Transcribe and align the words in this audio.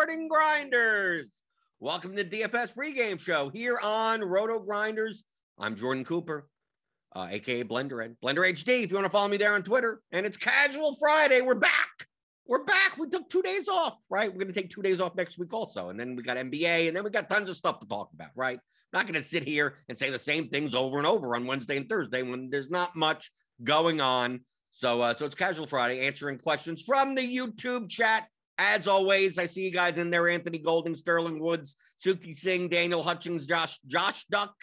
Jordan 0.00 0.28
Grinders. 0.28 1.42
Welcome 1.78 2.16
to 2.16 2.24
the 2.24 2.40
DFS 2.40 2.74
pregame 2.74 3.20
show 3.20 3.50
here 3.50 3.78
on 3.82 4.22
Roto 4.22 4.58
Grinders. 4.58 5.24
I'm 5.58 5.76
Jordan 5.76 6.04
Cooper, 6.04 6.48
uh, 7.14 7.28
aka 7.30 7.64
Blender 7.64 8.02
Ed, 8.02 8.16
Blender 8.24 8.50
HD. 8.50 8.82
If 8.82 8.90
you 8.90 8.96
want 8.96 9.04
to 9.04 9.10
follow 9.10 9.28
me 9.28 9.36
there 9.36 9.52
on 9.52 9.62
Twitter, 9.62 10.00
and 10.10 10.24
it's 10.24 10.38
Casual 10.38 10.96
Friday. 10.98 11.42
We're 11.42 11.54
back. 11.54 11.90
We're 12.46 12.64
back. 12.64 12.96
We 12.96 13.10
took 13.10 13.28
two 13.28 13.42
days 13.42 13.68
off, 13.68 13.98
right? 14.08 14.30
We're 14.30 14.40
going 14.40 14.50
to 14.50 14.58
take 14.58 14.70
two 14.70 14.80
days 14.80 15.02
off 15.02 15.14
next 15.16 15.38
week 15.38 15.52
also, 15.52 15.90
and 15.90 16.00
then 16.00 16.16
we 16.16 16.22
got 16.22 16.38
NBA, 16.38 16.88
and 16.88 16.96
then 16.96 17.04
we 17.04 17.10
got 17.10 17.28
tons 17.28 17.50
of 17.50 17.56
stuff 17.56 17.78
to 17.80 17.86
talk 17.86 18.08
about, 18.14 18.30
right? 18.34 18.58
not 18.94 19.06
going 19.06 19.20
to 19.20 19.22
sit 19.22 19.44
here 19.44 19.74
and 19.90 19.98
say 19.98 20.08
the 20.08 20.18
same 20.18 20.48
things 20.48 20.74
over 20.74 20.96
and 20.96 21.06
over 21.06 21.36
on 21.36 21.46
Wednesday 21.46 21.76
and 21.76 21.90
Thursday 21.90 22.22
when 22.22 22.48
there's 22.48 22.70
not 22.70 22.96
much 22.96 23.30
going 23.62 24.00
on. 24.00 24.40
So, 24.70 25.02
uh, 25.02 25.12
so 25.12 25.26
it's 25.26 25.34
Casual 25.34 25.66
Friday, 25.66 26.00
answering 26.06 26.38
questions 26.38 26.84
from 26.86 27.14
the 27.14 27.20
YouTube 27.20 27.90
chat. 27.90 28.26
As 28.62 28.86
always, 28.86 29.38
I 29.38 29.46
see 29.46 29.62
you 29.62 29.70
guys 29.70 29.96
in 29.96 30.10
there: 30.10 30.28
Anthony 30.28 30.58
Golding, 30.58 30.94
Sterling 30.94 31.40
Woods, 31.40 31.76
Suki 31.98 32.34
Singh, 32.34 32.68
Daniel 32.68 33.02
Hutchings, 33.02 33.46
Josh, 33.46 33.80
Josh 33.86 34.26
Duck, 34.30 34.54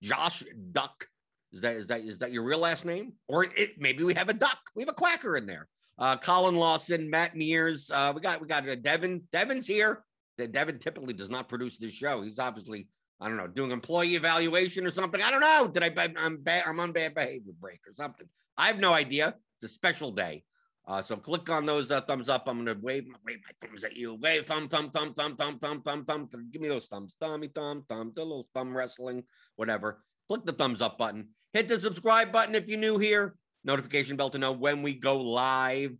Josh 0.00 0.44
Duck. 0.70 1.08
Is 1.52 1.62
that 1.62 1.74
is 1.74 1.86
that 1.88 2.00
is 2.02 2.18
that 2.18 2.32
your 2.32 2.44
real 2.44 2.60
last 2.60 2.84
name? 2.84 3.14
Or 3.26 3.42
it, 3.44 3.80
maybe 3.80 4.04
we 4.04 4.14
have 4.14 4.28
a 4.28 4.32
duck. 4.32 4.58
We 4.76 4.82
have 4.82 4.88
a 4.88 4.94
quacker 4.94 5.36
in 5.36 5.46
there. 5.46 5.66
Uh, 5.98 6.16
Colin 6.18 6.54
Lawson, 6.54 7.10
Matt 7.10 7.34
Mears. 7.34 7.90
Uh, 7.90 8.12
we 8.14 8.20
got 8.20 8.40
we 8.40 8.46
got 8.46 8.68
uh, 8.68 8.76
Devin. 8.76 9.22
Devin's 9.32 9.66
here. 9.66 10.04
Devin 10.38 10.78
typically 10.78 11.12
does 11.12 11.28
not 11.28 11.48
produce 11.48 11.78
this 11.78 11.92
show. 11.92 12.22
He's 12.22 12.38
obviously 12.38 12.86
I 13.20 13.26
don't 13.28 13.36
know, 13.36 13.48
doing 13.48 13.72
employee 13.72 14.14
evaluation 14.14 14.86
or 14.86 14.90
something. 14.90 15.20
I 15.20 15.32
don't 15.32 15.40
know. 15.40 15.66
Did 15.66 15.82
I? 15.82 16.12
I'm 16.16 16.38
bad. 16.38 16.62
I'm 16.66 16.78
on 16.78 16.92
bad 16.92 17.14
behavior 17.14 17.52
break 17.60 17.80
or 17.88 17.94
something. 17.96 18.28
I 18.56 18.68
have 18.68 18.78
no 18.78 18.92
idea. 18.92 19.34
It's 19.56 19.70
a 19.70 19.74
special 19.74 20.12
day. 20.12 20.44
Uh, 20.86 21.00
so 21.00 21.16
click 21.16 21.48
on 21.48 21.64
those 21.64 21.90
uh, 21.90 22.00
thumbs 22.00 22.28
up. 22.28 22.44
I'm 22.48 22.64
gonna 22.64 22.78
wave 22.80 23.06
wave 23.24 23.38
my 23.46 23.66
thumbs 23.66 23.84
at 23.84 23.96
you. 23.96 24.14
Wave 24.14 24.46
thumb 24.46 24.68
thumb 24.68 24.90
thumb 24.90 25.14
thumb 25.14 25.36
thumb 25.36 25.58
thumb 25.58 25.82
thumb 25.82 26.04
thumb. 26.04 26.48
Give 26.50 26.60
me 26.60 26.68
those 26.68 26.86
thumbs. 26.86 27.16
Thummy 27.20 27.48
thumb 27.48 27.84
thumb. 27.88 28.12
The 28.14 28.22
little 28.22 28.46
thumb 28.54 28.76
wrestling, 28.76 29.22
whatever. 29.56 30.02
Click 30.28 30.44
the 30.44 30.52
thumbs 30.52 30.82
up 30.82 30.98
button. 30.98 31.28
Hit 31.52 31.68
the 31.68 31.78
subscribe 31.78 32.32
button 32.32 32.54
if 32.54 32.68
you're 32.68 32.80
new 32.80 32.98
here. 32.98 33.36
Notification 33.64 34.16
bell 34.16 34.30
to 34.30 34.38
know 34.38 34.52
when 34.52 34.82
we 34.82 34.94
go 34.94 35.20
live. 35.20 35.96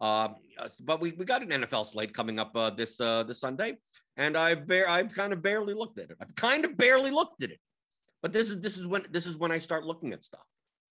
Uh, 0.00 0.28
but 0.82 1.00
we, 1.00 1.12
we 1.12 1.24
got 1.24 1.42
an 1.42 1.50
NFL 1.50 1.86
slate 1.86 2.14
coming 2.14 2.38
up 2.38 2.56
uh, 2.56 2.70
this 2.70 2.98
uh, 3.00 3.22
this 3.24 3.40
Sunday 3.40 3.76
and 4.16 4.36
I 4.36 4.54
bear 4.54 4.88
I've 4.88 5.14
kind 5.14 5.32
of 5.32 5.42
barely 5.42 5.74
looked 5.74 5.98
at 5.98 6.10
it. 6.10 6.16
I've 6.20 6.34
kind 6.34 6.64
of 6.64 6.76
barely 6.76 7.10
looked 7.10 7.42
at 7.42 7.50
it. 7.50 7.60
But 8.20 8.32
this 8.32 8.50
is 8.50 8.60
this 8.60 8.76
is 8.76 8.86
when 8.86 9.06
this 9.10 9.26
is 9.26 9.36
when 9.36 9.50
I 9.50 9.58
start 9.58 9.84
looking 9.84 10.12
at 10.12 10.24
stuff, 10.24 10.46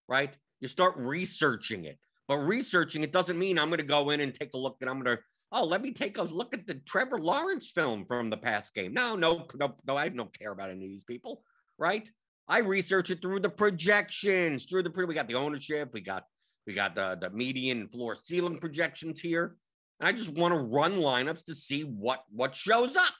right? 0.08 0.36
You 0.59 0.67
start 0.67 0.95
researching 0.97 1.86
it. 1.86 1.97
But 2.31 2.47
researching 2.47 3.03
it 3.03 3.11
doesn't 3.11 3.37
mean 3.37 3.59
I'm 3.59 3.67
going 3.67 3.81
to 3.81 3.85
go 3.85 4.11
in 4.11 4.21
and 4.21 4.33
take 4.33 4.53
a 4.53 4.57
look 4.57 4.77
and 4.79 4.89
I'm 4.89 5.01
going 5.01 5.17
to 5.17 5.23
oh, 5.51 5.65
let 5.65 5.81
me 5.81 5.91
take 5.91 6.17
a 6.17 6.23
look 6.23 6.53
at 6.53 6.65
the 6.65 6.75
Trevor 6.75 7.19
Lawrence 7.19 7.71
film 7.71 8.05
from 8.05 8.29
the 8.29 8.38
past 8.38 8.73
game. 8.73 8.93
No, 8.93 9.17
no, 9.17 9.47
no, 9.59 9.75
no, 9.85 9.97
I 9.97 10.07
don't 10.07 10.39
care 10.39 10.53
about 10.53 10.69
any 10.69 10.85
of 10.85 10.91
these 10.91 11.03
people, 11.03 11.43
right? 11.77 12.09
I 12.47 12.59
research 12.59 13.09
it 13.09 13.21
through 13.21 13.41
the 13.41 13.49
projections, 13.49 14.63
through 14.63 14.83
the 14.83 15.05
we 15.05 15.13
got 15.13 15.27
the 15.27 15.35
ownership, 15.35 15.89
we 15.91 15.99
got 15.99 16.23
we 16.65 16.71
got 16.71 16.95
the 16.95 17.17
the 17.19 17.29
median 17.31 17.89
floor 17.89 18.15
ceiling 18.15 18.59
projections 18.59 19.19
here. 19.19 19.57
And 19.99 20.07
I 20.07 20.13
just 20.13 20.29
want 20.29 20.53
to 20.53 20.59
run 20.61 21.01
lineups 21.01 21.43
to 21.47 21.53
see 21.53 21.81
what 21.81 22.23
what 22.29 22.55
shows 22.55 22.95
up. 22.95 23.13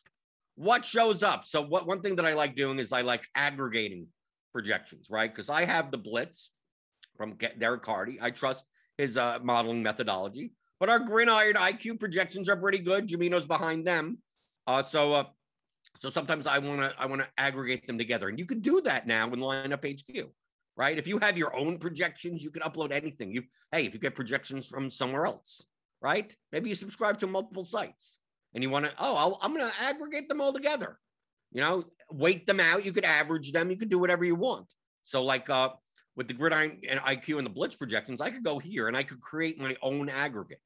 What 0.56 0.86
shows 0.86 1.22
up. 1.22 1.46
So 1.46 1.62
what 1.62 1.86
one 1.86 2.00
thing 2.00 2.16
that 2.16 2.26
I 2.26 2.32
like 2.32 2.56
doing 2.56 2.80
is 2.80 2.94
I 2.94 3.02
like 3.02 3.28
aggregating 3.36 4.08
projections, 4.54 5.10
right? 5.10 5.30
Because 5.30 5.50
I 5.50 5.66
have 5.66 5.92
the 5.92 5.98
blitz 5.98 6.52
from 7.18 7.38
Derek 7.60 7.82
Carty. 7.82 8.18
I 8.22 8.32
trust 8.32 8.64
his 8.98 9.18
uh, 9.18 9.40
modeling 9.44 9.84
methodology. 9.84 10.54
But 10.80 10.90
our 10.90 11.00
gridiron 11.00 11.56
IQ 11.56 12.00
projections 12.00 12.50
are 12.50 12.58
pretty 12.58 12.80
good. 12.80 13.08
Jamino's 13.08 13.46
behind 13.46 13.86
them. 13.86 14.18
Uh, 14.68 14.84
so 14.84 15.14
uh, 15.14 15.24
so 15.98 16.10
sometimes 16.10 16.48
I 16.48 16.60
want 16.60 16.82
to 16.82 16.94
I 16.98 17.06
want 17.06 17.22
to 17.22 17.28
aggregate 17.38 17.88
them 17.88 17.98
together, 17.98 18.30
and 18.30 18.40
you 18.40 18.46
can 18.46 18.62
do 18.62 18.82
that 18.82 19.08
now 19.08 19.26
in 19.28 19.40
Lineup 19.40 19.86
HQ, 19.86 20.30
right? 20.76 20.98
If 20.98 21.08
you 21.08 21.20
have 21.20 21.38
your 21.38 21.56
own 21.56 21.78
projections, 21.78 22.44
you 22.44 22.52
can 22.52 22.62
upload 22.64 22.92
anything. 22.92 23.32
You 23.32 23.44
hey, 23.72 23.86
if 23.86 23.94
you 23.94 24.00
get 24.00 24.16
projections 24.16 24.68
from 24.68 24.90
somewhere 24.90 25.26
else, 25.26 25.66
right? 26.02 26.36
Maybe 26.52 26.70
you 26.70 26.76
subscribe 26.76 27.20
to 27.20 27.28
multiple 27.28 27.66
sites 27.66 28.18
and 28.54 28.64
you 28.64 28.70
want 28.70 28.86
to, 28.86 28.92
oh, 29.00 29.38
i 29.42 29.46
am 29.46 29.56
going 29.56 29.70
to 29.70 29.84
aggregate 29.84 30.28
them 30.28 30.42
all 30.42 30.52
together. 30.52 30.98
You 31.52 31.62
know, 31.62 31.84
weight 32.10 32.48
them 32.48 32.60
out. 32.60 32.86
You 32.86 32.92
could 32.92 33.06
average 33.06 33.52
them. 33.52 33.70
You 33.70 33.78
could 33.78 33.90
do 33.90 34.00
whatever 34.00 34.24
you 34.24 34.36
want. 34.36 34.68
So, 35.04 35.24
like 35.24 35.50
uh, 35.50 35.70
with 36.16 36.28
the 36.28 36.34
gridiron 36.34 36.80
and 36.88 37.00
IQ 37.02 37.38
and 37.38 37.46
the 37.46 37.52
blitz 37.52 37.76
projections, 37.76 38.22
I 38.22 38.30
could 38.30 38.44
go 38.44 38.60
here 38.60 38.88
and 38.88 38.98
I 38.98 39.04
could 39.04 39.22
create 39.22 39.60
my 39.60 39.76
own 39.82 40.10
aggregate. 40.10 40.60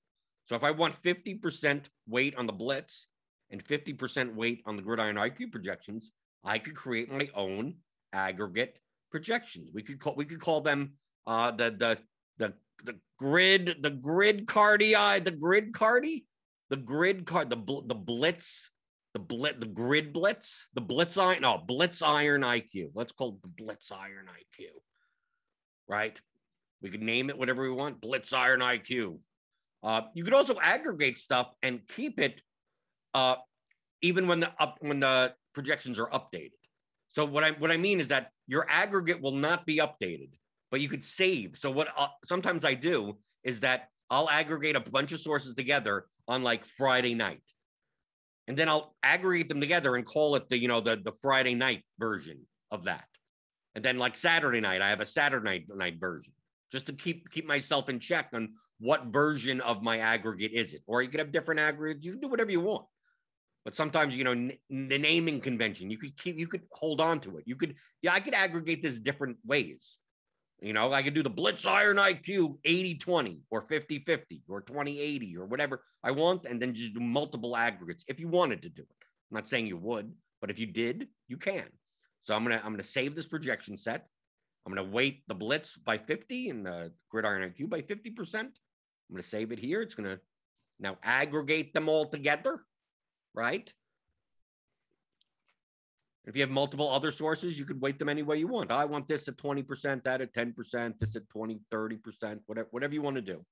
So, 0.45 0.55
if 0.55 0.63
I 0.63 0.71
want 0.71 1.01
50% 1.01 1.85
weight 2.07 2.35
on 2.35 2.45
the 2.45 2.53
blitz 2.53 3.07
and 3.49 3.63
50% 3.63 4.35
weight 4.35 4.61
on 4.65 4.75
the 4.75 4.81
gridiron 4.81 5.15
IQ 5.15 5.51
projections, 5.51 6.11
I 6.43 6.59
could 6.59 6.75
create 6.75 7.11
my 7.11 7.29
own 7.33 7.75
aggregate 8.13 8.77
projections. 9.11 9.71
We 9.73 9.81
could 9.81 9.99
call 9.99 10.15
we 10.15 10.25
could 10.25 10.39
call 10.39 10.61
them 10.61 10.93
uh, 11.25 11.51
the 11.51 11.71
the 11.71 11.97
the 12.37 12.53
the 12.83 12.99
grid, 13.17 13.77
the 13.81 13.89
grid 13.89 14.47
cardi, 14.47 14.93
the 14.93 15.35
grid 15.37 15.73
cardi, 15.73 16.25
the 16.69 16.77
grid 16.77 17.25
card, 17.25 17.49
the 17.49 17.55
bl- 17.55 17.87
the 17.87 17.95
blitz, 17.95 18.69
the 19.13 19.19
blitz, 19.19 19.59
the 19.59 19.65
grid 19.65 20.13
blitz, 20.13 20.67
the 20.73 20.81
blitz 20.81 21.17
iron, 21.17 21.41
no, 21.41 21.57
blitz 21.57 22.01
iron 22.01 22.41
IQ. 22.41 22.91
Let's 22.93 23.13
call 23.13 23.29
it 23.29 23.41
the 23.41 23.63
blitz 23.63 23.91
iron 23.91 24.27
IQ. 24.27 24.67
Right? 25.87 26.19
We 26.81 26.89
could 26.89 27.01
name 27.01 27.29
it 27.29 27.37
whatever 27.37 27.63
we 27.63 27.71
want. 27.71 28.01
Blitz 28.01 28.33
iron 28.33 28.59
IQ. 28.59 29.19
Uh, 29.83 30.01
you 30.13 30.23
could 30.23 30.33
also 30.33 30.55
aggregate 30.61 31.19
stuff 31.19 31.51
and 31.61 31.81
keep 31.95 32.19
it 32.19 32.41
uh, 33.13 33.35
even 34.01 34.27
when 34.27 34.39
the 34.39 34.51
up 34.59 34.77
when 34.81 34.99
the 34.99 35.33
projections 35.53 35.99
are 35.99 36.09
updated. 36.09 36.51
So 37.09 37.25
what 37.25 37.43
I 37.43 37.51
what 37.51 37.71
I 37.71 37.77
mean 37.77 37.99
is 37.99 38.09
that 38.09 38.31
your 38.47 38.65
aggregate 38.69 39.21
will 39.21 39.31
not 39.31 39.65
be 39.65 39.77
updated 39.77 40.29
but 40.75 40.81
you 40.81 40.89
could 40.89 41.05
save. 41.05 41.55
So 41.55 41.71
what 41.71 41.87
uh, 41.97 42.07
sometimes 42.25 42.65
I 42.65 42.73
do 42.73 43.17
is 43.45 43.61
that 43.61 43.87
I'll 44.09 44.29
aggregate 44.29 44.75
a 44.75 44.81
bunch 44.81 45.13
of 45.13 45.21
sources 45.21 45.53
together 45.55 46.05
on 46.27 46.43
like 46.43 46.65
Friday 46.65 47.13
night. 47.13 47.43
And 48.47 48.57
then 48.57 48.67
I'll 48.69 48.93
aggregate 49.01 49.47
them 49.47 49.61
together 49.61 49.95
and 49.95 50.05
call 50.05 50.35
it 50.35 50.49
the, 50.49 50.57
you 50.57 50.67
know, 50.67 50.81
the, 50.81 50.97
the 50.97 51.13
Friday 51.21 51.55
night 51.55 51.83
version 51.97 52.41
of 52.71 52.83
that. 52.83 53.05
And 53.75 53.83
then 53.83 53.97
like 53.97 54.17
Saturday 54.17 54.61
night, 54.61 54.81
I 54.81 54.89
have 54.89 55.01
a 55.01 55.05
Saturday 55.05 55.65
night, 55.69 55.99
version 55.99 56.33
just 56.71 56.87
to 56.87 56.93
keep 56.93 57.29
keep 57.31 57.45
myself 57.45 57.89
in 57.89 57.99
check 57.99 58.29
on 58.33 58.53
what 58.79 59.05
version 59.05 59.61
of 59.61 59.81
my 59.81 59.99
aggregate 59.99 60.51
is 60.51 60.73
it. 60.73 60.81
Or 60.87 61.01
you 61.01 61.09
could 61.09 61.19
have 61.19 61.31
different 61.31 61.61
aggregates. 61.61 62.05
You 62.05 62.13
can 62.13 62.21
do 62.21 62.27
whatever 62.27 62.51
you 62.51 62.61
want. 62.61 62.85
But 63.63 63.75
sometimes, 63.75 64.15
you 64.15 64.23
know, 64.23 64.31
n- 64.31 64.57
the 64.69 64.97
naming 64.97 65.39
convention, 65.39 65.89
you 65.89 65.97
could 65.97 66.15
keep, 66.21 66.37
you 66.37 66.47
could 66.47 66.63
hold 66.71 67.01
on 67.01 67.19
to 67.21 67.37
it. 67.37 67.45
You 67.47 67.55
could, 67.55 67.75
yeah, 68.01 68.13
I 68.13 68.19
could 68.19 68.35
aggregate 68.35 68.83
this 68.83 68.99
different 68.99 69.37
ways. 69.45 69.97
You 70.61 70.73
know, 70.73 70.93
I 70.93 71.01
could 71.01 71.13
do 71.13 71.23
the 71.23 71.29
Blitz 71.29 71.65
Iron 71.65 71.97
IQ 71.97 72.57
80 72.63 72.95
20 72.95 73.39
or 73.49 73.61
50 73.61 73.99
50 73.99 74.43
or 74.47 74.61
20 74.61 74.99
80 74.99 75.37
or 75.37 75.45
whatever 75.45 75.83
I 76.03 76.11
want, 76.11 76.45
and 76.45 76.61
then 76.61 76.73
just 76.73 76.93
do 76.93 76.99
multiple 76.99 77.57
aggregates 77.57 78.05
if 78.07 78.19
you 78.19 78.27
wanted 78.27 78.61
to 78.63 78.69
do 78.69 78.83
it. 78.83 79.05
I'm 79.31 79.35
not 79.35 79.47
saying 79.47 79.67
you 79.67 79.77
would, 79.77 80.13
but 80.41 80.49
if 80.49 80.59
you 80.59 80.67
did, 80.67 81.07
you 81.27 81.37
can. 81.37 81.65
So 82.25 82.35
I'm 82.35 82.43
gonna 82.43 82.59
I'm 82.63 82.71
gonna 82.71 82.83
save 82.83 83.15
this 83.15 83.27
projection 83.27 83.77
set. 83.77 84.07
I'm 84.65 84.73
gonna 84.73 84.89
weight 84.89 85.21
the 85.27 85.35
Blitz 85.35 85.77
by 85.77 85.99
50 85.99 86.49
and 86.49 86.65
the 86.65 86.91
Gridiron 87.09 87.47
IQ 87.47 87.69
by 87.69 87.81
50%. 87.81 88.33
I'm 88.35 88.51
gonna 89.11 89.21
save 89.21 89.51
it 89.51 89.59
here. 89.59 89.83
It's 89.83 89.93
gonna 89.93 90.19
now 90.79 90.97
aggregate 91.03 91.75
them 91.75 91.87
all 91.87 92.05
together, 92.05 92.63
right? 93.35 93.71
If 96.25 96.35
you 96.35 96.41
have 96.41 96.49
multiple 96.49 96.89
other 96.89 97.11
sources, 97.11 97.59
you 97.59 97.65
could 97.65 97.79
weight 97.79 97.99
them 97.99 98.09
any 98.09 98.23
way 98.23 98.37
you 98.37 98.47
want. 98.47 98.71
I 98.71 98.85
want 98.85 99.07
this 99.07 99.27
at 99.27 99.37
20%, 99.37 100.03
that 100.05 100.21
at 100.21 100.33
10%, 100.33 100.99
this 100.99 101.15
at 101.15 101.29
20, 101.29 101.59
30%, 101.71 102.39
whatever, 102.47 102.67
whatever 102.71 102.93
you 102.95 103.03
want 103.03 103.17
to 103.17 103.21
do. 103.21 103.45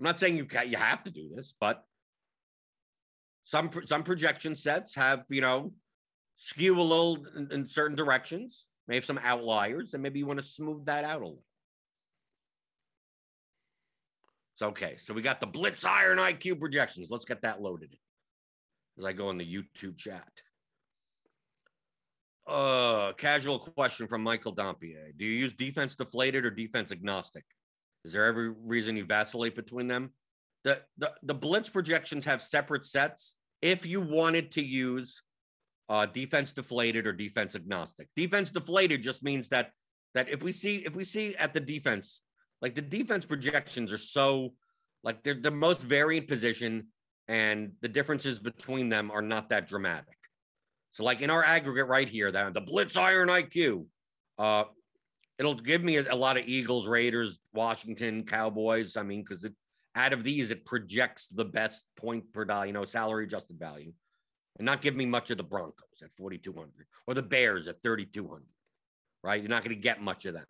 I'm 0.00 0.04
not 0.04 0.18
saying 0.18 0.36
you 0.36 0.48
you 0.66 0.76
have 0.76 1.04
to 1.04 1.10
do 1.12 1.30
this, 1.32 1.54
but 1.60 1.84
some 3.44 3.70
some 3.84 4.02
projection 4.02 4.54
sets 4.54 4.94
have, 4.94 5.24
you 5.28 5.40
know, 5.40 5.72
skew 6.36 6.78
a 6.78 6.82
little 6.82 7.24
in, 7.36 7.48
in 7.52 7.68
certain 7.68 7.96
directions, 7.96 8.66
may 8.88 8.94
have 8.94 9.04
some 9.04 9.20
outliers, 9.22 9.94
and 9.94 10.02
maybe 10.02 10.18
you 10.18 10.26
want 10.26 10.40
to 10.40 10.46
smooth 10.46 10.84
that 10.86 11.04
out 11.04 11.22
a 11.22 11.24
little. 11.24 11.44
So 14.56 14.68
okay, 14.68 14.96
so 14.96 15.14
we 15.14 15.22
got 15.22 15.40
the 15.40 15.46
Blitz 15.46 15.84
Iron 15.84 16.18
IQ 16.18 16.60
projections. 16.60 17.08
Let's 17.10 17.24
get 17.24 17.42
that 17.42 17.60
loaded 17.60 17.96
as 18.98 19.04
I 19.04 19.12
go 19.12 19.30
in 19.30 19.38
the 19.38 19.46
YouTube 19.46 19.96
chat. 19.96 20.30
Uh, 22.46 23.12
casual 23.12 23.60
question 23.60 24.08
from 24.08 24.22
Michael 24.22 24.52
Dampier. 24.52 25.12
Do 25.16 25.24
you 25.24 25.38
use 25.38 25.52
defense 25.52 25.94
deflated 25.94 26.44
or 26.44 26.50
defense 26.50 26.90
agnostic? 26.90 27.44
Is 28.04 28.12
there 28.12 28.26
every 28.26 28.50
reason 28.50 28.96
you 28.96 29.04
vacillate 29.04 29.54
between 29.54 29.86
them? 29.86 30.10
The, 30.64 30.80
the, 30.98 31.12
the 31.22 31.34
blitz 31.34 31.68
projections 31.68 32.24
have 32.24 32.40
separate 32.40 32.84
sets 32.84 33.36
if 33.60 33.84
you 33.86 34.00
wanted 34.00 34.52
to 34.52 34.64
use 34.64 35.22
uh, 35.88 36.06
defense 36.06 36.52
deflated 36.52 37.06
or 37.06 37.12
defense 37.12 37.54
agnostic. 37.54 38.08
Defense 38.16 38.50
deflated 38.50 39.02
just 39.02 39.22
means 39.22 39.48
that 39.48 39.70
that 40.14 40.28
if 40.28 40.42
we 40.42 40.52
see 40.52 40.76
if 40.78 40.94
we 40.94 41.04
see 41.04 41.34
at 41.36 41.54
the 41.54 41.60
defense, 41.60 42.22
like 42.60 42.74
the 42.74 42.82
defense 42.82 43.24
projections 43.26 43.92
are 43.92 43.98
so 43.98 44.54
Like 45.02 45.22
they're 45.22 45.34
the 45.34 45.50
most 45.50 45.82
variant 45.82 46.28
position, 46.28 46.88
and 47.28 47.72
the 47.80 47.88
differences 47.88 48.38
between 48.38 48.88
them 48.88 49.10
are 49.10 49.22
not 49.22 49.48
that 49.48 49.68
dramatic. 49.68 50.16
So, 50.92 51.04
like 51.04 51.22
in 51.22 51.30
our 51.30 51.42
aggregate 51.42 51.88
right 51.88 52.08
here, 52.08 52.30
that 52.30 52.54
the 52.54 52.60
Blitz 52.60 52.96
Iron 52.96 53.28
IQ, 53.28 53.86
uh, 54.38 54.64
it'll 55.38 55.54
give 55.54 55.82
me 55.82 55.96
a, 55.96 56.12
a 56.12 56.14
lot 56.14 56.36
of 56.36 56.46
Eagles, 56.46 56.86
Raiders, 56.86 57.38
Washington, 57.52 58.24
Cowboys. 58.24 58.96
I 58.96 59.02
mean, 59.02 59.24
because 59.26 59.44
out 59.94 60.12
of 60.12 60.24
these, 60.24 60.50
it 60.50 60.64
projects 60.64 61.28
the 61.28 61.44
best 61.44 61.84
point 61.96 62.32
per 62.32 62.44
dollar, 62.44 62.66
you 62.66 62.72
know, 62.72 62.84
salary 62.84 63.24
adjusted 63.24 63.58
value, 63.58 63.92
and 64.58 64.66
not 64.66 64.82
give 64.82 64.96
me 64.96 65.06
much 65.06 65.30
of 65.30 65.36
the 65.36 65.44
Broncos 65.44 66.02
at 66.02 66.12
4,200 66.12 66.70
or 67.06 67.14
the 67.14 67.22
Bears 67.22 67.68
at 67.68 67.82
3,200. 67.82 68.42
Right, 69.24 69.40
you're 69.40 69.48
not 69.48 69.62
going 69.62 69.76
to 69.76 69.80
get 69.80 70.02
much 70.02 70.24
of 70.26 70.34
them. 70.34 70.46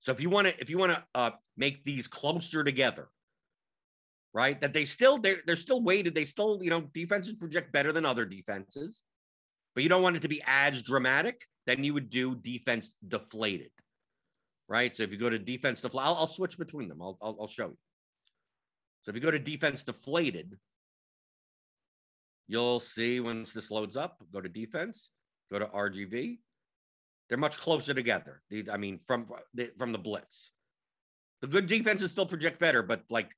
So 0.00 0.10
if 0.10 0.20
you 0.20 0.28
want 0.28 0.48
to, 0.48 0.60
if 0.60 0.70
you 0.70 0.78
want 0.78 0.92
to 0.92 1.04
uh, 1.14 1.30
make 1.56 1.84
these 1.84 2.08
closer 2.08 2.64
together, 2.64 3.08
right, 4.34 4.60
that 4.60 4.72
they 4.72 4.84
still 4.84 5.18
they're 5.18 5.38
they're 5.46 5.54
still 5.54 5.80
weighted. 5.80 6.16
They 6.16 6.24
still, 6.24 6.58
you 6.60 6.70
know, 6.70 6.80
defenses 6.80 7.34
project 7.34 7.72
better 7.72 7.92
than 7.92 8.04
other 8.04 8.24
defenses, 8.24 9.04
but 9.74 9.84
you 9.84 9.88
don't 9.88 10.02
want 10.02 10.16
it 10.16 10.22
to 10.22 10.28
be 10.28 10.42
as 10.48 10.82
dramatic. 10.82 11.44
Then 11.66 11.84
you 11.84 11.94
would 11.94 12.10
do 12.10 12.34
defense 12.34 12.96
deflated 13.06 13.70
right? 14.68 14.94
So 14.94 15.02
if 15.02 15.10
you 15.10 15.16
go 15.16 15.30
to 15.30 15.38
defense 15.38 15.80
deflated, 15.80 16.08
I'll, 16.08 16.14
I'll, 16.16 16.26
switch 16.26 16.58
between 16.58 16.88
them. 16.88 17.00
I'll, 17.00 17.18
I'll, 17.22 17.36
I'll 17.40 17.46
show 17.48 17.68
you. 17.68 17.78
So 19.08 19.10
if 19.10 19.14
you 19.14 19.22
go 19.22 19.30
to 19.30 19.38
defense 19.38 19.84
deflated, 19.84 20.58
you'll 22.46 22.78
see 22.78 23.20
once 23.20 23.54
this 23.54 23.70
loads 23.70 23.96
up, 23.96 24.22
go 24.30 24.42
to 24.42 24.50
defense, 24.50 25.08
go 25.50 25.58
to 25.58 25.64
RGV. 25.64 26.40
They're 27.26 27.38
much 27.38 27.56
closer 27.56 27.94
together. 27.94 28.42
I 28.70 28.76
mean, 28.76 29.00
from 29.06 29.24
from 29.78 29.92
the 29.92 29.98
blitz, 29.98 30.50
the 31.40 31.46
good 31.46 31.66
defenses 31.68 32.10
still 32.10 32.26
project 32.26 32.58
better, 32.58 32.82
but 32.82 33.00
like, 33.08 33.30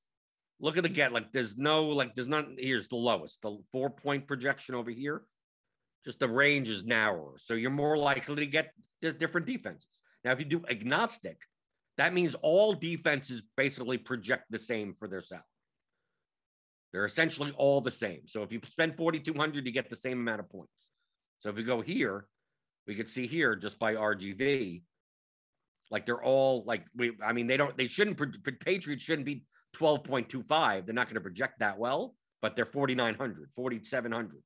look 0.59 0.75
at 0.75 0.83
the 0.83 0.89
get. 0.89 1.13
Like, 1.13 1.31
there's 1.31 1.55
no 1.55 1.85
like, 1.85 2.15
there's 2.15 2.27
not. 2.27 2.47
Here's 2.57 2.89
the 2.89 2.97
lowest, 2.97 3.41
the 3.41 3.57
four 3.71 3.89
point 3.89 4.27
projection 4.27 4.75
over 4.75 4.91
here. 4.91 5.21
Just 6.03 6.19
the 6.19 6.27
range 6.27 6.67
is 6.67 6.83
narrower, 6.83 7.35
so 7.37 7.53
you're 7.53 7.71
more 7.71 7.95
likely 7.95 8.35
to 8.35 8.45
get 8.45 8.73
different 9.19 9.47
defenses. 9.47 10.03
Now, 10.25 10.33
if 10.33 10.39
you 10.39 10.45
do 10.45 10.63
agnostic, 10.69 11.39
that 11.97 12.13
means 12.13 12.35
all 12.41 12.73
defenses 12.73 13.41
basically 13.55 13.97
project 13.97 14.47
the 14.49 14.59
same 14.59 14.93
for 14.93 15.07
their 15.07 15.21
salary. 15.21 15.45
They're 16.91 17.05
essentially 17.05 17.53
all 17.57 17.81
the 17.81 17.91
same. 17.91 18.27
So 18.27 18.43
if 18.43 18.51
you 18.51 18.59
spend 18.65 18.97
4,200, 18.97 19.65
you 19.65 19.71
get 19.71 19.89
the 19.89 19.95
same 19.95 20.19
amount 20.19 20.41
of 20.41 20.49
points. 20.49 20.89
So 21.39 21.49
if 21.49 21.55
we 21.55 21.63
go 21.63 21.81
here, 21.81 22.25
we 22.87 22.95
could 22.95 23.09
see 23.09 23.27
here 23.27 23.55
just 23.55 23.79
by 23.79 23.95
RGV, 23.95 24.81
like 25.89 26.05
they're 26.05 26.23
all 26.23 26.63
like 26.65 26.85
we. 26.95 27.13
I 27.23 27.33
mean, 27.33 27.47
they 27.47 27.57
don't. 27.57 27.77
They 27.77 27.87
shouldn't. 27.87 28.19
Patriots 28.59 29.03
shouldn't 29.03 29.25
be 29.25 29.43
12.25. 29.75 30.85
They're 30.85 30.95
not 30.95 31.07
going 31.07 31.15
to 31.15 31.21
project 31.21 31.59
that 31.59 31.77
well, 31.77 32.15
but 32.41 32.55
they're 32.55 32.65
4,900, 32.65 33.51
4,700. 33.55 34.43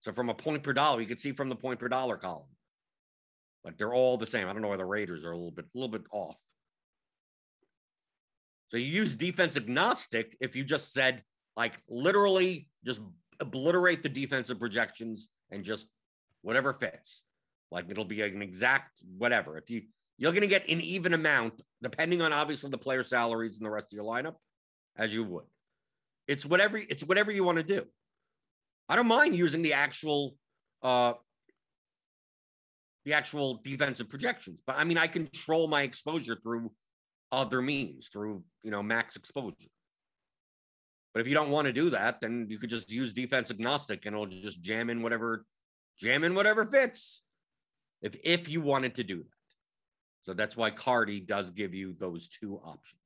So 0.00 0.12
from 0.12 0.28
a 0.28 0.34
point 0.34 0.62
per 0.62 0.72
dollar, 0.72 1.00
you 1.00 1.06
can 1.06 1.18
see 1.18 1.32
from 1.32 1.48
the 1.48 1.56
point 1.56 1.78
per 1.78 1.88
dollar 1.88 2.16
column, 2.16 2.48
like 3.64 3.78
they're 3.78 3.94
all 3.94 4.16
the 4.16 4.26
same. 4.26 4.48
I 4.48 4.52
don't 4.52 4.62
know 4.62 4.68
why 4.68 4.76
the 4.76 4.84
Raiders 4.84 5.24
are 5.24 5.32
a 5.32 5.36
little 5.36 5.52
bit, 5.52 5.66
a 5.66 5.78
little 5.78 5.92
bit 5.92 6.06
off. 6.12 6.38
So 8.68 8.76
you 8.78 8.86
use 8.86 9.16
defense 9.16 9.56
agnostic 9.56 10.36
if 10.40 10.56
you 10.56 10.64
just 10.64 10.92
said 10.92 11.22
like 11.56 11.78
literally 11.88 12.68
just 12.84 13.00
obliterate 13.40 14.02
the 14.02 14.08
defensive 14.08 14.58
projections 14.58 15.28
and 15.50 15.64
just 15.64 15.88
whatever 16.42 16.72
fits. 16.72 17.24
Like 17.70 17.86
it'll 17.90 18.04
be 18.04 18.22
an 18.22 18.42
exact 18.42 18.90
whatever. 19.16 19.56
If 19.56 19.70
you 19.70 19.82
you're 20.18 20.32
going 20.32 20.42
to 20.42 20.48
get 20.48 20.68
an 20.68 20.80
even 20.80 21.14
amount 21.14 21.62
depending 21.82 22.22
on 22.22 22.32
obviously 22.32 22.70
the 22.70 22.78
player 22.78 23.02
salaries 23.02 23.56
and 23.56 23.66
the 23.66 23.70
rest 23.70 23.92
of 23.92 23.96
your 23.96 24.04
lineup, 24.04 24.34
as 24.96 25.12
you 25.12 25.24
would. 25.24 25.44
It's 26.28 26.46
whatever 26.46 26.76
it's 26.76 27.02
whatever 27.04 27.32
you 27.32 27.44
want 27.44 27.58
to 27.58 27.64
do. 27.64 27.84
I 28.88 28.96
don't 28.96 29.08
mind 29.08 29.34
using 29.34 29.62
the 29.62 29.72
actual 29.72 30.36
uh 30.82 31.14
the 33.04 33.14
actual 33.14 33.60
defensive 33.64 34.08
projections, 34.08 34.60
but 34.66 34.76
I 34.78 34.84
mean 34.84 34.98
I 34.98 35.06
control 35.06 35.66
my 35.66 35.82
exposure 35.82 36.36
through 36.42 36.70
other 37.32 37.62
means, 37.62 38.08
through 38.08 38.44
you 38.62 38.70
know 38.70 38.82
max 38.82 39.16
exposure. 39.16 39.54
But 41.12 41.20
if 41.20 41.26
you 41.26 41.34
don't 41.34 41.50
want 41.50 41.66
to 41.66 41.72
do 41.72 41.90
that, 41.90 42.20
then 42.20 42.46
you 42.48 42.58
could 42.58 42.70
just 42.70 42.90
use 42.90 43.12
defense 43.12 43.50
agnostic 43.50 44.06
and 44.06 44.14
it'll 44.14 44.26
just 44.26 44.62
jam 44.62 44.88
in 44.88 45.02
whatever, 45.02 45.44
jam 45.98 46.24
in 46.24 46.34
whatever 46.34 46.64
fits. 46.64 47.22
If 48.00 48.16
if 48.24 48.48
you 48.48 48.60
wanted 48.60 48.96
to 48.96 49.04
do 49.04 49.18
that. 49.18 49.28
So 50.22 50.34
that's 50.34 50.56
why 50.56 50.70
Carty 50.70 51.20
does 51.20 51.50
give 51.50 51.74
you 51.74 51.94
those 51.98 52.28
two 52.28 52.60
options. 52.64 53.00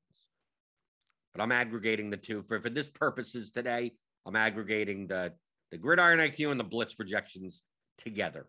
But 1.34 1.42
I'm 1.42 1.52
aggregating 1.52 2.10
the 2.10 2.16
two 2.16 2.42
for, 2.42 2.60
for 2.60 2.70
this 2.70 2.88
purposes 2.88 3.50
today. 3.50 3.92
I'm 4.24 4.36
aggregating 4.36 5.06
the 5.06 5.32
the 5.70 5.78
gridiron 5.78 6.20
IQ 6.20 6.50
and 6.50 6.60
the 6.60 6.64
blitz 6.64 6.94
projections 6.94 7.62
together. 7.98 8.46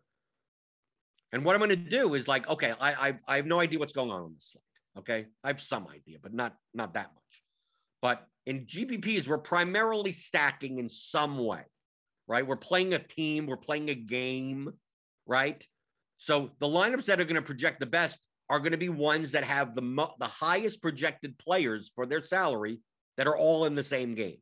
And 1.34 1.44
what 1.44 1.56
I'm 1.56 1.60
going 1.60 1.70
to 1.70 1.76
do 1.76 2.14
is 2.14 2.28
like, 2.28 2.48
okay, 2.48 2.74
I, 2.80 3.10
I 3.10 3.20
I 3.28 3.36
have 3.38 3.46
no 3.46 3.60
idea 3.60 3.80
what's 3.80 3.92
going 3.94 4.12
on 4.12 4.22
on 4.22 4.34
this 4.34 4.52
slide. 4.52 5.00
Okay, 5.00 5.28
I 5.44 5.48
have 5.48 5.60
some 5.60 5.88
idea, 5.88 6.18
but 6.22 6.34
not 6.34 6.56
not 6.74 6.94
that 6.94 7.12
much. 7.14 7.44
But 8.02 8.26
in 8.46 8.66
GPPs, 8.66 9.28
we're 9.28 9.38
primarily 9.38 10.12
stacking 10.12 10.80
in 10.80 10.90
some 10.90 11.38
way, 11.38 11.64
right? 12.28 12.46
We're 12.46 12.56
playing 12.56 12.94
a 12.94 13.00
team, 13.00 13.46
we're 13.46 13.58
playing 13.58 13.90
a 13.90 13.96
game, 13.96 14.72
right? 15.26 15.66
So 16.18 16.52
the 16.60 16.68
lineups 16.68 17.06
that 17.06 17.20
are 17.20 17.26
going 17.26 17.36
to 17.36 17.42
project 17.42 17.80
the 17.80 17.86
best 17.86 18.26
are 18.50 18.60
going 18.60 18.72
to 18.72 18.78
be 18.78 18.90
ones 18.90 19.34
that 19.34 19.44
have 19.44 19.76
the 19.76 19.82
mo- 19.82 20.16
the 20.20 20.28
highest 20.28 20.82
projected 20.82 21.38
players 21.38 21.92
for 21.94 22.06
their 22.06 22.22
salary 22.22 22.80
that 23.18 23.28
are 23.28 23.38
all 23.38 23.66
in 23.66 23.76
the 23.76 23.84
same 23.84 24.16
game. 24.16 24.38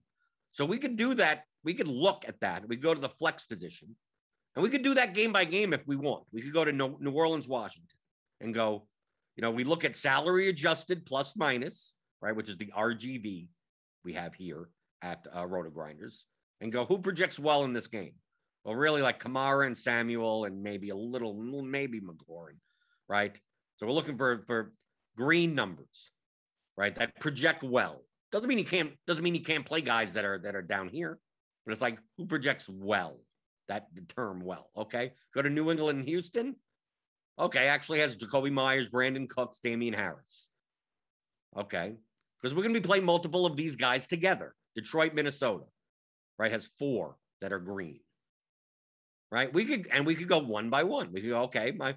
So 0.51 0.65
we 0.65 0.77
could 0.77 0.95
do 0.95 1.15
that. 1.15 1.43
We 1.63 1.73
could 1.73 1.87
look 1.87 2.25
at 2.27 2.39
that. 2.41 2.67
We 2.67 2.75
go 2.75 2.93
to 2.93 3.01
the 3.01 3.09
flex 3.09 3.45
position, 3.45 3.95
and 4.55 4.63
we 4.63 4.69
could 4.69 4.83
do 4.83 4.93
that 4.93 5.13
game 5.13 5.33
by 5.33 5.45
game 5.45 5.73
if 5.73 5.85
we 5.87 5.95
want. 5.95 6.25
We 6.31 6.41
could 6.41 6.53
go 6.53 6.63
to 6.63 6.71
New 6.71 7.11
Orleans, 7.11 7.47
Washington, 7.47 7.97
and 8.39 8.53
go. 8.53 8.87
You 9.35 9.41
know, 9.41 9.51
we 9.51 9.65
look 9.65 9.83
at 9.83 9.97
salary 9.97 10.47
adjusted 10.47 11.05
plus 11.05 11.35
minus, 11.35 11.94
right, 12.25 12.35
which 12.35 12.49
is 12.49 12.57
the 12.57 12.71
RGV 12.75 13.47
we 14.03 14.13
have 14.13 14.33
here 14.33 14.69
at 15.03 15.27
uh, 15.35 15.45
Roto 15.45 15.69
Grinders 15.69 16.25
and 16.59 16.71
go, 16.71 16.83
who 16.83 16.97
projects 16.97 17.37
well 17.37 17.63
in 17.65 17.73
this 17.73 17.87
game? 17.87 18.13
Well, 18.63 18.75
really 18.75 19.03
like 19.03 19.19
Kamara 19.19 19.67
and 19.67 19.77
Samuel 19.77 20.45
and 20.45 20.63
maybe 20.63 20.89
a 20.89 20.95
little, 20.95 21.35
maybe 21.35 22.01
McLaurin, 22.01 22.57
right? 23.07 23.39
So 23.75 23.85
we're 23.85 23.93
looking 23.93 24.17
for 24.17 24.43
for 24.47 24.73
green 25.15 25.53
numbers, 25.53 26.11
right? 26.75 26.95
That 26.95 27.19
project 27.19 27.61
well. 27.61 28.01
Doesn't 28.31 28.49
mean 28.49 28.57
you 28.57 28.65
can't 28.65 28.93
doesn't 29.05 29.23
mean 29.23 29.35
you 29.35 29.43
can't 29.43 29.65
play 29.65 29.81
guys 29.81 30.13
that 30.13 30.25
are 30.25 30.39
that 30.39 30.55
are 30.55 30.63
down 30.63 30.87
here, 30.87 31.19
but 31.65 31.73
it's 31.73 31.81
like 31.81 31.99
who 32.17 32.25
projects 32.25 32.67
well. 32.67 33.19
That 33.67 33.87
term 34.15 34.39
well. 34.39 34.71
Okay, 34.75 35.11
go 35.33 35.43
to 35.43 35.49
New 35.49 35.69
England 35.69 35.99
and 35.99 36.07
Houston. 36.07 36.55
Okay, 37.37 37.67
actually 37.67 37.99
has 37.99 38.15
Jakobi 38.15 38.51
Meyers, 38.51 38.89
Brandin 38.89 39.29
Cooks, 39.29 39.59
Damien 39.59 39.93
Harris. 39.93 40.49
Okay, 41.55 41.95
because 42.45 42.55
we're 42.55 42.61
going 42.61 42.75
to 42.75 42.79
be 42.79 42.85
playing 42.85 43.05
multiple 43.05 43.47
of 43.47 43.57
these 43.57 43.75
guys 43.75 44.07
together. 44.07 44.53
Detroit, 44.75 45.15
Minnesota, 45.15 45.63
right, 46.37 46.51
has 46.51 46.67
four 46.77 47.17
that 47.41 47.51
are 47.51 47.57
green. 47.57 48.01
Right? 49.31 49.51
We 49.51 49.65
could 49.65 49.87
and 49.91 50.05
we 50.05 50.13
could 50.13 50.27
go 50.27 50.37
one 50.37 50.69
by 50.69 50.83
one. 50.83 51.11
We 51.11 51.21
could 51.21 51.31
go, 51.31 51.41
okay, 51.45 51.71
my 51.71 51.95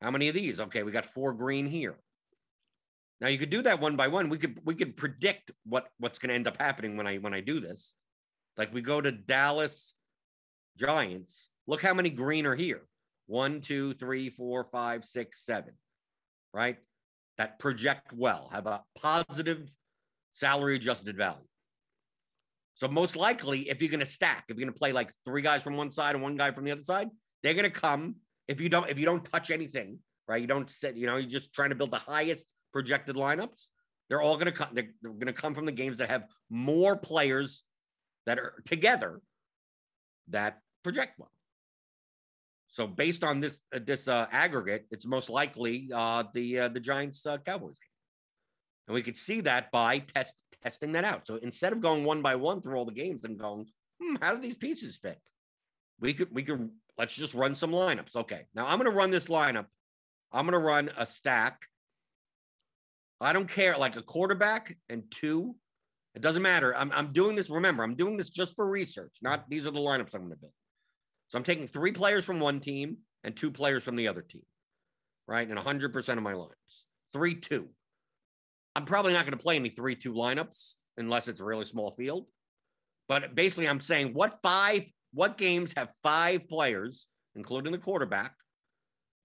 how 0.00 0.10
many 0.10 0.28
of 0.28 0.34
these? 0.34 0.60
Okay, 0.60 0.82
we 0.82 0.92
got 0.92 1.04
four 1.04 1.34
green 1.34 1.66
here. 1.66 1.94
Now 3.20 3.28
you 3.28 3.36
could 3.36 3.50
do 3.50 3.60
that 3.60 3.82
one 3.82 3.96
by 3.96 4.08
one. 4.08 4.30
We 4.30 4.38
could 4.38 4.58
we 4.64 4.74
could 4.74 4.96
predict 4.96 5.50
what 5.66 5.88
what's 5.98 6.18
going 6.18 6.30
to 6.30 6.36
end 6.36 6.48
up 6.48 6.56
happening 6.56 6.96
when 6.96 7.06
I 7.06 7.18
when 7.18 7.34
I 7.34 7.40
do 7.40 7.60
this. 7.60 7.94
Like 8.56 8.72
we 8.72 8.80
go 8.80 8.98
to 8.98 9.12
Dallas 9.12 9.92
Giants. 10.78 11.50
Look 11.66 11.82
how 11.82 11.92
many 11.92 12.08
green 12.08 12.46
are 12.46 12.56
here. 12.56 12.80
One, 13.26 13.60
two, 13.60 13.92
three, 13.92 14.30
four, 14.30 14.64
five, 14.64 15.04
six, 15.04 15.44
seven. 15.44 15.74
Right? 16.54 16.78
That 17.40 17.58
project 17.58 18.12
well, 18.14 18.50
have 18.52 18.66
a 18.66 18.82
positive 19.00 19.66
salary 20.30 20.76
adjusted 20.76 21.16
value. 21.16 21.38
So 22.74 22.86
most 22.86 23.16
likely, 23.16 23.70
if 23.70 23.80
you're 23.80 23.90
going 23.90 24.00
to 24.00 24.06
stack, 24.06 24.44
if 24.50 24.58
you're 24.58 24.66
going 24.66 24.74
to 24.74 24.78
play 24.78 24.92
like 24.92 25.10
three 25.24 25.40
guys 25.40 25.62
from 25.62 25.78
one 25.78 25.90
side 25.90 26.14
and 26.14 26.22
one 26.22 26.36
guy 26.36 26.50
from 26.50 26.64
the 26.64 26.72
other 26.72 26.82
side, 26.82 27.08
they're 27.42 27.54
going 27.54 27.64
to 27.64 27.70
come. 27.70 28.16
If 28.46 28.60
you 28.60 28.68
don't, 28.68 28.90
if 28.90 28.98
you 28.98 29.06
don't 29.06 29.24
touch 29.24 29.50
anything, 29.50 30.00
right? 30.28 30.38
You 30.38 30.46
don't 30.46 30.68
sit. 30.68 30.96
You 30.96 31.06
know, 31.06 31.16
you're 31.16 31.30
just 31.30 31.54
trying 31.54 31.70
to 31.70 31.74
build 31.74 31.92
the 31.92 31.98
highest 31.98 32.44
projected 32.74 33.16
lineups. 33.16 33.68
They're 34.10 34.20
all 34.20 34.34
going 34.34 34.46
to 34.46 34.52
come. 34.52 34.68
They're, 34.74 34.90
they're 35.00 35.12
going 35.12 35.26
to 35.26 35.32
come 35.32 35.54
from 35.54 35.64
the 35.64 35.72
games 35.72 35.96
that 35.96 36.10
have 36.10 36.24
more 36.50 36.94
players 36.94 37.64
that 38.26 38.38
are 38.38 38.52
together 38.66 39.22
that 40.28 40.58
project 40.82 41.14
well. 41.18 41.30
So 42.70 42.86
based 42.86 43.24
on 43.24 43.40
this 43.40 43.60
uh, 43.74 43.80
this 43.84 44.06
uh, 44.08 44.26
aggregate, 44.30 44.86
it's 44.90 45.06
most 45.06 45.28
likely 45.28 45.90
uh, 45.94 46.24
the 46.32 46.60
uh, 46.60 46.68
the 46.68 46.80
Giants 46.80 47.26
uh, 47.26 47.38
Cowboys 47.38 47.78
game, 47.78 47.96
and 48.88 48.94
we 48.94 49.02
could 49.02 49.16
see 49.16 49.40
that 49.42 49.72
by 49.72 49.98
test 49.98 50.42
testing 50.62 50.92
that 50.92 51.04
out. 51.04 51.26
So 51.26 51.36
instead 51.36 51.72
of 51.72 51.80
going 51.80 52.04
one 52.04 52.22
by 52.22 52.36
one 52.36 52.60
through 52.60 52.76
all 52.76 52.84
the 52.84 52.92
games 52.92 53.24
and 53.24 53.38
going, 53.38 53.66
hmm, 54.00 54.16
how 54.22 54.34
do 54.34 54.40
these 54.40 54.56
pieces 54.56 54.96
fit? 54.96 55.18
We 55.98 56.14
could 56.14 56.28
we 56.32 56.42
could 56.44 56.70
let's 56.96 57.14
just 57.14 57.34
run 57.34 57.54
some 57.54 57.72
lineups. 57.72 58.14
Okay, 58.14 58.46
now 58.54 58.66
I'm 58.66 58.78
going 58.78 58.90
to 58.90 58.96
run 58.96 59.10
this 59.10 59.26
lineup. 59.28 59.66
I'm 60.32 60.46
going 60.46 60.52
to 60.52 60.66
run 60.66 60.90
a 60.96 61.04
stack. 61.04 61.66
I 63.20 63.32
don't 63.32 63.48
care, 63.48 63.76
like 63.76 63.96
a 63.96 64.02
quarterback 64.02 64.76
and 64.88 65.02
two 65.10 65.56
It 66.14 66.22
doesn't 66.22 66.42
matter. 66.42 66.76
I'm, 66.76 66.90
I'm 66.92 67.12
doing 67.12 67.36
this. 67.36 67.50
Remember, 67.50 67.82
I'm 67.82 67.94
doing 67.94 68.16
this 68.16 68.30
just 68.30 68.56
for 68.56 68.68
research, 68.68 69.18
not 69.22 69.48
these 69.48 69.66
are 69.66 69.70
the 69.70 69.78
lineups 69.80 70.14
I'm 70.14 70.22
going 70.22 70.30
to 70.32 70.36
build. 70.36 70.52
So 71.30 71.38
I'm 71.38 71.44
taking 71.44 71.68
three 71.68 71.92
players 71.92 72.24
from 72.24 72.40
one 72.40 72.58
team 72.58 72.98
and 73.22 73.36
two 73.36 73.52
players 73.52 73.84
from 73.84 73.94
the 73.94 74.08
other 74.08 74.20
team, 74.20 74.42
right? 75.28 75.48
And 75.48 75.58
100% 75.58 76.16
of 76.16 76.22
my 76.22 76.32
lineups. 76.32 76.84
3 77.12 77.36
2. 77.36 77.68
I'm 78.74 78.84
probably 78.84 79.12
not 79.12 79.24
going 79.24 79.38
to 79.38 79.42
play 79.42 79.56
any 79.56 79.70
3 79.70 79.94
2 79.94 80.12
lineups 80.12 80.74
unless 80.96 81.28
it's 81.28 81.40
a 81.40 81.44
really 81.44 81.64
small 81.64 81.92
field. 81.92 82.26
But 83.08 83.34
basically, 83.34 83.68
I'm 83.68 83.80
saying 83.80 84.12
what 84.12 84.38
five, 84.42 84.90
what 85.12 85.38
games 85.38 85.72
have 85.76 85.90
five 86.02 86.48
players, 86.48 87.06
including 87.36 87.72
the 87.72 87.78
quarterback, 87.78 88.34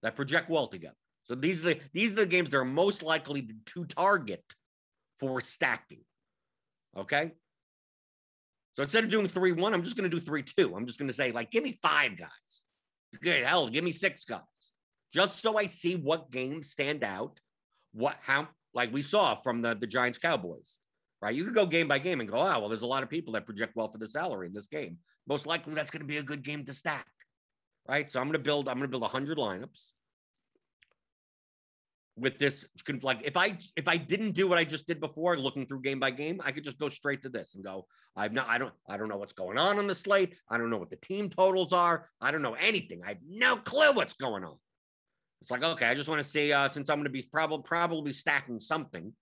that 0.02 0.16
project 0.16 0.48
well 0.48 0.68
together. 0.68 0.96
So 1.24 1.34
these 1.34 1.62
are 1.62 1.74
the 1.74 1.80
these 1.92 2.12
are 2.12 2.16
the 2.16 2.26
games 2.26 2.50
that 2.50 2.58
are 2.58 2.64
most 2.64 3.02
likely 3.02 3.48
to 3.66 3.84
target 3.84 4.44
for 5.18 5.40
stacking. 5.40 6.02
Okay. 6.96 7.32
So 8.76 8.82
instead 8.82 9.04
of 9.04 9.10
doing 9.10 9.26
three 9.26 9.52
one, 9.52 9.72
I'm 9.72 9.82
just 9.82 9.96
going 9.96 10.08
to 10.08 10.14
do 10.14 10.20
three 10.20 10.42
two. 10.42 10.74
I'm 10.76 10.84
just 10.84 10.98
going 10.98 11.08
to 11.08 11.14
say 11.14 11.32
like, 11.32 11.50
give 11.50 11.64
me 11.64 11.78
five 11.80 12.14
guys. 12.14 12.28
Good 13.22 13.42
hell, 13.44 13.68
give 13.68 13.82
me 13.82 13.90
six 13.92 14.24
guys, 14.24 14.40
just 15.14 15.40
so 15.40 15.56
I 15.56 15.64
see 15.64 15.96
what 15.96 16.30
games 16.30 16.68
stand 16.70 17.02
out. 17.02 17.40
What 17.94 18.18
how 18.20 18.48
like 18.74 18.92
we 18.92 19.00
saw 19.00 19.36
from 19.36 19.62
the 19.62 19.74
the 19.74 19.86
Giants 19.86 20.18
Cowboys, 20.18 20.78
right? 21.22 21.34
You 21.34 21.44
could 21.44 21.54
go 21.54 21.64
game 21.64 21.88
by 21.88 21.98
game 21.98 22.20
and 22.20 22.28
go, 22.28 22.36
oh 22.36 22.60
well, 22.60 22.68
there's 22.68 22.82
a 22.82 22.86
lot 22.86 23.02
of 23.02 23.08
people 23.08 23.32
that 23.32 23.46
project 23.46 23.74
well 23.76 23.90
for 23.90 23.96
the 23.96 24.10
salary 24.10 24.46
in 24.46 24.52
this 24.52 24.66
game. 24.66 24.98
Most 25.26 25.46
likely, 25.46 25.72
that's 25.72 25.90
going 25.90 26.02
to 26.02 26.06
be 26.06 26.18
a 26.18 26.22
good 26.22 26.42
game 26.42 26.62
to 26.66 26.74
stack, 26.74 27.06
right? 27.88 28.10
So 28.10 28.20
I'm 28.20 28.26
going 28.26 28.34
to 28.34 28.38
build. 28.38 28.68
I'm 28.68 28.76
going 28.76 28.90
to 28.90 28.98
build 28.98 29.10
hundred 29.10 29.38
lineups 29.38 29.92
with 32.18 32.38
this 32.38 32.66
like 33.02 33.20
if 33.24 33.36
i 33.36 33.56
if 33.76 33.86
i 33.86 33.96
didn't 33.96 34.30
do 34.32 34.48
what 34.48 34.56
i 34.56 34.64
just 34.64 34.86
did 34.86 35.00
before 35.00 35.36
looking 35.36 35.66
through 35.66 35.82
game 35.82 36.00
by 36.00 36.10
game 36.10 36.40
i 36.44 36.50
could 36.50 36.64
just 36.64 36.78
go 36.78 36.88
straight 36.88 37.22
to 37.22 37.28
this 37.28 37.54
and 37.54 37.64
go 37.64 37.86
i've 38.16 38.32
not 38.32 38.48
i 38.48 38.56
don't 38.56 38.72
i 38.88 38.96
don't 38.96 39.08
know 39.08 39.18
what's 39.18 39.34
going 39.34 39.58
on 39.58 39.78
on 39.78 39.86
the 39.86 39.94
slate. 39.94 40.34
I 40.48 40.56
don't 40.56 40.70
know 40.70 40.78
what 40.78 40.90
the 40.90 40.96
team 40.96 41.28
totals 41.28 41.72
are. 41.72 42.08
I 42.20 42.30
don't 42.30 42.42
know 42.42 42.54
anything. 42.54 43.02
I 43.04 43.08
have 43.08 43.18
no 43.28 43.56
clue 43.56 43.92
what's 43.92 44.14
going 44.14 44.44
on. 44.44 44.56
It's 45.42 45.50
like 45.50 45.62
okay 45.62 45.86
i 45.86 45.94
just 45.94 46.08
want 46.08 46.22
to 46.22 46.28
see 46.28 46.52
uh 46.52 46.68
since 46.68 46.88
i'm 46.88 46.96
going 46.96 47.04
to 47.04 47.10
be 47.10 47.22
probably 47.30 47.62
probably 47.62 48.12
stacking 48.12 48.58
something 48.58 49.12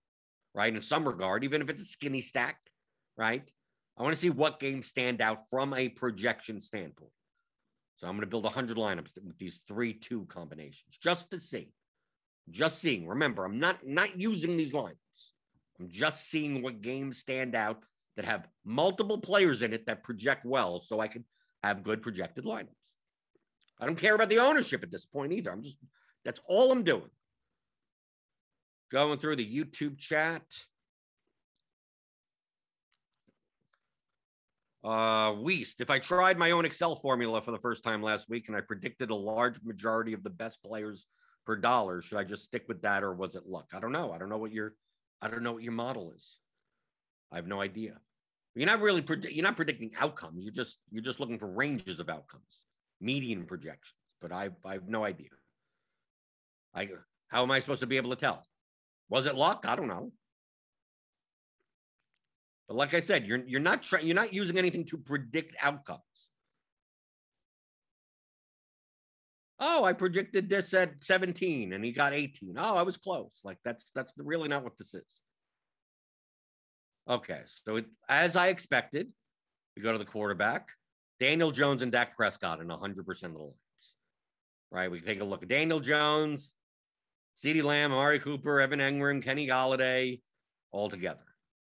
right 0.53 0.73
in 0.73 0.81
some 0.81 1.05
regard 1.05 1.43
even 1.43 1.61
if 1.61 1.69
it's 1.69 1.81
a 1.81 1.85
skinny 1.85 2.21
stack 2.21 2.57
right 3.17 3.51
i 3.97 4.03
want 4.03 4.15
to 4.15 4.19
see 4.19 4.29
what 4.29 4.59
games 4.59 4.87
stand 4.87 5.21
out 5.21 5.43
from 5.51 5.73
a 5.73 5.89
projection 5.89 6.61
standpoint. 6.61 7.11
So 7.97 8.07
i'm 8.07 8.13
going 8.13 8.21
to 8.21 8.27
build 8.27 8.45
100 8.45 8.77
lineups 8.77 9.11
with 9.23 9.37
these 9.37 9.59
three 9.67 9.93
two 9.93 10.25
combinations 10.25 10.97
just 11.03 11.29
to 11.31 11.39
see 11.39 11.73
just 12.49 12.79
seeing. 12.79 13.07
Remember, 13.07 13.45
I'm 13.45 13.59
not 13.59 13.85
not 13.85 14.19
using 14.19 14.57
these 14.57 14.73
lines. 14.73 14.97
I'm 15.79 15.89
just 15.89 16.29
seeing 16.29 16.61
what 16.61 16.81
games 16.81 17.17
stand 17.17 17.55
out 17.55 17.83
that 18.15 18.25
have 18.25 18.47
multiple 18.63 19.17
players 19.17 19.61
in 19.61 19.73
it 19.73 19.85
that 19.87 20.03
project 20.03 20.45
well, 20.45 20.79
so 20.79 20.99
I 20.99 21.07
can 21.07 21.25
have 21.63 21.83
good 21.83 22.01
projected 22.01 22.45
lineups. 22.45 22.69
I 23.79 23.85
don't 23.85 23.97
care 23.97 24.15
about 24.15 24.29
the 24.29 24.39
ownership 24.39 24.83
at 24.83 24.91
this 24.91 25.05
point 25.05 25.33
either. 25.33 25.51
I'm 25.51 25.63
just 25.63 25.77
that's 26.23 26.39
all 26.47 26.71
I'm 26.71 26.83
doing. 26.83 27.09
Going 28.91 29.17
through 29.17 29.35
the 29.35 29.45
YouTube 29.45 29.97
chat. 29.97 30.43
Uh, 34.83 35.33
Weast, 35.41 35.81
if 35.81 35.89
I 35.89 35.97
tried 35.97 36.37
my 36.37 36.51
own 36.51 36.63
Excel 36.63 36.95
formula 36.95 37.41
for 37.41 37.49
the 37.49 37.57
first 37.57 37.83
time 37.83 38.03
last 38.03 38.29
week 38.29 38.47
and 38.47 38.55
I 38.55 38.61
predicted 38.61 39.09
a 39.09 39.15
large 39.15 39.59
majority 39.63 40.13
of 40.13 40.23
the 40.23 40.29
best 40.29 40.61
players 40.63 41.07
per 41.45 41.55
dollar. 41.55 42.01
Should 42.01 42.17
I 42.17 42.23
just 42.23 42.43
stick 42.43 42.65
with 42.67 42.81
that 42.81 43.03
or 43.03 43.13
was 43.13 43.35
it 43.35 43.47
luck? 43.47 43.69
I 43.73 43.79
don't 43.79 43.91
know. 43.91 44.11
I 44.11 44.17
don't 44.17 44.29
know 44.29 44.37
what 44.37 44.51
your 44.51 44.73
I 45.21 45.27
don't 45.27 45.43
know 45.43 45.53
what 45.53 45.63
your 45.63 45.73
model 45.73 46.13
is. 46.15 46.39
I 47.31 47.37
have 47.37 47.47
no 47.47 47.61
idea. 47.61 47.99
You're 48.55 48.67
not 48.67 48.81
really 48.81 49.01
predi- 49.01 49.35
you're 49.35 49.43
not 49.43 49.57
predicting 49.57 49.91
outcomes. 49.99 50.43
You're 50.43 50.53
just 50.53 50.79
you're 50.89 51.03
just 51.03 51.19
looking 51.19 51.39
for 51.39 51.47
ranges 51.47 51.99
of 51.99 52.09
outcomes, 52.09 52.61
median 53.01 53.45
projections. 53.45 53.99
But 54.21 54.31
I 54.31 54.49
I 54.65 54.73
have 54.73 54.87
no 54.87 55.03
idea. 55.03 55.29
I 56.73 56.89
how 57.27 57.43
am 57.43 57.51
I 57.51 57.59
supposed 57.59 57.81
to 57.81 57.87
be 57.87 57.97
able 57.97 58.11
to 58.11 58.15
tell? 58.15 58.45
Was 59.09 59.25
it 59.25 59.35
luck? 59.35 59.65
I 59.67 59.75
don't 59.75 59.87
know. 59.87 60.11
But 62.67 62.77
like 62.77 62.93
I 62.93 62.99
said, 62.99 63.25
you're 63.25 63.43
you're 63.45 63.59
not 63.59 63.83
trying 63.83 64.05
you're 64.05 64.15
not 64.15 64.33
using 64.33 64.57
anything 64.57 64.85
to 64.85 64.97
predict 64.97 65.55
outcomes. 65.61 66.01
Oh, 69.59 69.83
I 69.83 69.93
predicted 69.93 70.49
this 70.49 70.73
at 70.73 70.91
17 71.01 71.73
and 71.73 71.83
he 71.83 71.91
got 71.91 72.13
18. 72.13 72.55
Oh, 72.57 72.75
I 72.75 72.81
was 72.81 72.97
close. 72.97 73.39
Like 73.43 73.57
that's 73.63 73.85
that's 73.95 74.13
really 74.17 74.49
not 74.49 74.63
what 74.63 74.77
this 74.77 74.93
is. 74.93 75.21
Okay, 77.07 77.41
so 77.65 77.77
it, 77.77 77.85
as 78.09 78.35
I 78.35 78.47
expected, 78.47 79.11
we 79.75 79.83
go 79.83 79.91
to 79.91 79.97
the 79.97 80.05
quarterback, 80.05 80.69
Daniel 81.19 81.51
Jones 81.51 81.83
and 81.83 81.91
Dak 81.91 82.15
Prescott 82.15 82.61
in 82.61 82.67
100% 82.67 82.99
of 82.99 83.05
the 83.05 83.27
lineups. 83.27 83.53
Right, 84.71 84.89
we 84.89 84.99
take 84.99 85.21
a 85.21 85.23
look 85.23 85.43
at 85.43 85.49
Daniel 85.49 85.79
Jones, 85.79 86.53
CeeDee 87.43 87.63
Lamb, 87.63 87.91
Amari 87.91 88.19
Cooper, 88.19 88.59
Evan 88.59 88.79
Engram, 88.79 89.23
Kenny 89.23 89.47
Golladay, 89.47 90.19
all 90.71 90.89
together. 90.89 91.19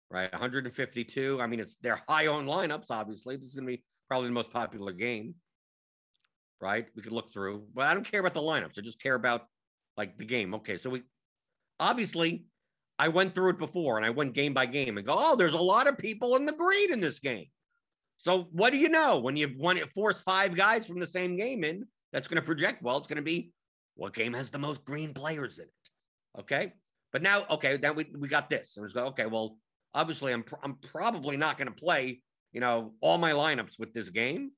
Right, 0.09 0.31
152. 0.31 1.39
I 1.41 1.47
mean, 1.47 1.59
it's 1.59 1.75
they're 1.75 2.01
high 2.07 2.27
owned 2.27 2.47
lineups. 2.47 2.89
Obviously, 2.89 3.35
this 3.35 3.47
is 3.47 3.55
going 3.55 3.67
to 3.67 3.73
be 3.73 3.83
probably 4.07 4.29
the 4.29 4.33
most 4.33 4.53
popular 4.53 4.93
game 4.93 5.35
right? 6.61 6.87
We 6.95 7.01
could 7.01 7.11
look 7.11 7.31
through, 7.31 7.67
but 7.73 7.85
I 7.85 7.93
don't 7.93 8.09
care 8.09 8.19
about 8.19 8.33
the 8.33 8.41
lineups. 8.41 8.77
I 8.77 8.81
just 8.81 9.01
care 9.01 9.15
about 9.15 9.47
like 9.97 10.17
the 10.17 10.25
game. 10.25 10.53
Okay, 10.55 10.77
so 10.77 10.89
we 10.89 11.03
obviously 11.79 12.45
I 12.97 13.09
went 13.09 13.35
through 13.35 13.51
it 13.51 13.57
before 13.57 13.97
and 13.97 14.05
I 14.05 14.09
went 14.09 14.33
game 14.33 14.53
by 14.53 14.65
game 14.65 14.97
and 14.97 15.05
go, 15.05 15.15
oh, 15.17 15.35
there's 15.35 15.53
a 15.53 15.57
lot 15.57 15.87
of 15.87 15.97
people 15.97 16.35
in 16.35 16.45
the 16.45 16.53
green 16.53 16.93
in 16.93 17.01
this 17.01 17.19
game. 17.19 17.47
So 18.17 18.47
what 18.51 18.71
do 18.71 18.77
you 18.77 18.89
know 18.89 19.19
when 19.19 19.35
you 19.35 19.53
want 19.57 19.79
to 19.79 19.87
force 19.93 20.21
five 20.21 20.55
guys 20.55 20.87
from 20.87 20.99
the 20.99 21.07
same 21.07 21.35
game 21.35 21.63
in? 21.63 21.85
That's 22.13 22.27
going 22.27 22.41
to 22.41 22.45
project 22.45 22.81
well. 22.81 22.97
It's 22.97 23.07
going 23.07 23.17
to 23.17 23.21
be 23.21 23.51
what 23.95 24.13
game 24.13 24.33
has 24.33 24.49
the 24.49 24.59
most 24.59 24.85
green 24.85 25.13
players 25.13 25.59
in 25.59 25.65
it. 25.65 26.39
Okay, 26.39 26.73
but 27.11 27.21
now 27.21 27.45
okay, 27.49 27.77
now 27.81 27.93
we 27.93 28.05
we 28.17 28.27
got 28.27 28.49
this 28.49 28.77
and 28.77 28.85
it's 28.85 28.93
go 28.93 29.05
okay. 29.07 29.25
Well, 29.25 29.57
obviously 29.93 30.31
I'm 30.33 30.45
I'm 30.63 30.75
probably 30.75 31.37
not 31.37 31.57
going 31.57 31.67
to 31.67 31.73
play 31.73 32.21
you 32.53 32.61
know 32.61 32.93
all 33.01 33.17
my 33.17 33.31
lineups 33.31 33.77
with 33.77 33.93
this 33.93 34.09
game. 34.09 34.51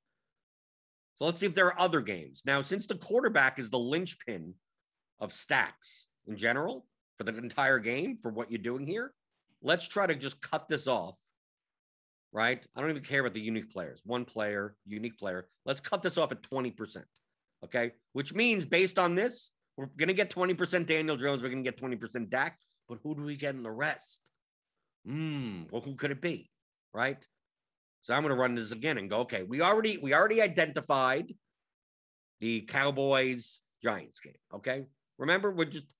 So 1.19 1.25
let's 1.25 1.39
see 1.39 1.47
if 1.47 1.55
there 1.55 1.67
are 1.67 1.79
other 1.79 2.01
games. 2.01 2.43
Now, 2.45 2.61
since 2.61 2.85
the 2.85 2.95
quarterback 2.95 3.57
is 3.57 3.69
the 3.69 3.79
linchpin 3.79 4.53
of 5.19 5.33
stacks 5.33 6.07
in 6.27 6.37
general 6.37 6.85
for 7.15 7.23
the 7.23 7.35
entire 7.35 7.79
game 7.79 8.17
for 8.21 8.29
what 8.29 8.51
you're 8.51 8.59
doing 8.59 8.85
here, 8.85 9.13
let's 9.63 9.87
try 9.87 10.05
to 10.05 10.15
just 10.15 10.39
cut 10.41 10.67
this 10.67 10.87
off. 10.87 11.17
Right? 12.31 12.63
I 12.75 12.81
don't 12.81 12.91
even 12.91 13.03
care 13.03 13.21
about 13.21 13.33
the 13.33 13.41
unique 13.41 13.71
players. 13.71 14.01
One 14.05 14.25
player, 14.25 14.75
unique 14.85 15.17
player. 15.17 15.47
Let's 15.65 15.79
cut 15.79 16.03
this 16.03 16.17
off 16.17 16.31
at 16.31 16.43
20%. 16.43 17.03
Okay. 17.63 17.93
Which 18.13 18.33
means 18.33 18.65
based 18.65 18.99
on 18.99 19.15
this, 19.15 19.49
we're 19.75 19.87
going 19.97 20.09
to 20.09 20.13
get 20.13 20.29
20% 20.29 20.85
Daniel 20.85 21.17
Jones. 21.17 21.41
We're 21.41 21.49
going 21.49 21.63
to 21.63 21.71
get 21.71 21.81
20% 21.81 22.29
Dak. 22.29 22.59
But 22.87 22.99
who 23.01 23.15
do 23.15 23.23
we 23.23 23.35
get 23.35 23.55
in 23.55 23.63
the 23.63 23.71
rest? 23.71 24.19
Hmm. 25.05 25.63
Well, 25.71 25.81
who 25.81 25.95
could 25.95 26.11
it 26.11 26.21
be? 26.21 26.51
Right? 26.93 27.25
So 28.07 28.13
I'm 28.13 28.21
going 28.21 28.33
to 28.33 28.39
run 28.39 28.55
this 28.55 28.71
again 28.71 28.97
and 28.97 29.09
go, 29.09 29.17
okay, 29.19 29.43
we 29.43 29.59
already 29.59 29.97
we 29.97 30.13
already 30.13 30.41
identified 30.41 31.33
the 32.39 32.61
Cowboys 32.61 33.59
Giants 33.83 34.21
game. 34.21 34.31
Okay. 34.55 34.85
Remember, 35.17 35.51
we're 35.51 35.65
just 35.65 35.93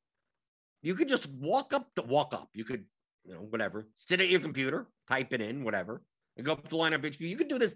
you 0.82 0.96
could 0.96 1.10
just 1.10 1.28
walk 1.30 1.74
up 1.74 1.94
to 1.98 2.04
walk 2.04 2.34
up. 2.34 2.48
You 2.54 2.64
could, 2.64 2.86
you 3.26 3.34
know, 3.34 3.42
whatever, 3.42 3.90
sit 3.94 4.22
at 4.22 4.30
your 4.30 4.40
computer, 4.40 4.88
type 5.10 5.34
it 5.34 5.42
in, 5.42 5.66
whatever, 5.66 6.02
and 6.38 6.46
go 6.46 6.54
up 6.54 6.70
the 6.70 6.78
lineup. 6.78 7.20
You 7.20 7.36
could 7.36 7.50
do 7.50 7.60
this, 7.60 7.76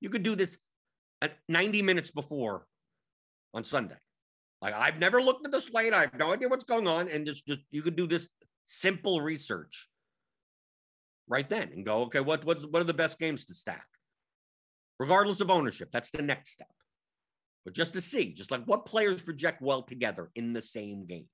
you 0.00 0.10
could 0.10 0.22
do 0.22 0.36
this 0.36 0.58
at 1.20 1.38
90 1.48 1.82
minutes 1.82 2.12
before 2.12 2.68
on 3.52 3.64
Sunday. 3.64 3.98
Like 4.60 4.74
I've 4.74 5.00
never 5.00 5.20
looked 5.20 5.44
at 5.44 5.50
the 5.50 5.60
slate. 5.60 5.92
I 5.92 6.02
have 6.02 6.14
no 6.16 6.32
idea 6.32 6.48
what's 6.48 6.62
going 6.62 6.86
on. 6.86 7.08
And 7.08 7.26
just 7.26 7.44
just 7.48 7.62
you 7.72 7.82
could 7.82 7.96
do 7.96 8.06
this 8.06 8.28
simple 8.64 9.20
research 9.20 9.88
right 11.28 11.48
then 11.48 11.70
and 11.74 11.84
go, 11.84 12.02
okay, 12.02 12.20
what 12.20 12.44
what's 12.44 12.64
what 12.64 12.80
are 12.80 12.86
the 12.86 12.94
best 12.94 13.18
games 13.18 13.44
to 13.46 13.54
stack? 13.54 13.86
Regardless 14.98 15.40
of 15.40 15.50
ownership, 15.50 15.90
that's 15.92 16.10
the 16.10 16.22
next 16.22 16.50
step. 16.50 16.68
But 17.64 17.74
just 17.74 17.92
to 17.94 18.00
see, 18.00 18.32
just 18.32 18.50
like 18.50 18.64
what 18.64 18.86
players 18.86 19.22
project 19.22 19.62
well 19.62 19.82
together 19.82 20.30
in 20.34 20.52
the 20.52 20.62
same 20.62 21.06
game. 21.06 21.26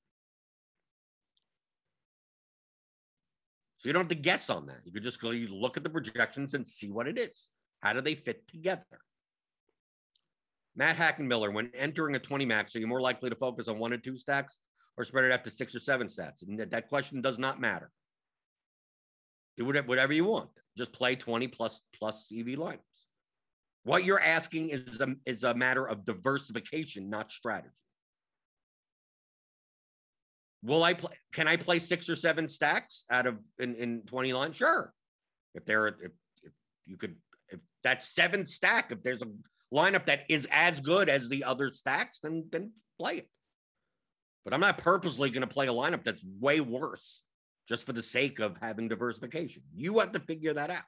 So 3.79 3.89
you 3.89 3.93
don't 3.93 4.03
have 4.03 4.09
to 4.09 4.15
guess 4.17 4.51
on 4.51 4.67
that. 4.67 4.81
You 4.85 4.93
could 4.93 5.05
just 5.05 5.21
go, 5.21 5.31
you 5.31 5.49
look 5.49 5.77
at 5.77 5.85
the 5.85 5.91
projections 5.91 6.55
and 6.55 6.67
see 6.67 6.91
what 6.91 7.07
it 7.07 7.17
is. 7.17 7.49
How 7.81 7.93
do 7.93 8.01
they 8.01 8.17
fit 8.17 8.47
together? 8.49 9.01
Matt 10.75 10.97
Hackenmiller, 10.97 11.53
when 11.53 11.71
entering 11.75 12.15
a 12.15 12.19
20 12.19 12.45
max, 12.45 12.75
are 12.75 12.81
you 12.81 12.87
more 12.87 13.01
likely 13.01 13.31
to 13.31 13.37
focus 13.37 13.69
on 13.69 13.79
one 13.79 13.93
or 13.93 13.97
two 13.97 14.17
stacks 14.17 14.59
or 14.97 15.05
spread 15.05 15.25
it 15.25 15.33
out 15.33 15.45
to 15.45 15.51
six 15.51 15.75
or 15.75 15.81
seven 15.81 16.09
stacks? 16.09 16.43
And 16.43 16.59
that, 16.59 16.71
that 16.71 16.89
question 16.89 17.21
does 17.23 17.39
not 17.39 17.61
matter. 17.61 17.91
Do 19.59 19.65
whatever 19.65 20.13
you 20.13 20.25
want. 20.25 20.51
Just 20.77 20.93
play 20.93 21.17
20 21.17 21.49
plus 21.49 21.81
plus 21.99 22.31
EV 22.33 22.47
lineups. 22.47 22.79
What 23.83 24.05
you're 24.05 24.21
asking 24.21 24.69
is 24.69 25.01
a, 25.01 25.15
is 25.27 25.43
a 25.43 25.55
matter 25.55 25.85
of 25.85 26.05
diversification, 26.05 27.11
not 27.11 27.33
strategy. 27.33 27.75
Will 30.63 30.83
I 30.85 30.95
play? 30.95 31.13
Can 31.33 31.49
I 31.49 31.57
play 31.57 31.79
six 31.79 32.09
or 32.09 32.17
seven 32.17 32.49
stacks 32.49 33.05
out 33.11 33.27
of 33.27 33.39
in, 33.59 33.75
in 33.77 34.03
20 34.07 34.33
lines? 34.33 34.57
Sure. 34.57 34.93
If 35.55 35.65
there, 35.65 35.89
if, 35.89 36.13
if 36.43 36.53
you 36.87 36.97
could, 36.97 37.17
if 37.49 37.61
that 37.83 38.03
seventh 38.03 38.49
stack, 38.49 38.93
if 38.93 39.03
there's 39.03 39.23
a 39.23 39.29
lineup 39.75 40.07
that 40.07 40.21
is 40.29 40.47
as 40.51 40.81
good 40.81 41.09
as 41.09 41.29
the 41.29 41.45
other 41.45 41.71
stacks, 41.71 42.21
then 42.21 42.45
then 42.51 42.73
play 43.01 43.19
it. 43.19 43.29
But 44.45 44.53
I'm 44.53 44.61
not 44.61 44.79
purposely 44.79 45.31
going 45.31 45.47
to 45.47 45.53
play 45.53 45.67
a 45.67 45.73
lineup 45.73 46.05
that's 46.05 46.23
way 46.41 46.61
worse 46.61 47.23
just 47.69 47.85
for 47.85 47.93
the 47.93 48.03
sake 48.03 48.39
of 48.39 48.57
having 48.61 48.89
diversification. 48.89 49.63
You 49.75 49.99
have 49.99 50.13
to 50.13 50.21
figure 50.21 50.55
that 50.55 50.71
out. 50.71 50.85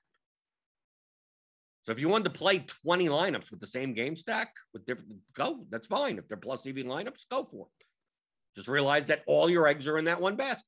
So 1.83 1.93
if 1.93 2.01
you 2.01 2.09
wanted 2.09 2.25
to 2.25 2.39
play 2.39 2.59
20 2.59 3.09
lineups 3.09 3.51
with 3.51 3.61
the 3.61 3.67
same 3.67 3.93
game 3.93 4.17
stack 4.17 4.55
with 4.73 4.85
different 4.87 5.15
go, 5.35 5.67
that's 5.71 5.87
fine. 5.87 6.19
If 6.19 6.29
they're 6.29 6.37
plus 6.37 6.67
EV 6.67 6.77
lineups, 6.77 7.29
go 7.31 7.45
for 7.45 7.67
it. 7.67 7.87
Just 8.55 8.69
realize 8.69 9.07
that 9.07 9.23
all 9.27 9.49
your 9.49 9.67
eggs 9.67 9.87
are 9.87 9.99
in 9.99 10.05
that 10.07 10.21
one 10.21 10.37
basket. 10.37 10.65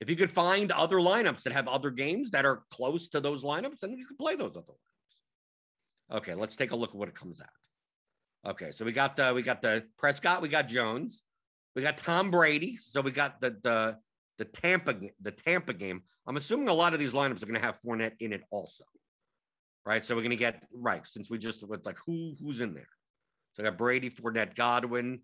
If 0.00 0.08
you 0.08 0.16
could 0.16 0.30
find 0.30 0.72
other 0.72 0.96
lineups 0.96 1.42
that 1.42 1.52
have 1.52 1.68
other 1.68 1.90
games 1.90 2.30
that 2.30 2.46
are 2.46 2.62
close 2.70 3.08
to 3.10 3.20
those 3.20 3.44
lineups, 3.44 3.80
then 3.80 3.92
you 3.92 4.06
can 4.06 4.16
play 4.16 4.34
those 4.34 4.56
other 4.56 4.72
lineups. 4.72 6.16
Okay, 6.16 6.34
let's 6.34 6.56
take 6.56 6.70
a 6.70 6.76
look 6.76 6.90
at 6.90 6.96
what 6.96 7.08
it 7.08 7.14
comes 7.14 7.42
out. 7.42 8.50
Okay, 8.52 8.70
so 8.70 8.86
we 8.86 8.92
got 8.92 9.16
the 9.16 9.34
we 9.34 9.42
got 9.42 9.60
the 9.60 9.84
Prescott, 9.98 10.40
we 10.40 10.48
got 10.48 10.66
Jones, 10.66 11.24
we 11.76 11.82
got 11.82 11.98
Tom 11.98 12.30
Brady. 12.30 12.78
So 12.78 13.02
we 13.02 13.10
got 13.10 13.40
the 13.42 13.56
the 13.62 13.98
the 14.40 14.46
Tampa 14.46 14.94
the 15.20 15.30
Tampa 15.30 15.74
game. 15.74 16.02
I'm 16.26 16.38
assuming 16.38 16.68
a 16.68 16.72
lot 16.72 16.94
of 16.94 16.98
these 16.98 17.12
lineups 17.12 17.42
are 17.42 17.46
going 17.46 17.60
to 17.60 17.66
have 17.66 17.78
Fournette 17.82 18.14
in 18.20 18.32
it 18.32 18.40
also, 18.50 18.84
right? 19.84 20.02
So 20.02 20.14
we're 20.16 20.22
going 20.22 20.30
to 20.30 20.36
get 20.36 20.62
right 20.72 21.06
since 21.06 21.28
we 21.28 21.36
just 21.36 21.66
was 21.68 21.84
like 21.84 21.98
who 22.06 22.34
who's 22.40 22.62
in 22.62 22.72
there. 22.72 22.88
So 23.52 23.62
I 23.62 23.66
got 23.66 23.76
Brady, 23.76 24.08
Fournette, 24.08 24.54
Godwin. 24.54 25.20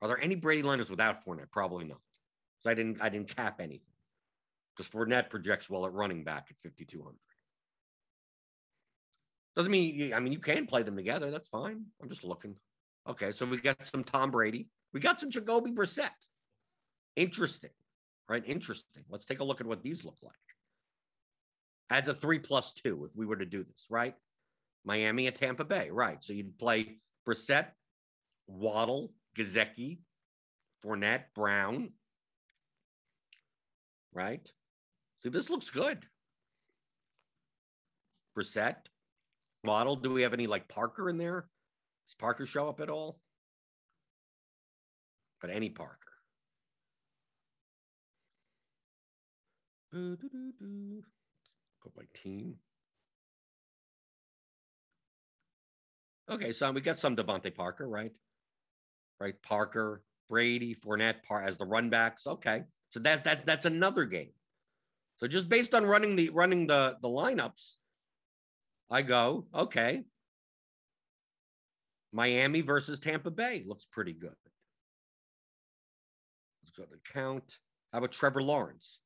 Are 0.00 0.08
there 0.08 0.18
any 0.18 0.34
Brady 0.34 0.62
lineups 0.62 0.88
without 0.88 1.26
Fournette? 1.26 1.52
Probably 1.52 1.84
not. 1.84 2.00
So 2.60 2.70
I 2.70 2.74
didn't 2.74 3.02
I 3.02 3.10
didn't 3.10 3.36
cap 3.36 3.60
anything 3.60 3.82
because 4.74 4.90
Fournette 4.90 5.28
projects 5.28 5.68
well 5.68 5.84
at 5.84 5.92
running 5.92 6.24
back 6.24 6.46
at 6.50 6.56
5,200. 6.62 7.14
Doesn't 9.56 9.70
mean, 9.70 10.14
I 10.14 10.20
mean, 10.20 10.32
you 10.32 10.38
can 10.38 10.64
play 10.64 10.84
them 10.84 10.96
together. 10.96 11.30
That's 11.30 11.48
fine. 11.48 11.84
I'm 12.00 12.08
just 12.08 12.24
looking. 12.24 12.56
Okay, 13.06 13.30
so 13.30 13.44
we 13.44 13.58
got 13.58 13.84
some 13.84 14.04
Tom 14.04 14.30
Brady. 14.30 14.68
We 14.94 15.00
got 15.00 15.20
some 15.20 15.30
Jacoby 15.30 15.72
Brissett. 15.72 16.08
Interesting, 17.16 17.70
right? 18.28 18.42
Interesting. 18.46 19.04
Let's 19.08 19.26
take 19.26 19.40
a 19.40 19.44
look 19.44 19.60
at 19.60 19.66
what 19.66 19.82
these 19.82 20.04
look 20.04 20.18
like. 20.22 20.34
As 21.90 22.08
a 22.08 22.14
three 22.14 22.38
plus 22.38 22.72
two, 22.72 23.06
if 23.06 23.16
we 23.16 23.26
were 23.26 23.36
to 23.36 23.46
do 23.46 23.64
this, 23.64 23.86
right? 23.88 24.14
Miami 24.84 25.26
and 25.26 25.34
Tampa 25.34 25.64
Bay, 25.64 25.90
right? 25.90 26.22
So 26.22 26.32
you'd 26.32 26.58
play 26.58 26.98
Brissett, 27.26 27.68
Waddle, 28.46 29.12
Gesicki, 29.36 29.98
Fournette, 30.84 31.24
Brown, 31.34 31.92
right? 34.12 34.50
See, 35.22 35.30
this 35.30 35.50
looks 35.50 35.70
good. 35.70 36.06
Brissett, 38.36 38.76
Waddle. 39.64 39.96
Do 39.96 40.12
we 40.12 40.22
have 40.22 40.34
any 40.34 40.46
like 40.46 40.68
Parker 40.68 41.10
in 41.10 41.18
there? 41.18 41.48
Does 42.06 42.14
Parker 42.14 42.46
show 42.46 42.68
up 42.68 42.80
at 42.80 42.90
all? 42.90 43.20
But 45.40 45.50
any 45.50 45.70
Parker. 45.70 46.07
Go 49.92 50.16
by 51.96 52.04
team. 52.14 52.56
Okay, 56.30 56.52
so 56.52 56.70
we 56.72 56.80
got 56.82 56.98
some 56.98 57.16
DeVante 57.16 57.54
Parker, 57.54 57.88
right? 57.88 58.12
Right, 59.18 59.40
Parker, 59.42 60.02
Brady, 60.28 60.74
Fournette, 60.74 61.22
Par 61.26 61.42
as 61.42 61.56
the 61.56 61.64
run 61.64 61.88
backs. 61.88 62.26
Okay, 62.26 62.64
so 62.90 63.00
that 63.00 63.24
that 63.24 63.46
that's 63.46 63.64
another 63.64 64.04
game. 64.04 64.32
So 65.18 65.26
just 65.26 65.48
based 65.48 65.74
on 65.74 65.86
running 65.86 66.16
the 66.16 66.28
running 66.30 66.66
the 66.66 66.96
the 67.00 67.08
lineups, 67.08 67.76
I 68.90 69.02
go, 69.02 69.46
okay. 69.54 70.04
Miami 72.12 72.60
versus 72.62 72.98
Tampa 73.00 73.30
Bay 73.30 73.64
looks 73.66 73.86
pretty 73.90 74.12
good. 74.12 74.34
Let's 76.62 76.70
go 76.76 76.84
to 76.84 77.12
count. 77.12 77.58
How 77.92 77.98
about 77.98 78.12
Trevor 78.12 78.42
Lawrence? 78.42 79.00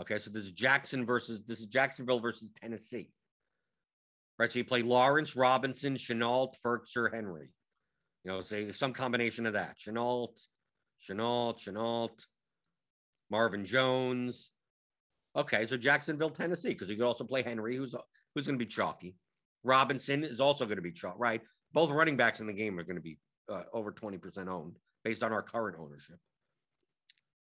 Okay, 0.00 0.18
so 0.18 0.30
this 0.30 0.44
is 0.44 0.50
Jackson 0.50 1.04
versus 1.04 1.42
this 1.46 1.60
is 1.60 1.66
Jacksonville 1.66 2.20
versus 2.20 2.52
Tennessee. 2.60 3.10
Right, 4.38 4.50
so 4.50 4.58
you 4.58 4.64
play 4.64 4.82
Lawrence, 4.82 5.36
Robinson, 5.36 5.94
Shenault, 5.96 6.54
Firkser, 6.64 7.12
Henry. 7.12 7.50
You 8.24 8.32
know, 8.32 8.40
say 8.40 8.72
some 8.72 8.92
combination 8.92 9.44
of 9.44 9.52
that. 9.52 9.76
Shenault, 9.78 10.38
Shenault, 11.06 11.58
Shenault, 11.62 12.24
Marvin 13.30 13.66
Jones, 13.66 14.50
Okay, 15.36 15.64
so 15.64 15.76
Jacksonville, 15.76 16.30
Tennessee, 16.30 16.70
because 16.70 16.90
you 16.90 16.96
could 16.96 17.04
also 17.06 17.24
play 17.24 17.42
Henry, 17.42 17.76
who's 17.76 17.94
who's 18.34 18.46
going 18.46 18.58
to 18.58 18.64
be 18.64 18.68
chalky. 18.68 19.14
Robinson 19.62 20.24
is 20.24 20.40
also 20.40 20.64
going 20.64 20.76
to 20.76 20.82
be 20.82 20.92
chalk, 20.92 21.14
right? 21.18 21.40
Both 21.72 21.90
running 21.90 22.16
backs 22.16 22.40
in 22.40 22.46
the 22.46 22.52
game 22.52 22.78
are 22.78 22.82
going 22.82 22.96
to 22.96 23.02
be 23.02 23.18
uh, 23.48 23.62
over 23.72 23.92
20% 23.92 24.48
owned 24.48 24.76
based 25.04 25.22
on 25.22 25.32
our 25.32 25.42
current 25.42 25.76
ownership. 25.78 26.16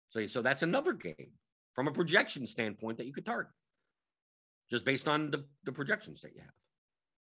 So, 0.10 0.26
so 0.26 0.42
that's 0.42 0.64
another 0.64 0.94
game 0.94 1.32
from 1.78 1.88
a 1.88 1.92
projection 1.92 2.48
standpoint 2.48 2.98
that 2.98 3.06
you 3.06 3.14
could 3.14 3.26
target 3.26 3.54
just 4.72 4.84
based 4.84 5.08
on 5.08 5.30
the, 5.30 5.46
the 5.64 5.72
projections 5.72 6.22
that 6.22 6.34
you 6.34 6.42
have. 6.42 6.52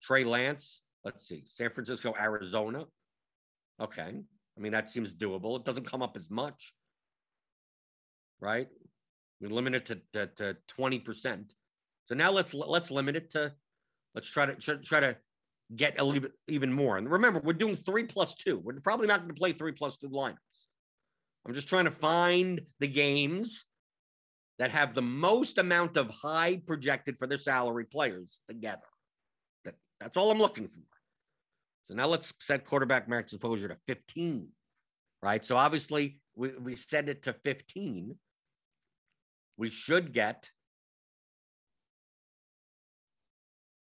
Trey 0.02 0.24
Lance, 0.24 0.82
let's 1.06 1.28
see, 1.28 1.44
San 1.46 1.70
Francisco, 1.70 2.16
Arizona. 2.20 2.86
Okay. 3.80 4.02
I 4.02 4.60
mean, 4.60 4.72
that 4.72 4.90
seems 4.90 5.14
doable. 5.14 5.60
It 5.60 5.66
doesn't 5.66 5.86
come 5.86 6.02
up 6.02 6.18
as 6.18 6.32
much, 6.32 6.74
right? 8.42 8.68
We 9.40 9.50
limit 9.50 9.76
it 9.76 9.86
to, 9.86 10.02
to, 10.14 10.28
to 10.38 10.58
20%. 10.78 11.44
So 12.06 12.16
now 12.16 12.32
let's 12.32 12.56
let's 12.56 12.90
limit 12.90 13.16
it 13.16 13.30
to 13.32 13.54
let's 14.16 14.28
try 14.28 14.48
to 14.48 14.56
try, 14.56 14.76
try 14.84 15.00
to 15.00 15.16
get 15.76 16.00
a 16.00 16.04
little 16.04 16.22
bit 16.22 16.32
even 16.48 16.74
more. 16.74 16.98
And 16.98 17.08
remember, 17.10 17.40
we're 17.40 17.54
doing 17.54 17.76
three 17.76 18.04
plus 18.04 18.34
two. 18.34 18.58
We're 18.58 18.80
probably 18.80 19.06
not 19.06 19.20
going 19.20 19.30
to 19.30 19.40
play 19.40 19.52
three 19.52 19.74
plus 19.74 19.98
two 19.98 20.10
lineups. 20.10 20.66
I'm 21.46 21.54
just 21.54 21.70
trying 21.70 21.86
to 21.86 21.92
find 21.92 22.62
the 22.80 22.88
games 22.88 23.66
that 24.60 24.72
have 24.72 24.94
the 24.94 25.02
most 25.02 25.58
amount 25.58 25.98
of 25.98 26.10
high 26.10 26.62
projected 26.68 27.18
for 27.18 27.28
their 27.28 27.38
salary 27.38 27.86
players 27.86 28.42
together. 28.48 28.82
That, 29.66 29.76
that's 30.00 30.18
all 30.18 30.32
I'm 30.32 30.38
looking 30.38 30.68
for. 30.68 30.80
So 31.86 31.96
now 31.96 32.06
let's 32.06 32.34
set 32.40 32.66
quarterback 32.66 33.10
max 33.10 33.34
exposure 33.34 33.70
to 33.70 33.78
15, 33.88 34.48
right? 35.24 35.44
So 35.44 35.58
obviously 35.58 36.22
we, 36.36 36.50
we 36.50 36.76
set 36.76 37.10
it 37.10 37.24
to 37.24 37.34
15 37.34 38.16
we 39.60 39.70
should 39.70 40.14
get 40.14 40.50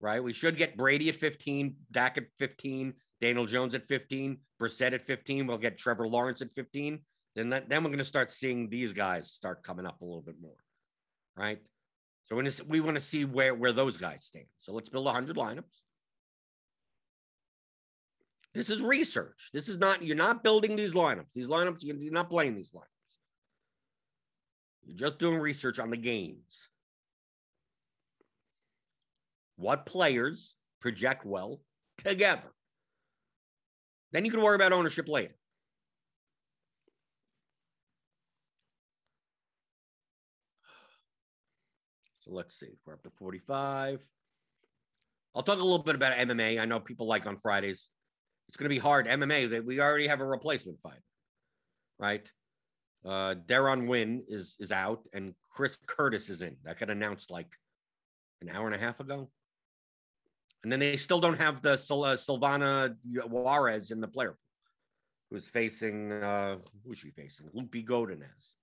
right? 0.00 0.22
We 0.22 0.32
should 0.32 0.56
get 0.56 0.76
Brady 0.76 1.08
at 1.08 1.16
15, 1.16 1.74
Dak 1.90 2.18
at 2.18 2.24
15, 2.38 2.94
Daniel 3.20 3.46
Jones 3.46 3.74
at 3.74 3.88
15, 3.88 4.38
Brissett 4.60 4.92
at 4.92 5.02
15. 5.02 5.46
We'll 5.46 5.58
get 5.58 5.78
Trevor 5.78 6.06
Lawrence 6.06 6.42
at 6.42 6.52
15. 6.52 7.00
Then 7.36 7.50
that, 7.50 7.68
then 7.68 7.84
we're 7.84 7.90
going 7.90 7.98
to 7.98 8.04
start 8.04 8.32
seeing 8.32 8.68
these 8.68 8.94
guys 8.94 9.30
start 9.30 9.62
coming 9.62 9.86
up 9.86 10.00
a 10.00 10.04
little 10.04 10.22
bit 10.22 10.40
more, 10.40 10.56
right? 11.36 11.58
So 12.24 12.34
we 12.66 12.80
want 12.80 12.96
to 12.96 13.00
see 13.00 13.24
where 13.24 13.54
where 13.54 13.72
those 13.72 13.98
guys 13.98 14.24
stand. 14.24 14.46
So 14.56 14.72
let's 14.72 14.88
build 14.88 15.04
100 15.04 15.36
lineups. 15.36 15.62
This 18.54 18.70
is 18.70 18.80
research. 18.80 19.50
This 19.52 19.68
is 19.68 19.76
not 19.78 20.02
you're 20.02 20.16
not 20.16 20.42
building 20.42 20.74
these 20.74 20.94
lineups. 20.94 21.32
These 21.34 21.48
lineups 21.48 21.84
you're 21.84 22.10
not 22.10 22.30
playing 22.30 22.56
these 22.56 22.72
lineups. 22.72 22.86
You're 24.86 24.96
just 24.96 25.18
doing 25.18 25.38
research 25.38 25.78
on 25.78 25.90
the 25.90 25.96
games. 25.96 26.68
What 29.56 29.84
players 29.84 30.56
project 30.80 31.26
well 31.26 31.60
together? 31.98 32.52
Then 34.12 34.24
you 34.24 34.30
can 34.30 34.40
worry 34.40 34.56
about 34.56 34.72
ownership 34.72 35.08
later. 35.08 35.34
So 42.26 42.34
let's 42.34 42.58
see. 42.58 42.78
We're 42.84 42.94
up 42.94 43.02
to 43.04 43.10
45. 43.10 44.04
I'll 45.34 45.42
talk 45.42 45.58
a 45.58 45.62
little 45.62 45.78
bit 45.78 45.94
about 45.94 46.14
MMA. 46.14 46.60
I 46.60 46.64
know 46.64 46.80
people 46.80 47.06
like 47.06 47.26
on 47.26 47.36
Fridays. 47.36 47.88
It's 48.48 48.56
going 48.56 48.68
to 48.68 48.74
be 48.74 48.80
hard. 48.80 49.06
MMA, 49.06 49.64
we 49.64 49.80
already 49.80 50.06
have 50.06 50.20
a 50.20 50.26
replacement 50.26 50.80
fight, 50.80 51.00
right? 51.98 52.30
Uh, 53.04 53.34
Deron 53.46 53.86
Winn 53.86 54.24
is 54.28 54.56
is 54.58 54.72
out, 54.72 55.02
and 55.14 55.34
Chris 55.50 55.78
Curtis 55.86 56.28
is 56.28 56.42
in. 56.42 56.56
That 56.64 56.78
got 56.78 56.90
announced 56.90 57.30
like 57.30 57.48
an 58.40 58.48
hour 58.48 58.66
and 58.66 58.74
a 58.74 58.78
half 58.78 58.98
ago. 58.98 59.30
And 60.62 60.72
then 60.72 60.80
they 60.80 60.96
still 60.96 61.20
don't 61.20 61.38
have 61.40 61.62
the 61.62 61.72
uh, 61.72 61.76
Silvana 61.76 62.96
Juarez 63.04 63.90
in 63.92 64.00
the 64.00 64.08
player 64.08 64.36
who's 65.30 65.46
facing 65.46 66.12
uh 66.12 66.56
who's 66.84 66.98
she 66.98 67.10
facing? 67.10 67.48
Loopy 67.52 67.84
Godinez. 67.84 68.56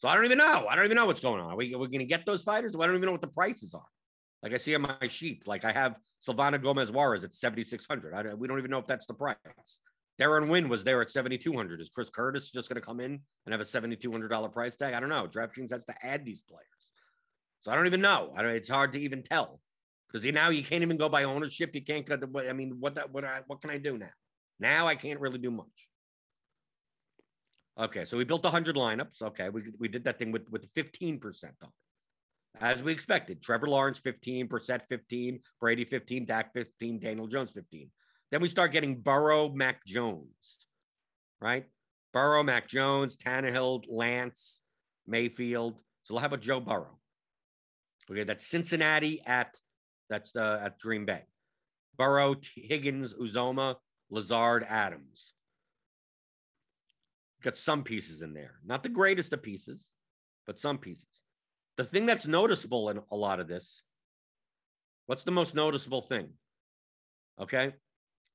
So 0.00 0.08
I 0.08 0.14
don't 0.14 0.24
even 0.24 0.38
know. 0.38 0.66
I 0.68 0.76
don't 0.76 0.86
even 0.86 0.96
know 0.96 1.06
what's 1.06 1.20
going 1.20 1.40
on. 1.40 1.50
Are 1.50 1.56
we, 1.56 1.74
are 1.74 1.78
we 1.78 1.86
going 1.88 2.00
to 2.00 2.06
get 2.06 2.24
those 2.24 2.42
fighters? 2.42 2.74
I 2.74 2.86
don't 2.86 2.96
even 2.96 3.06
know 3.06 3.12
what 3.12 3.20
the 3.20 3.28
prices 3.28 3.74
are. 3.74 3.84
Like 4.42 4.54
I 4.54 4.56
see 4.56 4.74
on 4.74 4.82
my 4.82 5.06
sheet, 5.08 5.46
like 5.46 5.64
I 5.64 5.72
have 5.72 5.96
Silvana 6.26 6.62
Gomez 6.62 6.90
Juarez 6.90 7.22
at 7.22 7.34
7,600. 7.34 8.38
we 8.38 8.48
don't 8.48 8.58
even 8.58 8.70
know 8.70 8.78
if 8.78 8.86
that's 8.86 9.06
the 9.06 9.14
price. 9.14 9.36
Deron 10.18 10.48
Winn 10.48 10.68
was 10.68 10.84
there 10.84 11.02
at 11.02 11.10
7,200. 11.10 11.80
Is 11.80 11.90
Chris 11.90 12.08
Curtis 12.10 12.50
just 12.50 12.68
going 12.68 12.80
to 12.80 12.86
come 12.86 13.00
in 13.00 13.20
and 13.44 13.52
have 13.52 13.60
a 13.60 13.64
$7,200 13.64 14.52
price 14.52 14.76
tag? 14.76 14.94
I 14.94 15.00
don't 15.00 15.08
know. 15.10 15.26
DraftKings 15.26 15.70
has 15.70 15.84
to 15.86 15.94
add 16.02 16.24
these 16.24 16.42
players. 16.42 16.64
So 17.60 17.70
I 17.70 17.74
don't 17.74 17.86
even 17.86 18.00
know. 18.00 18.32
I 18.36 18.42
don't, 18.42 18.52
it's 18.52 18.68
hard 18.68 18.92
to 18.92 19.00
even 19.00 19.22
tell 19.22 19.60
because 20.10 20.26
now 20.32 20.48
you 20.48 20.62
can't 20.62 20.82
even 20.82 20.96
go 20.96 21.08
by 21.08 21.24
ownership. 21.24 21.74
You 21.74 21.84
can't 21.84 22.06
go. 22.06 22.16
To, 22.16 22.48
I 22.48 22.52
mean, 22.52 22.76
what 22.80 22.94
that 22.94 23.12
what 23.12 23.24
I 23.24 23.40
what 23.46 23.60
can 23.60 23.70
I 23.70 23.78
do 23.78 23.98
now? 23.98 24.10
Now 24.58 24.86
I 24.86 24.94
can't 24.94 25.20
really 25.20 25.38
do 25.38 25.50
much. 25.50 25.88
Okay, 27.78 28.04
so 28.04 28.16
we 28.16 28.24
built 28.24 28.44
100 28.44 28.76
lineups. 28.76 29.22
Okay, 29.22 29.48
we, 29.48 29.62
we 29.78 29.88
did 29.88 30.04
that 30.04 30.18
thing 30.18 30.32
with, 30.32 30.48
with 30.50 30.72
15% 30.74 31.44
on 31.44 31.50
it. 31.62 31.68
As 32.60 32.82
we 32.82 32.92
expected, 32.92 33.42
Trevor 33.42 33.68
Lawrence 33.68 33.98
15, 33.98 34.48
Brissett 34.48 34.84
15, 34.88 35.40
Brady 35.60 35.84
15, 35.84 36.26
Dak 36.26 36.52
15, 36.52 36.98
Daniel 36.98 37.26
Jones 37.26 37.52
15. 37.52 37.88
Then 38.30 38.40
we 38.40 38.48
start 38.48 38.72
getting 38.72 38.96
Burrow, 38.96 39.48
Mac 39.48 39.84
Jones, 39.86 40.66
right? 41.40 41.64
Burrow, 42.12 42.42
Mac 42.42 42.68
Jones, 42.68 43.16
Tannehill, 43.16 43.84
Lance, 43.88 44.60
Mayfield. 45.06 45.80
So 46.02 46.14
we'll 46.14 46.22
have 46.22 46.32
a 46.32 46.36
Joe 46.36 46.60
Burrow. 46.60 46.98
Okay, 48.10 48.24
that's 48.24 48.46
Cincinnati 48.46 49.22
at 49.26 49.58
that's 50.08 50.34
uh, 50.34 50.60
at 50.62 50.78
Green 50.80 51.04
Bay. 51.04 51.22
Burrow, 51.96 52.34
Higgins, 52.56 53.14
Uzomah, 53.14 53.76
Lazard, 54.10 54.66
Adams. 54.68 55.34
Got 57.42 57.56
some 57.56 57.82
pieces 57.82 58.22
in 58.22 58.34
there. 58.34 58.60
Not 58.64 58.82
the 58.82 58.88
greatest 58.88 59.32
of 59.32 59.42
pieces, 59.42 59.90
but 60.46 60.60
some 60.60 60.78
pieces. 60.78 61.24
The 61.76 61.84
thing 61.84 62.04
that's 62.04 62.26
noticeable 62.26 62.90
in 62.90 63.00
a 63.10 63.16
lot 63.16 63.40
of 63.40 63.48
this, 63.48 63.82
what's 65.06 65.24
the 65.24 65.30
most 65.30 65.54
noticeable 65.54 66.02
thing? 66.02 66.28
Okay. 67.40 67.72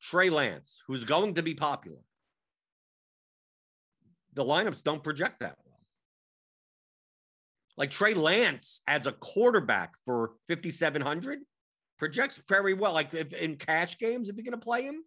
Trey 0.01 0.29
Lance, 0.29 0.81
who's 0.87 1.03
going 1.03 1.35
to 1.35 1.43
be 1.43 1.53
popular. 1.53 1.99
The 4.33 4.43
lineups 4.43 4.83
don't 4.83 5.03
project 5.03 5.39
that 5.39 5.57
well. 5.65 5.79
Like 7.77 7.91
Trey 7.91 8.13
Lance 8.13 8.81
as 8.87 9.05
a 9.07 9.11
quarterback 9.11 9.93
for 10.05 10.33
5,700 10.47 11.39
projects 11.97 12.41
very 12.47 12.73
well. 12.73 12.93
Like 12.93 13.13
if, 13.13 13.33
in 13.33 13.55
cash 13.55 13.97
games, 13.97 14.29
if 14.29 14.35
you're 14.35 14.43
going 14.43 14.53
to 14.53 14.57
play 14.57 14.83
him, 14.83 15.03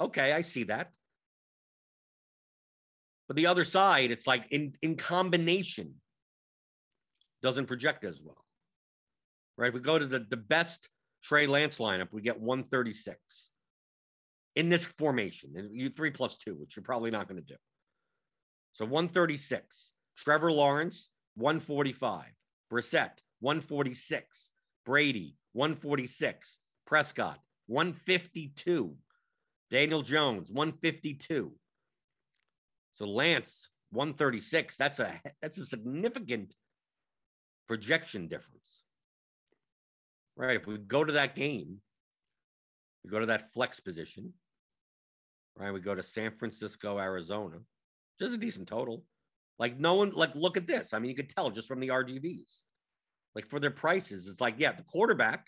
okay, 0.00 0.32
I 0.32 0.42
see 0.42 0.64
that. 0.64 0.92
But 3.28 3.36
the 3.36 3.46
other 3.46 3.64
side, 3.64 4.10
it's 4.10 4.26
like 4.26 4.50
in, 4.50 4.72
in 4.82 4.96
combination, 4.96 5.94
doesn't 7.42 7.66
project 7.66 8.04
as 8.04 8.20
well. 8.20 8.44
Right? 9.56 9.68
If 9.68 9.74
we 9.74 9.80
go 9.80 9.98
to 9.98 10.06
the, 10.06 10.20
the 10.20 10.36
best 10.36 10.88
Trey 11.22 11.46
Lance 11.46 11.78
lineup, 11.78 12.08
we 12.10 12.22
get 12.22 12.40
136 12.40 13.50
in 14.56 14.68
this 14.68 14.84
formation. 14.84 15.70
You 15.72 15.90
three 15.90 16.10
plus 16.10 16.36
two, 16.36 16.54
which 16.54 16.76
you're 16.76 16.82
probably 16.82 17.10
not 17.10 17.28
going 17.28 17.40
to 17.40 17.46
do. 17.46 17.58
So 18.72 18.84
136. 18.84 19.90
Trevor 20.16 20.50
Lawrence, 20.50 21.12
145. 21.36 22.24
Brissett, 22.72 23.18
146. 23.40 24.50
Brady, 24.84 25.36
146. 25.52 26.60
Prescott, 26.86 27.38
152. 27.66 28.96
Daniel 29.70 30.02
Jones, 30.02 30.50
152. 30.50 31.52
So 32.98 33.06
Lance 33.06 33.68
136. 33.92 34.76
That's 34.76 34.98
a 34.98 35.20
that's 35.40 35.56
a 35.56 35.64
significant 35.64 36.52
projection 37.68 38.26
difference. 38.26 38.82
Right. 40.36 40.56
If 40.56 40.66
we 40.66 40.78
go 40.78 41.04
to 41.04 41.12
that 41.12 41.36
game, 41.36 41.76
we 43.04 43.10
go 43.10 43.20
to 43.20 43.26
that 43.26 43.52
flex 43.52 43.78
position. 43.78 44.32
Right. 45.56 45.70
We 45.70 45.78
go 45.78 45.94
to 45.94 46.02
San 46.02 46.32
Francisco, 46.32 46.98
Arizona. 46.98 47.58
Just 48.18 48.34
a 48.34 48.36
decent 48.36 48.66
total. 48.66 49.04
Like 49.60 49.78
no 49.78 49.94
one, 49.94 50.10
like 50.10 50.34
look 50.34 50.56
at 50.56 50.66
this. 50.66 50.92
I 50.92 50.98
mean, 50.98 51.10
you 51.10 51.16
could 51.16 51.30
tell 51.30 51.50
just 51.50 51.68
from 51.68 51.78
the 51.78 51.88
RGVs. 51.88 52.62
Like 53.36 53.46
for 53.46 53.60
their 53.60 53.70
prices, 53.70 54.26
it's 54.26 54.40
like, 54.40 54.56
yeah, 54.58 54.72
the 54.72 54.82
quarterback, 54.82 55.46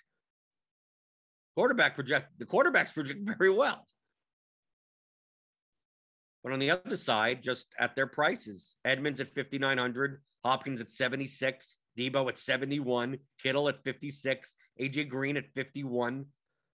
quarterback 1.57 1.97
project, 1.97 2.29
the 2.39 2.47
quarterbacks 2.47 2.95
project 2.95 3.19
very 3.25 3.51
well. 3.51 3.85
But 6.43 6.53
on 6.53 6.59
the 6.59 6.71
other 6.71 6.97
side, 6.97 7.43
just 7.43 7.75
at 7.79 7.95
their 7.95 8.07
prices, 8.07 8.77
Edmonds 8.85 9.21
at 9.21 9.35
5,900, 9.35 10.23
Hopkins 10.45 10.81
at 10.81 10.91
76, 10.91 11.79
Deebo 11.99 12.29
at 12.29 12.39
71, 12.39 13.19
Kittle 13.43 13.69
at 13.69 13.83
56, 13.85 14.57
AJ 14.81 15.09
Green 15.09 15.37
at 15.37 15.53
51. 15.55 16.25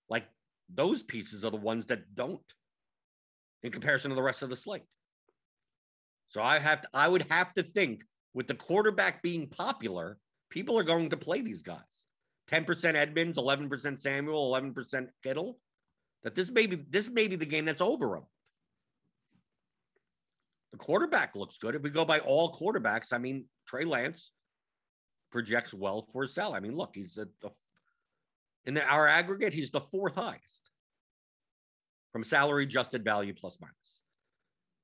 Like 0.09 0.27
those 0.73 1.03
pieces 1.03 1.45
are 1.45 1.51
the 1.51 1.57
ones 1.57 1.87
that 1.87 2.15
don't 2.15 2.41
in 3.63 3.73
comparison 3.73 4.11
to 4.11 4.15
the 4.15 4.23
rest 4.23 4.43
of 4.43 4.51
the 4.51 4.57
slate. 4.57 4.85
So 6.29 6.43
I 6.43 6.59
have 6.59 6.83
to, 6.83 6.89
I 6.95 7.09
would 7.09 7.27
have 7.31 7.53
to 7.55 7.63
think 7.63 8.03
with 8.35 8.47
the 8.47 8.55
quarterback 8.55 9.23
being 9.23 9.49
popular, 9.49 10.19
people 10.51 10.79
are 10.79 10.85
going 10.85 11.11
to 11.11 11.17
play 11.17 11.41
these 11.41 11.63
guys. 11.63 11.81
10% 12.51 12.95
Edmonds, 12.95 13.39
11% 13.39 13.99
Samuel, 13.99 14.53
11% 14.53 15.09
Kittle. 15.23 15.59
That 16.23 16.35
this 16.35 16.51
may 16.51 16.67
be 16.67 16.85
this 16.91 17.09
may 17.09 17.29
be 17.29 17.37
the 17.37 17.47
game 17.47 17.67
that's 17.67 17.81
over 17.81 18.09
them. 18.09 18.25
The 20.73 20.79
quarterback 20.79 21.37
looks 21.37 21.59
good. 21.59 21.75
If 21.75 21.83
we 21.83 21.91
go 21.91 22.05
by 22.05 22.19
all 22.19 22.53
quarterbacks, 22.53 23.13
I 23.13 23.19
mean, 23.19 23.47
Trey 23.67 23.85
Lance 23.85 24.33
projects 25.31 25.73
well 25.73 26.07
for 26.13 26.25
a 26.25 26.29
sell. 26.29 26.55
I 26.55 26.61
mean, 26.61 26.77
look, 26.77 26.95
he's 26.95 27.17
a, 27.19 27.27
the 27.41 27.51
in 28.65 28.75
the, 28.75 28.85
our 28.85 29.07
aggregate, 29.07 29.53
he's 29.53 29.71
the 29.71 29.81
fourth 29.81 30.17
highest 30.17 30.71
from 32.13 32.25
salary 32.25 32.65
adjusted 32.65 33.05
value 33.05 33.33
plus 33.33 33.59
minus. 33.61 33.75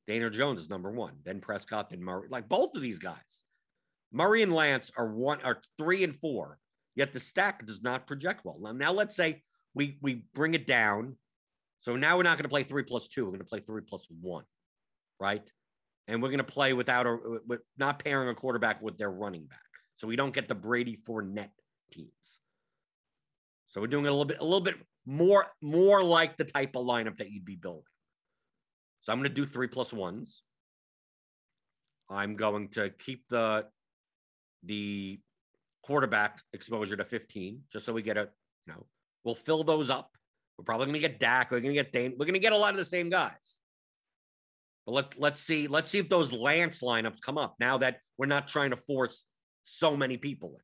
Daniel 0.07 0.31
Jones 0.31 0.61
is 0.61 0.71
number 0.71 0.91
one, 0.91 1.15
then 1.25 1.41
Prescott, 1.41 1.91
then 1.91 2.03
Murray. 2.03 2.29
Like 2.31 2.49
both 2.49 2.75
of 2.75 2.83
these 2.83 2.99
guys, 2.99 3.45
Murray 4.13 4.43
and 4.43 4.53
Lance 4.53 4.91
are 4.97 5.13
one, 5.13 5.41
are 5.43 5.61
three 5.79 6.05
and 6.05 6.15
four. 6.15 6.59
Yet 6.95 7.13
the 7.13 7.21
stack 7.21 7.65
does 7.67 7.83
not 7.83 8.07
project 8.07 8.45
well. 8.45 8.59
Now, 8.61 8.73
now 8.73 8.93
let's 8.93 9.17
say 9.17 9.43
we 9.75 9.99
we 10.03 10.25
bring 10.35 10.55
it 10.55 10.67
down. 10.67 11.17
So 11.81 11.97
now 11.97 12.17
we're 12.17 12.23
not 12.23 12.37
going 12.37 12.45
to 12.45 12.49
play 12.49 12.63
three 12.63 12.85
plus 12.85 13.09
two. 13.09 13.25
We're 13.25 13.31
going 13.31 13.41
to 13.41 13.45
play 13.47 13.61
three 13.61 13.83
plus 13.83 14.07
one, 14.21 14.45
right? 15.19 15.51
And 16.09 16.23
we're 16.23 16.29
going 16.29 16.39
to 16.39 16.45
play 16.45 16.73
without 16.73 17.07
a 17.07 17.17
with 17.47 17.61
not 17.77 18.03
pairing 18.03 18.29
a 18.29 18.35
quarterback 18.35 18.83
with 18.83 18.99
their 18.99 19.11
running 19.11 19.45
back, 19.47 19.61
so 19.97 20.07
we 20.07 20.17
don't 20.17 20.35
get 20.35 20.49
the 20.49 20.55
Brady 20.55 20.99
Fournette 21.07 21.51
teams. 21.93 22.41
So 23.69 23.81
we're 23.81 23.87
doing 23.87 24.07
a 24.07 24.11
little 24.11 24.25
bit 24.25 24.39
a 24.41 24.45
little 24.45 24.61
bit 24.61 24.77
more 25.07 25.47
more 25.61 26.03
like 26.03 26.37
the 26.37 26.45
type 26.45 26.77
of 26.77 26.85
lineup 26.85 27.19
that 27.19 27.31
you'd 27.31 27.45
be 27.45 27.57
building. 27.57 27.85
So 29.01 29.13
I'm 29.13 29.19
going 29.19 29.29
to 29.29 29.35
do 29.35 29.47
three 29.47 29.69
plus 29.69 29.93
ones. 29.93 30.43
I'm 32.11 32.37
going 32.37 32.69
to 32.71 32.91
keep 32.91 33.25
the 33.29 33.67
the 34.65 35.19
quarterback 35.83 36.41
exposure 36.53 36.97
to 36.97 37.05
15, 37.05 37.63
just 37.73 37.85
so 37.87 37.93
we 37.93 38.03
get 38.03 38.17
a 38.17 38.29
you 38.67 38.73
know 38.73 38.87
we'll 39.25 39.35
fill 39.35 39.65
those 39.65 39.91
up. 39.91 40.11
We're 40.59 40.65
probably 40.65 40.87
going 40.87 41.01
to 41.01 41.09
get 41.09 41.19
Dak. 41.19 41.51
We're 41.51 41.61
going 41.61 41.75
to 41.75 41.83
get 41.83 41.93
Dane. 41.93 42.13
We're 42.13 42.27
going 42.27 42.35
to 42.35 42.41
get 42.41 42.53
a 42.53 42.59
lot 42.59 42.73
of 42.73 42.79
the 42.79 42.85
same 42.85 43.11
guys. 43.11 43.59
But 44.87 44.93
let, 44.93 45.19
let's 45.19 45.41
see. 45.41 45.69
Let's 45.69 45.91
see 45.91 45.99
if 45.99 46.09
those 46.09 46.33
Lance 46.33 46.81
lineups 46.81 47.21
come 47.23 47.39
up 47.39 47.55
now 47.61 47.79
that 47.79 47.99
we're 48.19 48.27
not 48.27 48.49
trying 48.49 48.71
to 48.71 48.77
force 48.77 49.25
so 49.63 49.97
many 49.97 50.17
people 50.17 50.51
in. 50.51 50.63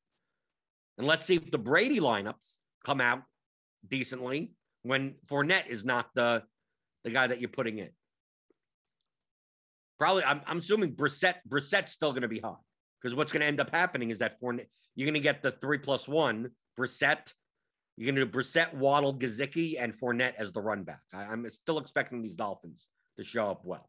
And 0.98 1.06
let's 1.06 1.24
see 1.24 1.36
if 1.36 1.50
the 1.50 1.58
Brady 1.58 2.00
lineups 2.00 2.56
come 2.84 3.00
out 3.00 3.22
decently 3.86 4.52
when 4.82 5.14
Fournette 5.30 5.68
is 5.68 5.84
not 5.84 6.06
the, 6.14 6.42
the 7.04 7.10
guy 7.10 7.26
that 7.28 7.40
you're 7.40 7.48
putting 7.48 7.78
in. 7.78 7.90
Probably, 9.98 10.24
I'm, 10.24 10.40
I'm 10.46 10.58
assuming 10.58 10.94
Brissett, 10.94 11.34
Brissett's 11.48 11.92
still 11.92 12.10
going 12.10 12.22
to 12.22 12.28
be 12.28 12.40
hot 12.40 12.60
because 13.00 13.14
what's 13.14 13.32
going 13.32 13.40
to 13.40 13.46
end 13.46 13.60
up 13.60 13.70
happening 13.70 14.10
is 14.10 14.18
that 14.18 14.40
Fournette, 14.40 14.66
you're 14.94 15.06
going 15.06 15.14
to 15.14 15.20
get 15.20 15.42
the 15.42 15.52
three 15.52 15.78
plus 15.78 16.08
one, 16.08 16.50
Brissett. 16.78 17.32
You're 17.96 18.12
going 18.12 18.16
to 18.16 18.24
do 18.24 18.30
Brissett, 18.30 18.74
Waddle, 18.74 19.14
Gesicki, 19.14 19.74
and 19.78 19.92
Fournette 19.92 20.34
as 20.38 20.52
the 20.52 20.60
run 20.60 20.84
back. 20.84 21.00
I, 21.12 21.24
I'm 21.24 21.48
still 21.50 21.78
expecting 21.78 22.22
these 22.22 22.36
Dolphins 22.36 22.88
to 23.16 23.24
show 23.24 23.50
up 23.50 23.64
well. 23.64 23.88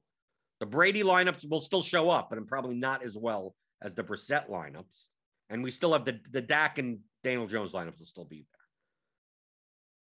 The 0.60 0.65
Brady 0.65 1.04
lineups 1.04 1.50
will 1.50 1.62
still 1.62 1.82
show 1.82 2.10
up, 2.10 2.30
but 2.30 2.45
probably 2.48 2.76
not 2.76 3.04
as 3.04 3.17
well 3.17 3.56
as 3.82 3.93
the 3.93 4.04
Brissett 4.04 4.50
lineups. 4.50 5.06
And 5.50 5.63
we 5.63 5.72
still 5.72 5.93
have 5.93 6.06
the, 6.06 6.19
the 6.32 6.41
Dak 6.41 6.78
and 6.78 7.00
Daniel 7.24 7.48
Jones 7.48 7.72
lineups 7.72 8.00
will 8.00 8.06
still 8.06 8.26
be 8.26 8.38
there. 8.38 8.65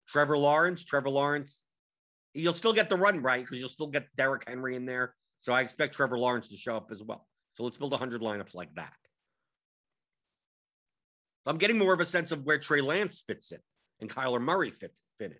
Trevor 0.08 0.38
Lawrence, 0.38 0.84
Trevor 0.84 1.10
Lawrence, 1.10 1.60
you'll 2.34 2.52
still 2.52 2.72
get 2.72 2.88
the 2.88 2.96
run 2.96 3.22
right 3.22 3.44
because 3.44 3.58
you'll 3.58 3.68
still 3.68 3.86
get 3.86 4.06
Derrick 4.16 4.48
Henry 4.48 4.74
in 4.76 4.84
there. 4.84 5.14
So 5.40 5.52
I 5.52 5.60
expect 5.60 5.94
Trevor 5.94 6.18
Lawrence 6.18 6.48
to 6.48 6.56
show 6.56 6.76
up 6.76 6.88
as 6.90 7.02
well. 7.02 7.26
So 7.54 7.64
let's 7.64 7.76
build 7.76 7.92
100 7.92 8.20
lineups 8.20 8.54
like 8.54 8.74
that. 8.74 8.92
I'm 11.46 11.58
getting 11.58 11.78
more 11.78 11.94
of 11.94 12.00
a 12.00 12.06
sense 12.06 12.30
of 12.30 12.44
where 12.44 12.58
Trey 12.58 12.80
Lance 12.80 13.22
fits 13.26 13.52
in 13.52 13.58
and 14.00 14.10
Kyler 14.10 14.40
Murray 14.40 14.70
fit, 14.70 14.92
fit 15.18 15.32
in. 15.32 15.38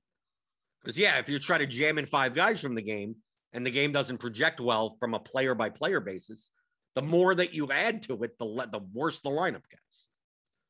Because, 0.83 0.97
yeah, 0.97 1.19
if 1.19 1.29
you 1.29 1.39
try 1.39 1.59
to 1.59 1.67
jam 1.67 1.99
in 1.99 2.07
five 2.07 2.35
guys 2.35 2.61
from 2.61 2.75
the 2.75 2.83
game, 2.83 3.17
and 3.53 3.65
the 3.65 3.71
game 3.71 3.93
doesn't 3.93 4.19
project 4.19 4.61
well 4.61 4.97
from 5.01 5.15
a 5.15 5.21
player 5.21 5.55
by 5.55 5.71
player 5.71 6.01
basis, 6.01 6.51
the 6.95 7.03
more 7.03 7.35
that 7.35 7.55
you 7.55 7.71
add 7.71 8.03
to 8.03 8.23
it, 8.25 8.39
the, 8.39 8.45
le- 8.45 8.69
the 8.71 8.81
worse 8.93 9.21
the 9.21 9.31
lineup 9.31 9.69
gets. 9.71 10.09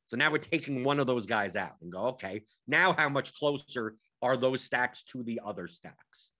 So 0.07 0.17
now 0.17 0.31
we're 0.31 0.39
taking 0.39 0.83
one 0.83 0.99
of 0.99 1.07
those 1.07 1.25
guys 1.25 1.55
out 1.55 1.75
and 1.81 1.91
go, 1.91 2.07
okay, 2.07 2.43
now 2.67 2.93
how 2.93 3.09
much 3.09 3.33
closer 3.35 3.95
are 4.21 4.37
those 4.37 4.63
stacks 4.63 5.03
to 5.11 5.23
the 5.23 5.41
other 5.45 5.67
stacks? 5.67 6.31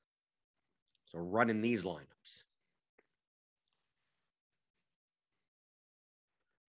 So 1.06 1.20
running 1.20 1.62
these 1.62 1.84
lineups. 1.84 2.44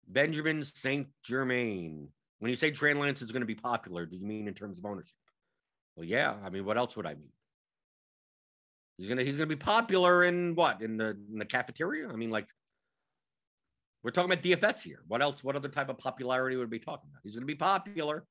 Benjamin 0.08 0.64
St. 0.64 1.08
Germain. 1.24 2.08
When 2.40 2.50
you 2.50 2.56
say 2.56 2.72
Trey 2.72 2.94
Lance 2.94 3.22
is 3.22 3.32
going 3.32 3.42
to 3.42 3.48
be 3.48 3.56
popular, 3.56 4.06
do 4.06 4.16
you 4.16 4.26
mean 4.26 4.48
in 4.48 4.54
terms 4.54 4.78
of 4.78 4.86
ownership? 4.86 5.16
Well, 5.96 6.06
yeah. 6.06 6.36
I 6.44 6.50
mean, 6.50 6.66
what 6.66 6.78
else 6.78 6.96
would 6.96 7.06
I 7.06 7.16
mean? 7.16 7.32
He's 8.98 9.08
gonna 9.10 9.24
he's 9.24 9.36
gonna 9.36 9.46
be 9.46 9.56
popular 9.56 10.24
in 10.24 10.56
what 10.56 10.82
in 10.82 10.98
the 10.98 11.18
in 11.32 11.38
the 11.38 11.46
cafeteria? 11.46 12.10
I 12.10 12.16
mean, 12.16 12.32
like 12.32 12.48
we're 14.04 14.12
talking 14.12 14.32
about 14.32 14.44
DFS 14.44 14.82
here. 14.82 15.04
What 15.08 15.22
else? 15.22 15.44
What 15.44 15.56
other 15.56 15.70
type 15.70 15.90
of 15.90 15.98
popularity 15.98 16.56
would 16.56 16.72
we 16.72 16.80
be 16.80 16.84
talking 16.84 17.10
about? 17.12 17.22
He's 17.24 17.36
gonna 17.36 17.46
be 17.46 17.56
popular. 17.56 18.26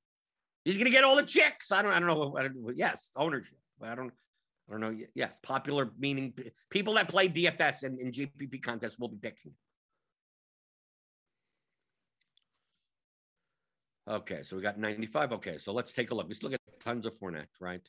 He's 0.64 0.76
gonna 0.76 0.90
get 0.90 1.04
all 1.04 1.14
the 1.14 1.22
chicks. 1.22 1.70
I 1.70 1.82
don't 1.82 1.92
I 1.92 2.00
don't 2.00 2.08
know. 2.08 2.36
I 2.36 2.42
don't, 2.42 2.76
yes, 2.76 3.10
ownership. 3.16 3.58
I 3.80 3.94
don't 3.94 4.12
I 4.68 4.72
don't 4.72 4.80
know. 4.80 4.96
Yes, 5.14 5.38
popular 5.42 5.90
meaning 5.98 6.34
people 6.70 6.94
that 6.94 7.08
play 7.08 7.28
DFS 7.28 7.84
and 7.84 8.00
in, 8.00 8.08
in 8.08 8.12
GPP 8.12 8.60
contests 8.60 8.98
will 8.98 9.08
be 9.08 9.18
picking. 9.18 9.52
Okay, 14.08 14.42
so 14.42 14.56
we 14.56 14.62
got 14.62 14.78
95. 14.78 15.32
Okay, 15.32 15.58
so 15.58 15.72
let's 15.72 15.92
take 15.92 16.10
a 16.12 16.14
look. 16.14 16.28
We 16.28 16.34
still 16.34 16.50
get 16.50 16.60
tons 16.80 17.06
of 17.06 17.18
Fournette, 17.18 17.46
right? 17.60 17.80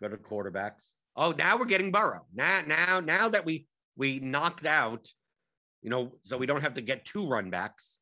Go 0.00 0.08
to 0.08 0.16
quarterbacks. 0.18 0.92
Oh, 1.20 1.32
now 1.32 1.58
we're 1.58 1.64
getting 1.64 1.90
Burrow. 1.90 2.24
Now, 2.32 2.62
now, 2.64 3.00
now 3.00 3.28
that 3.28 3.44
we 3.44 3.66
we 3.96 4.20
knocked 4.20 4.64
out, 4.64 5.10
you 5.82 5.90
know, 5.90 6.12
so 6.22 6.38
we 6.38 6.46
don't 6.46 6.62
have 6.62 6.74
to 6.74 6.80
get 6.80 7.04
two 7.04 7.26
run 7.26 7.50
backs. 7.50 7.98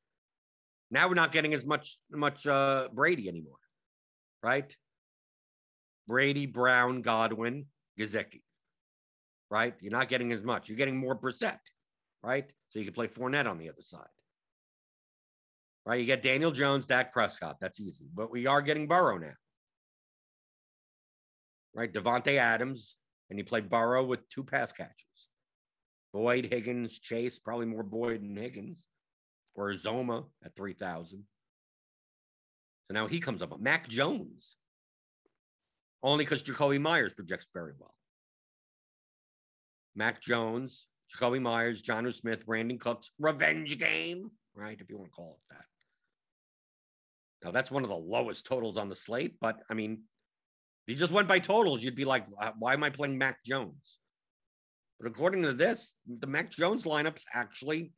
Now 0.90 1.08
we're 1.08 1.14
not 1.14 1.32
getting 1.32 1.54
as 1.54 1.64
much 1.64 1.98
much 2.10 2.46
uh 2.46 2.88
Brady 2.92 3.28
anymore, 3.28 3.56
right? 4.42 4.76
Brady, 6.06 6.44
Brown, 6.44 7.00
Godwin, 7.00 7.64
Gesicki, 7.98 8.42
right? 9.50 9.74
You're 9.80 9.92
not 9.92 10.08
getting 10.08 10.30
as 10.32 10.42
much. 10.42 10.68
You're 10.68 10.76
getting 10.76 10.98
more 10.98 11.18
Brissett, 11.18 11.58
right? 12.22 12.48
So 12.68 12.78
you 12.78 12.84
can 12.84 12.94
play 12.94 13.08
Fournette 13.08 13.50
on 13.50 13.58
the 13.58 13.70
other 13.70 13.82
side 13.82 14.06
right? 15.86 16.00
You 16.00 16.04
get 16.04 16.22
Daniel 16.22 16.50
Jones, 16.50 16.84
Dak 16.84 17.12
Prescott. 17.12 17.58
That's 17.60 17.80
easy. 17.80 18.06
But 18.12 18.30
we 18.30 18.46
are 18.46 18.60
getting 18.60 18.88
Burrow 18.88 19.18
now, 19.18 19.34
right? 21.74 21.90
Davante 21.90 22.36
Adams, 22.36 22.96
and 23.30 23.38
you 23.38 23.44
play 23.44 23.60
Burrow 23.60 24.04
with 24.04 24.28
two 24.28 24.44
pass 24.44 24.72
catches. 24.72 25.04
Boyd, 26.12 26.46
Higgins, 26.50 26.98
Chase, 26.98 27.38
probably 27.38 27.66
more 27.66 27.82
Boyd 27.82 28.22
than 28.22 28.36
Higgins, 28.36 28.86
or 29.54 29.70
Zoma 29.72 30.24
at 30.44 30.54
3,000. 30.56 31.24
So 32.86 32.94
now 32.94 33.06
he 33.06 33.20
comes 33.20 33.42
up. 33.42 33.58
Mac 33.60 33.88
Jones, 33.88 34.56
only 36.02 36.24
because 36.24 36.42
Jakobi 36.42 36.80
Meyers 36.80 37.14
projects 37.14 37.48
very 37.52 37.72
well. 37.78 37.94
Mac 39.94 40.22
Jones, 40.22 40.86
Jakobi 41.14 41.40
Meyers, 41.40 41.82
Jonnu 41.82 42.14
Smith, 42.14 42.46
Brandin 42.46 42.78
Cooks, 42.78 43.10
revenge 43.18 43.76
game, 43.78 44.30
right? 44.54 44.78
If 44.80 44.88
you 44.88 44.98
want 44.98 45.10
to 45.10 45.14
call 45.14 45.38
it 45.38 45.54
that. 45.54 45.64
Now, 47.44 47.50
that's 47.50 47.70
one 47.70 47.82
of 47.82 47.88
the 47.88 47.96
lowest 47.96 48.46
totals 48.46 48.78
on 48.78 48.88
the 48.88 48.94
slate, 48.94 49.36
but 49.40 49.60
I 49.70 49.74
mean, 49.74 50.02
if 50.86 50.92
you 50.92 50.96
just 50.96 51.12
went 51.12 51.26
by 51.26 51.40
totals, 51.40 51.82
you'd 51.82 51.96
be 51.96 52.04
like, 52.04 52.26
why 52.58 52.72
am 52.72 52.84
I 52.84 52.90
playing 52.90 53.18
Mac 53.18 53.42
Jones? 53.44 53.98
But 55.00 55.08
according 55.08 55.42
to 55.42 55.52
this, 55.52 55.94
the 56.06 56.28
Mac 56.28 56.50
Jones 56.50 56.84
lineups 56.84 57.22
actually, 57.34 57.92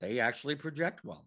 they 0.00 0.20
actually 0.20 0.54
project 0.54 1.04
well. 1.04 1.26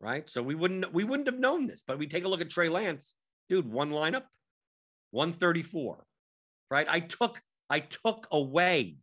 Right. 0.00 0.28
So 0.30 0.42
we 0.42 0.54
wouldn't 0.54 0.92
we 0.92 1.04
wouldn't 1.04 1.26
have 1.26 1.38
known 1.38 1.64
this, 1.64 1.82
but 1.86 1.98
we 1.98 2.06
take 2.06 2.24
a 2.24 2.28
look 2.28 2.40
at 2.40 2.50
Trey 2.50 2.68
Lance. 2.68 3.14
Dude, 3.48 3.70
one 3.70 3.90
lineup, 3.90 4.24
134. 5.10 6.04
Right. 6.70 6.86
I 6.88 7.00
took 7.00 7.40
I 7.70 7.80
took 7.80 8.28
away 8.30 8.96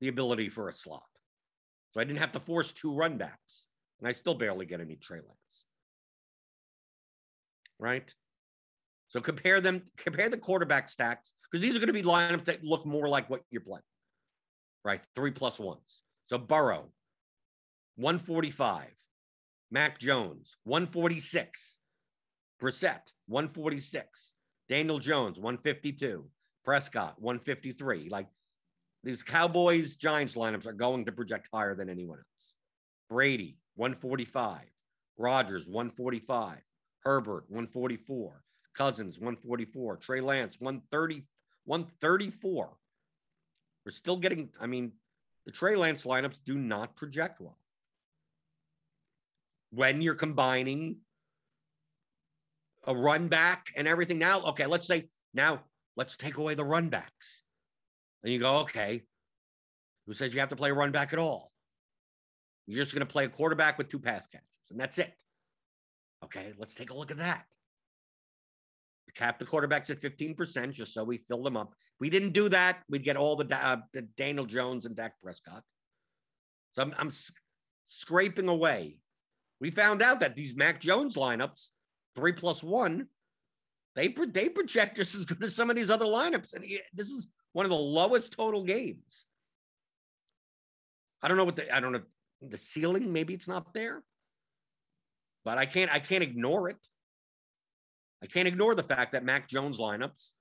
the 0.00 0.08
ability 0.08 0.48
for 0.48 0.68
a 0.68 0.72
slot. 0.72 1.04
So 1.92 2.00
I 2.00 2.04
didn't 2.04 2.18
have 2.18 2.32
to 2.32 2.40
force 2.40 2.72
two 2.72 2.92
run 2.92 3.16
backs 3.16 3.66
and 3.98 4.08
I 4.08 4.12
still 4.12 4.34
barely 4.34 4.66
get 4.66 4.80
any 4.80 4.96
Trey 4.96 5.18
Lance. 5.18 5.67
Right? 7.78 8.12
So 9.08 9.20
compare 9.20 9.60
them, 9.60 9.82
compare 9.96 10.28
the 10.28 10.36
quarterback 10.36 10.88
stacks, 10.88 11.32
because 11.50 11.62
these 11.62 11.74
are 11.74 11.78
going 11.78 11.88
to 11.88 11.92
be 11.92 12.02
lineups 12.02 12.44
that 12.44 12.62
look 12.62 12.84
more 12.84 13.08
like 13.08 13.30
what 13.30 13.42
you're 13.50 13.62
playing. 13.62 13.82
Right? 14.84 15.00
Three 15.14 15.30
plus 15.30 15.58
ones. 15.58 16.02
So 16.26 16.38
Burrow, 16.38 16.90
145. 17.96 18.90
Mac 19.70 19.98
Jones, 19.98 20.56
146. 20.64 21.78
Brissett, 22.62 23.12
146. 23.26 24.32
Daniel 24.68 24.98
Jones, 24.98 25.38
152. 25.38 26.24
Prescott, 26.64 27.14
153. 27.18 28.08
Like 28.10 28.28
these 29.04 29.22
Cowboys 29.22 29.96
Giants 29.96 30.34
lineups 30.34 30.66
are 30.66 30.72
going 30.72 31.04
to 31.06 31.12
project 31.12 31.48
higher 31.52 31.74
than 31.74 31.88
anyone 31.88 32.18
else. 32.18 32.54
Brady, 33.08 33.58
145. 33.76 34.60
Rodgers, 35.16 35.66
145. 35.66 36.58
Herbert, 37.08 37.44
144. 37.48 38.42
Cousins, 38.76 39.18
144. 39.18 39.96
Trey 39.96 40.20
Lance, 40.20 40.60
130, 40.60 41.24
134. 41.64 42.76
We're 43.86 43.92
still 43.92 44.18
getting, 44.18 44.50
I 44.60 44.66
mean, 44.66 44.92
the 45.46 45.52
Trey 45.52 45.74
Lance 45.74 46.04
lineups 46.04 46.44
do 46.44 46.58
not 46.58 46.96
project 46.96 47.40
well. 47.40 47.56
When 49.70 50.02
you're 50.02 50.16
combining 50.16 50.98
a 52.86 52.94
run 52.94 53.28
back 53.28 53.68
and 53.74 53.88
everything 53.88 54.18
now, 54.18 54.42
okay, 54.42 54.66
let's 54.66 54.86
say 54.86 55.08
now 55.32 55.62
let's 55.96 56.18
take 56.18 56.36
away 56.36 56.56
the 56.56 56.64
run 56.64 56.90
backs. 56.90 57.42
And 58.22 58.30
you 58.30 58.38
go, 58.38 58.58
okay, 58.58 59.00
who 60.06 60.12
says 60.12 60.34
you 60.34 60.40
have 60.40 60.50
to 60.50 60.56
play 60.56 60.68
a 60.68 60.74
run 60.74 60.92
back 60.92 61.14
at 61.14 61.18
all? 61.18 61.52
You're 62.66 62.76
just 62.76 62.92
going 62.92 63.06
to 63.06 63.10
play 63.10 63.24
a 63.24 63.30
quarterback 63.30 63.78
with 63.78 63.88
two 63.88 63.98
pass 63.98 64.26
catchers, 64.26 64.44
and 64.70 64.78
that's 64.78 64.98
it. 64.98 65.14
Okay, 66.24 66.52
let's 66.58 66.74
take 66.74 66.90
a 66.90 66.96
look 66.96 67.10
at 67.10 67.18
that. 67.18 67.44
Cap 69.14 69.38
the 69.38 69.44
quarterbacks 69.44 69.90
at 69.90 70.00
15% 70.00 70.72
just 70.72 70.94
so 70.94 71.02
we 71.02 71.18
fill 71.18 71.42
them 71.42 71.56
up. 71.56 71.72
If 71.72 72.00
we 72.00 72.10
didn't 72.10 72.32
do 72.32 72.48
that, 72.50 72.82
we'd 72.88 73.02
get 73.02 73.16
all 73.16 73.36
the, 73.36 73.46
uh, 73.52 73.78
the 73.92 74.02
Daniel 74.02 74.44
Jones 74.44 74.86
and 74.86 74.94
Dak 74.94 75.14
Prescott. 75.20 75.64
So 76.72 76.82
I'm, 76.82 76.94
I'm 76.96 77.10
scraping 77.86 78.48
away. 78.48 78.98
We 79.60 79.70
found 79.70 80.02
out 80.02 80.20
that 80.20 80.36
these 80.36 80.54
Mac 80.54 80.80
Jones 80.80 81.16
lineups, 81.16 81.68
three 82.14 82.32
plus 82.32 82.62
one, 82.62 83.08
they, 83.96 84.08
they 84.08 84.48
project 84.48 84.96
just 84.96 85.16
as 85.16 85.24
good 85.24 85.42
as 85.42 85.56
some 85.56 85.70
of 85.70 85.74
these 85.74 85.90
other 85.90 86.04
lineups. 86.04 86.54
And 86.54 86.64
this 86.92 87.08
is 87.08 87.26
one 87.52 87.66
of 87.66 87.70
the 87.70 87.76
lowest 87.76 88.32
total 88.32 88.62
games. 88.62 89.26
I 91.22 91.26
don't 91.26 91.36
know 91.36 91.44
what 91.44 91.56
the, 91.56 91.74
I 91.74 91.80
don't 91.80 91.92
know 91.92 92.02
the 92.40 92.56
ceiling 92.56 93.12
maybe 93.12 93.34
it's 93.34 93.48
not 93.48 93.74
there 93.74 94.04
but 95.48 95.56
i 95.56 95.64
can't 95.64 95.90
i 95.94 95.98
can't 95.98 96.22
ignore 96.22 96.68
it 96.68 96.76
i 98.22 98.26
can't 98.26 98.46
ignore 98.46 98.74
the 98.74 98.82
fact 98.82 99.12
that 99.12 99.24
mac 99.24 99.48
jones 99.48 99.78
lineups 99.78 100.32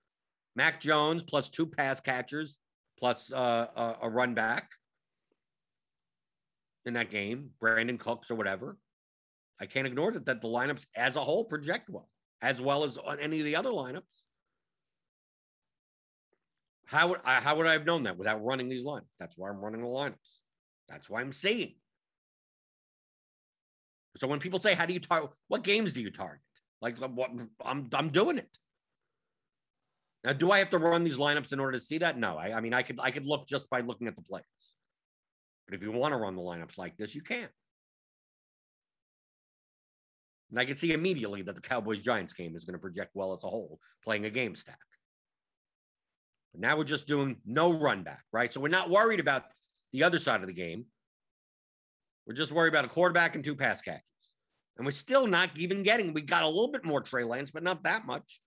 mac 0.57 0.81
jones 0.81 1.23
plus 1.23 1.49
two 1.49 1.65
pass 1.65 2.01
catchers 2.01 2.57
plus 2.99 3.31
uh, 3.31 3.67
a, 3.77 3.95
a 4.01 4.09
run 4.09 4.33
back 4.33 4.69
in 6.85 6.93
that 6.95 7.09
game 7.09 7.51
Brandin 7.63 7.97
cooks 7.97 8.29
or 8.29 8.35
whatever 8.35 8.75
i 9.61 9.65
can't 9.65 9.87
ignore 9.87 10.11
that 10.11 10.25
that 10.25 10.41
the 10.41 10.47
lineups 10.49 10.85
as 10.93 11.15
a 11.15 11.21
whole 11.21 11.45
project 11.45 11.89
well 11.89 12.09
as 12.41 12.59
well 12.59 12.83
as 12.83 12.97
on 12.97 13.17
any 13.21 13.39
of 13.39 13.45
the 13.45 13.55
other 13.55 13.69
lineups 13.69 14.25
how 16.85 17.07
would 17.07 17.19
I, 17.23 17.39
how 17.39 17.55
would 17.55 17.67
I 17.67 17.73
have 17.73 17.85
known 17.85 18.03
that 18.03 18.17
without 18.17 18.41
running 18.41 18.69
these 18.69 18.85
lineups? 18.85 19.11
That's 19.19 19.37
why 19.37 19.49
I'm 19.49 19.59
running 19.59 19.81
the 19.81 19.87
lineups. 19.87 20.39
That's 20.87 21.09
why 21.09 21.19
I'm 21.19 21.33
saying 21.33 21.73
so 24.15 24.27
when 24.27 24.39
people 24.39 24.59
say, 24.59 24.73
"How 24.73 24.85
do 24.85 24.93
you 24.93 24.99
target? 24.99 25.31
What 25.47 25.63
games 25.63 25.93
do 25.93 26.01
you 26.01 26.11
target?" 26.11 26.41
Like, 26.81 26.97
what 26.97 27.31
I'm 27.63 27.89
I'm 27.93 28.09
doing 28.09 28.37
it. 28.37 28.57
Now, 30.23 30.33
do 30.33 30.51
I 30.51 30.59
have 30.59 30.69
to 30.71 30.77
run 30.77 31.03
these 31.03 31.17
lineups 31.17 31.53
in 31.53 31.59
order 31.59 31.77
to 31.77 31.83
see 31.83 31.99
that? 31.99 32.17
No. 32.17 32.37
I, 32.37 32.57
I 32.57 32.61
mean, 32.61 32.73
I 32.73 32.83
could 32.83 32.99
I 33.01 33.11
could 33.11 33.25
look 33.25 33.47
just 33.47 33.69
by 33.69 33.81
looking 33.81 34.07
at 34.07 34.15
the 34.15 34.21
players. 34.21 34.45
But 35.67 35.75
if 35.75 35.81
you 35.81 35.91
want 35.91 36.13
to 36.13 36.17
run 36.17 36.35
the 36.35 36.41
lineups 36.41 36.77
like 36.77 36.97
this, 36.97 37.13
you 37.13 37.21
can. 37.21 37.49
And 40.49 40.59
I 40.59 40.65
can 40.65 40.77
see 40.77 40.93
immediately 40.93 41.41
that 41.41 41.55
the 41.55 41.61
Cowboys 41.61 42.01
Giants 42.01 42.33
game 42.33 42.55
is 42.55 42.63
going 42.63 42.73
to 42.73 42.79
project 42.79 43.11
well 43.13 43.33
as 43.33 43.43
a 43.43 43.49
whole, 43.49 43.79
playing 44.03 44.25
a 44.25 44.29
game 44.29 44.55
stack. 44.55 44.79
But 46.53 46.61
now 46.61 46.77
we're 46.77 46.85
just 46.85 47.05
doing 47.05 47.37
no 47.45 47.77
run 47.77 48.03
back, 48.03 48.23
right? 48.31 48.51
So 48.51 48.61
we're 48.61 48.69
not 48.69 48.89
worried 48.89 49.19
about 49.19 49.43
the 49.91 50.03
other 50.03 50.17
side 50.17 50.41
of 50.41 50.47
the 50.47 50.53
game. 50.53 50.85
We're 52.27 52.33
just 52.33 52.51
worried 52.51 52.73
about 52.73 52.85
a 52.85 52.89
quarterback 52.89 53.35
and 53.35 53.43
two 53.43 53.55
pass 53.55 53.79
catches. 53.79 54.03
And 54.77 54.85
we're 54.85 54.91
still 54.91 55.25
not 55.25 55.49
even 55.55 55.81
getting, 55.81 56.13
we 56.13 56.21
got 56.21 56.43
a 56.43 56.47
little 56.47 56.71
bit 56.71 56.85
more 56.85 57.01
Trey 57.01 57.23
Lance, 57.23 57.51
but 57.51 57.63
not 57.63 57.83
that 57.83 58.05
much. 58.05 58.41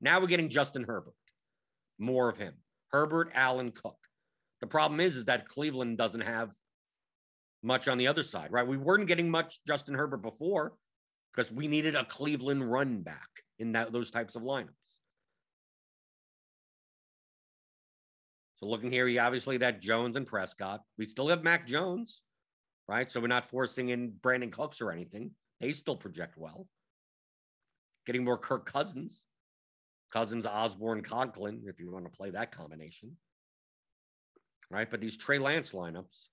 Now 0.00 0.20
we're 0.20 0.28
getting 0.28 0.48
Justin 0.48 0.84
Herbert, 0.84 1.14
more 1.98 2.28
of 2.28 2.38
him. 2.38 2.54
Herbert, 2.92 3.32
Allen, 3.34 3.72
Cook. 3.72 3.98
The 4.60 4.66
problem 4.66 5.00
is, 5.00 5.16
is 5.16 5.24
that 5.26 5.48
Cleveland 5.48 5.98
doesn't 5.98 6.22
have 6.22 6.52
much 7.62 7.88
on 7.88 7.98
the 7.98 8.06
other 8.06 8.22
side, 8.22 8.52
right? 8.52 8.66
We 8.66 8.76
weren't 8.76 9.08
getting 9.08 9.30
much 9.30 9.60
Justin 9.66 9.94
Herbert 9.94 10.22
before 10.22 10.74
because 11.34 11.50
we 11.50 11.66
needed 11.66 11.94
a 11.94 12.04
Cleveland 12.04 12.70
run 12.70 13.02
back 13.02 13.28
in 13.58 13.72
that 13.72 13.92
those 13.92 14.10
types 14.10 14.36
of 14.36 14.42
lineups. 14.42 14.68
So 18.56 18.66
looking 18.66 18.92
here, 18.92 19.06
he 19.06 19.18
obviously 19.18 19.58
that 19.58 19.82
Jones 19.82 20.16
and 20.16 20.26
Prescott. 20.26 20.80
We 20.96 21.04
still 21.04 21.28
have 21.28 21.42
Mac 21.42 21.66
Jones. 21.66 22.22
Right? 22.88 23.10
So 23.10 23.20
we're 23.20 23.26
not 23.26 23.48
forcing 23.50 23.88
in 23.88 24.12
Brandin 24.12 24.52
Cooks 24.52 24.80
or 24.80 24.92
anything. 24.92 25.32
They 25.60 25.72
still 25.72 25.96
project 25.96 26.36
well. 26.36 26.66
Getting 28.06 28.24
more 28.24 28.38
Kirk 28.38 28.66
Cousins, 28.66 29.24
Cousins, 30.12 30.46
Osborn, 30.46 31.02
Conklin, 31.02 31.62
if 31.66 31.80
you 31.80 31.90
want 31.90 32.04
to 32.04 32.16
play 32.16 32.30
that 32.30 32.52
combination, 32.52 33.16
right? 34.70 34.88
But 34.88 35.00
these 35.00 35.16
Trey 35.16 35.38
Lance 35.38 35.72
lineups, 35.72 36.28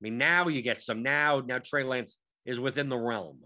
mean, 0.00 0.18
now 0.18 0.48
you 0.48 0.62
get 0.62 0.80
some. 0.80 1.02
Now, 1.02 1.40
now 1.44 1.58
Trey 1.58 1.84
Lance 1.84 2.18
is 2.44 2.58
within 2.58 2.88
the 2.88 2.98
realm 2.98 3.40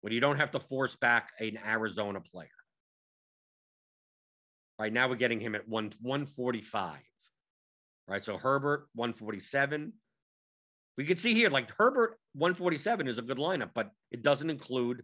when 0.00 0.12
you 0.12 0.20
don't 0.20 0.38
have 0.38 0.50
to 0.52 0.60
force 0.60 0.96
back 0.96 1.30
an 1.40 1.58
Arizona 1.64 2.20
player. 2.20 2.48
Right 4.78 4.92
now, 4.92 5.08
we're 5.08 5.14
getting 5.14 5.40
him 5.40 5.54
at 5.54 5.68
one 5.68 5.92
145. 6.00 6.98
Right. 8.06 8.24
So 8.24 8.36
Herbert, 8.36 8.88
147. 8.94 9.92
We 10.96 11.04
can 11.04 11.16
see 11.16 11.34
here, 11.34 11.50
like 11.50 11.70
Herbert, 11.76 12.18
147 12.34 13.08
is 13.08 13.18
a 13.18 13.22
good 13.22 13.38
lineup, 13.38 13.70
but 13.74 13.90
it 14.10 14.22
doesn't 14.22 14.50
include 14.50 15.02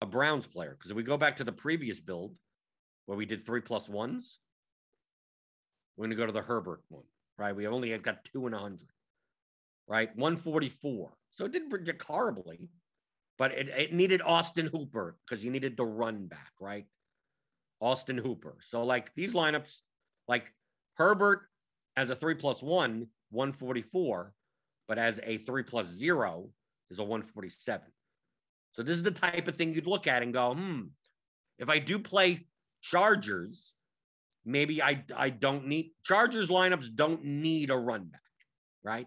a 0.00 0.06
Browns 0.06 0.46
player. 0.46 0.76
Because 0.76 0.90
if 0.90 0.96
we 0.96 1.02
go 1.02 1.16
back 1.16 1.36
to 1.36 1.44
the 1.44 1.52
previous 1.52 2.00
build 2.00 2.34
where 3.06 3.16
we 3.16 3.26
did 3.26 3.46
three 3.46 3.60
plus 3.60 3.88
ones, 3.88 4.40
we're 5.96 6.04
going 6.06 6.16
to 6.16 6.16
go 6.16 6.26
to 6.26 6.32
the 6.32 6.42
Herbert 6.42 6.82
one, 6.88 7.04
right? 7.38 7.54
We 7.54 7.66
only 7.66 7.90
had 7.90 8.02
got 8.02 8.24
two 8.24 8.46
and 8.46 8.54
a 8.54 8.58
hundred, 8.58 8.88
right? 9.86 10.08
144. 10.16 11.12
So 11.30 11.44
it 11.44 11.52
didn't 11.52 11.70
project 11.70 12.02
horribly, 12.02 12.68
but 13.38 13.52
it, 13.52 13.68
it 13.68 13.92
needed 13.92 14.22
Austin 14.22 14.66
Hooper 14.66 15.16
because 15.24 15.44
you 15.44 15.50
needed 15.50 15.76
the 15.76 15.84
run 15.84 16.26
back, 16.26 16.50
right? 16.60 16.86
Austin 17.80 18.18
Hooper. 18.18 18.56
So 18.62 18.82
like 18.82 19.14
these 19.14 19.34
lineups, 19.34 19.80
like 20.26 20.52
Herbert 20.94 21.42
as 21.96 22.10
a 22.10 22.16
three 22.16 22.34
plus 22.34 22.62
one, 22.62 23.06
144, 23.30 24.32
but 24.90 24.98
as 24.98 25.20
a 25.22 25.38
three 25.38 25.62
plus 25.62 25.86
zero 25.86 26.50
is 26.90 26.98
a 26.98 27.04
147. 27.04 27.86
So 28.72 28.82
this 28.82 28.96
is 28.96 29.04
the 29.04 29.12
type 29.12 29.46
of 29.46 29.54
thing 29.54 29.72
you'd 29.72 29.86
look 29.86 30.08
at 30.08 30.20
and 30.20 30.34
go, 30.34 30.52
hmm, 30.52 30.80
if 31.60 31.68
I 31.68 31.78
do 31.78 31.96
play 31.96 32.48
Chargers, 32.82 33.72
maybe 34.44 34.82
I 34.82 35.04
I 35.16 35.30
don't 35.30 35.68
need 35.68 35.92
Chargers 36.02 36.48
lineups 36.48 36.92
don't 36.92 37.24
need 37.24 37.70
a 37.70 37.76
run 37.76 38.06
back, 38.06 38.20
right? 38.82 39.06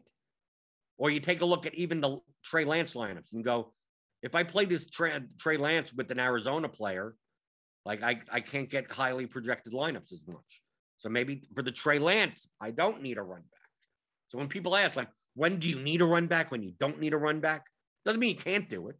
Or 0.97 1.09
you 1.09 1.19
take 1.19 1.41
a 1.41 1.45
look 1.45 1.65
at 1.65 1.75
even 1.75 1.99
the 1.99 2.17
Trey 2.45 2.63
Lance 2.63 2.93
lineups 2.93 3.33
and 3.33 3.43
go, 3.43 3.73
if 4.21 4.35
I 4.35 4.43
play 4.43 4.63
this 4.63 4.85
Trey, 4.85 5.11
Trey 5.37 5.57
Lance 5.57 5.91
with 5.91 6.09
an 6.11 6.19
Arizona 6.19 6.69
player, 6.69 7.13
like 7.85 8.01
I, 8.01 8.21
I 8.31 8.39
can't 8.39 8.69
get 8.69 8.89
highly 8.89 9.25
projected 9.25 9.73
lineups 9.73 10.13
as 10.13 10.23
much. 10.27 10.61
So 10.95 11.09
maybe 11.09 11.41
for 11.53 11.61
the 11.61 11.73
Trey 11.73 11.99
Lance, 11.99 12.47
I 12.61 12.71
don't 12.71 13.01
need 13.01 13.17
a 13.17 13.21
run 13.21 13.41
back. 13.41 13.69
So 14.29 14.37
when 14.37 14.47
people 14.47 14.77
ask, 14.77 14.95
like, 14.95 15.09
when 15.35 15.59
do 15.59 15.67
you 15.67 15.79
need 15.79 16.01
a 16.01 16.05
run 16.05 16.27
back? 16.27 16.51
When 16.51 16.61
you 16.61 16.73
don't 16.79 16.99
need 16.99 17.13
a 17.13 17.17
run 17.17 17.39
back, 17.39 17.65
doesn't 18.05 18.19
mean 18.19 18.31
you 18.31 18.43
can't 18.43 18.69
do 18.69 18.89
it, 18.89 18.95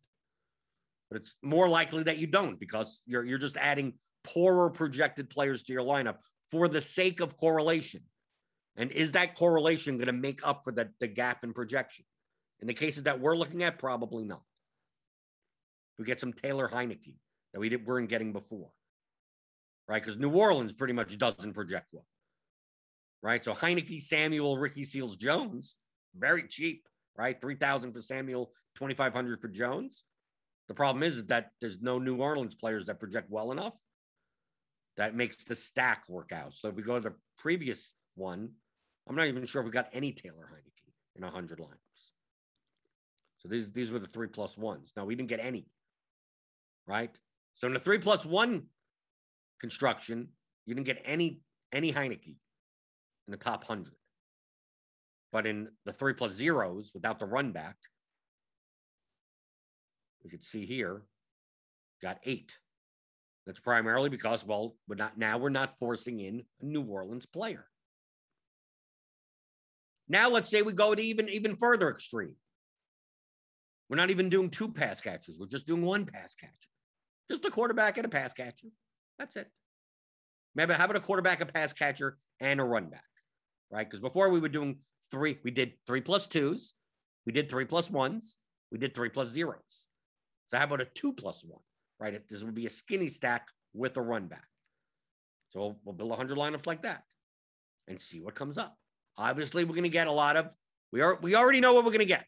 but 1.10 1.18
it's 1.18 1.36
more 1.42 1.68
likely 1.68 2.04
that 2.04 2.18
you 2.18 2.28
don't 2.28 2.60
because 2.60 3.02
you're 3.06 3.26
you're 3.26 3.38
just 3.38 3.58
adding 3.58 3.94
poorer 4.24 4.70
projected 4.70 5.30
players 5.30 5.64
to 5.64 5.74
your 5.74 5.84
lineup 5.84 6.16
for 6.50 6.68
the 6.68 6.82
sake 6.82 7.20
of 7.20 7.38
correlation. 7.38 8.02
And 8.76 8.92
is 8.92 9.12
that 9.12 9.36
correlation 9.36 9.98
going 9.98 10.08
to 10.08 10.14
make 10.14 10.40
up 10.44 10.64
for 10.64 10.72
the, 10.72 10.90
the 11.00 11.08
gap 11.08 11.44
in 11.44 11.54
projection? 11.54 12.06
In 12.60 12.68
the 12.68 12.74
cases 12.74 13.04
that 13.04 13.20
we're 13.20 13.36
looking 13.36 13.62
at, 13.62 13.78
probably 13.78 14.24
not. 14.24 14.42
We 16.00 16.06
get 16.06 16.20
some 16.20 16.34
Taylor 16.34 16.68
Heinicke 16.68 17.18
that 17.54 17.60
we 17.60 17.70
did, 17.70 17.86
weren't 17.86 18.10
getting 18.10 18.34
before, 18.34 18.70
right? 19.88 20.02
Because 20.02 20.18
New 20.18 20.32
Orleans 20.32 20.74
pretty 20.74 20.94
much 20.94 21.16
doesn't 21.18 21.54
project 21.54 21.88
well, 21.92 22.06
right? 23.22 23.44
So 23.44 23.54
Heinicke, 23.54 24.02
Samuel, 24.02 24.58
Ricky 24.58 24.84
Seals, 24.84 25.16
Jones, 25.18 25.76
very 26.18 26.48
cheap, 26.48 26.88
right? 27.18 27.40
3000 27.40 27.94
for 27.94 28.02
Samuel, 28.02 28.52
2500 28.76 29.42
for 29.42 29.48
Jones. 29.48 30.04
The 30.68 30.74
problem 30.74 31.04
is 31.04 31.26
that 31.26 31.52
there's 31.60 31.82
no 31.82 32.00
New 32.00 32.18
Orleans 32.18 32.56
players 32.56 32.86
that 32.86 33.00
project 33.00 33.30
well 33.30 33.52
enough. 33.52 33.76
That 34.98 35.16
makes 35.16 35.44
the 35.44 35.56
stack 35.56 36.04
work 36.08 36.32
out. 36.32 36.54
So 36.54 36.70
if 36.70 36.76
we 36.76 36.84
go 36.84 36.96
to 37.00 37.10
the 37.10 37.16
previous 37.38 37.94
one, 38.16 38.50
I'm 39.08 39.16
not 39.16 39.28
even 39.28 39.46
sure 39.46 39.62
if 39.62 39.66
we 39.66 39.72
got 39.72 39.90
any 39.92 40.14
Taylor 40.14 40.50
Heinicke 40.52 40.94
in 41.16 41.24
100 41.24 41.60
lineups. 41.60 42.12
So 43.40 43.50
these, 43.50 43.72
these 43.72 43.92
were 43.92 44.00
the 44.00 44.08
three 44.08 44.28
plus 44.28 44.58
ones. 44.58 44.94
Now 44.96 45.06
we 45.06 45.16
didn't 45.16 45.30
get 45.30 45.42
any, 45.42 45.66
right? 46.88 47.16
So 47.56 47.68
in 47.68 47.74
the 47.74 47.80
three 47.80 47.98
plus 47.98 48.26
one 48.26 48.64
construction, 49.60 50.30
you 50.66 50.76
didn't 50.76 50.88
get 50.88 51.02
any 51.06 51.42
any 51.74 51.92
Heinicke 51.92 52.36
in 53.28 53.32
the 53.32 53.38
top 53.38 53.68
100. 53.68 53.94
But 55.34 55.48
in 55.48 55.70
the 55.84 55.92
three 55.92 56.14
plus 56.14 56.32
zeros 56.32 56.92
without 56.94 57.20
the 57.20 57.26
run 57.26 57.52
back, 57.52 57.76
we 60.24 60.30
could 60.30 60.44
see 60.44 60.68
here, 60.68 61.02
got 62.04 62.20
eight. 62.24 62.56
That's 63.48 63.60
primarily 63.60 64.10
because, 64.10 64.46
well, 64.46 64.76
we're 64.88 64.96
not 64.96 65.18
now 65.18 65.40
we're 65.40 65.50
not 65.50 65.80
forcing 65.80 66.20
in 66.20 66.44
a 66.62 66.66
New 66.66 66.84
Orleans 66.84 67.26
player. 67.26 67.66
Now 70.08 70.30
let's 70.30 70.50
say 70.50 70.62
we 70.62 70.72
go 70.72 70.94
to 70.94 71.02
even 71.02 71.28
even 71.28 71.56
further 71.56 71.90
extreme. 71.90 72.36
We're 73.90 73.98
not 73.98 74.12
even 74.12 74.30
doing 74.30 74.52
two 74.52 74.72
pass 74.72 75.02
catchers. 75.02 75.38
We're 75.40 75.48
just 75.48 75.68
doing 75.68 75.82
one 75.82 76.06
pass 76.06 76.36
catcher. 76.36 76.54
Just 77.30 77.44
a 77.46 77.50
quarterback 77.50 77.98
and 77.98 78.06
a 78.06 78.10
pass 78.10 78.34
catcher. 78.34 78.68
That's 79.18 79.36
it. 79.36 79.50
Maybe 80.56 80.76
how 80.76 80.86
about 80.86 80.96
a 80.96 81.02
quarterback, 81.02 81.42
a 81.42 81.46
pass 81.48 81.74
catcher, 81.74 82.18
and 82.40 82.60
a 82.60 82.64
run 82.64 82.90
back, 82.90 83.04
right? 83.72 83.90
Because 83.90 84.00
before 84.00 84.30
we 84.30 84.40
were 84.40 84.50
doing 84.50 84.78
three, 85.14 85.38
we 85.44 85.52
did 85.52 85.74
three 85.86 86.02
plus 86.02 86.28
twos, 86.28 86.74
we 87.26 87.32
did 87.32 87.50
three 87.50 87.66
plus 87.66 87.90
ones, 87.90 88.38
we 88.72 88.80
did 88.80 88.96
three 88.96 89.10
plus 89.10 89.30
zeros. 89.30 89.86
So 90.48 90.58
how 90.58 90.64
about 90.64 90.82
a 90.82 90.86
two 90.86 91.14
plus 91.14 91.46
one, 91.46 91.62
right? 92.00 92.20
This 92.30 92.44
would 92.44 92.56
be 92.56 92.66
a 92.66 92.70
skinny 92.70 93.08
stack 93.08 93.48
with 93.76 93.96
a 93.98 94.02
run 94.02 94.28
back. 94.28 94.48
So 95.52 95.78
we'll, 95.86 95.94
build 95.94 96.10
100 96.10 96.36
lineups 96.36 96.66
like 96.66 96.82
that 96.82 97.04
and 97.88 98.02
see 98.02 98.20
what 98.22 98.34
comes 98.34 98.58
up. 98.58 98.76
Obviously, 99.18 99.64
we're 99.64 99.76
going 99.76 99.84
to 99.84 99.90
get 99.90 100.08
a 100.08 100.12
lot 100.12 100.36
of, 100.36 100.50
we 100.92 101.02
are, 101.02 101.20
we 101.22 101.36
already 101.36 101.62
know 101.62 101.74
what 101.74 101.86
we're 101.86 101.92
going 101.92 102.00
to 102.00 102.06
get. 102.06 102.26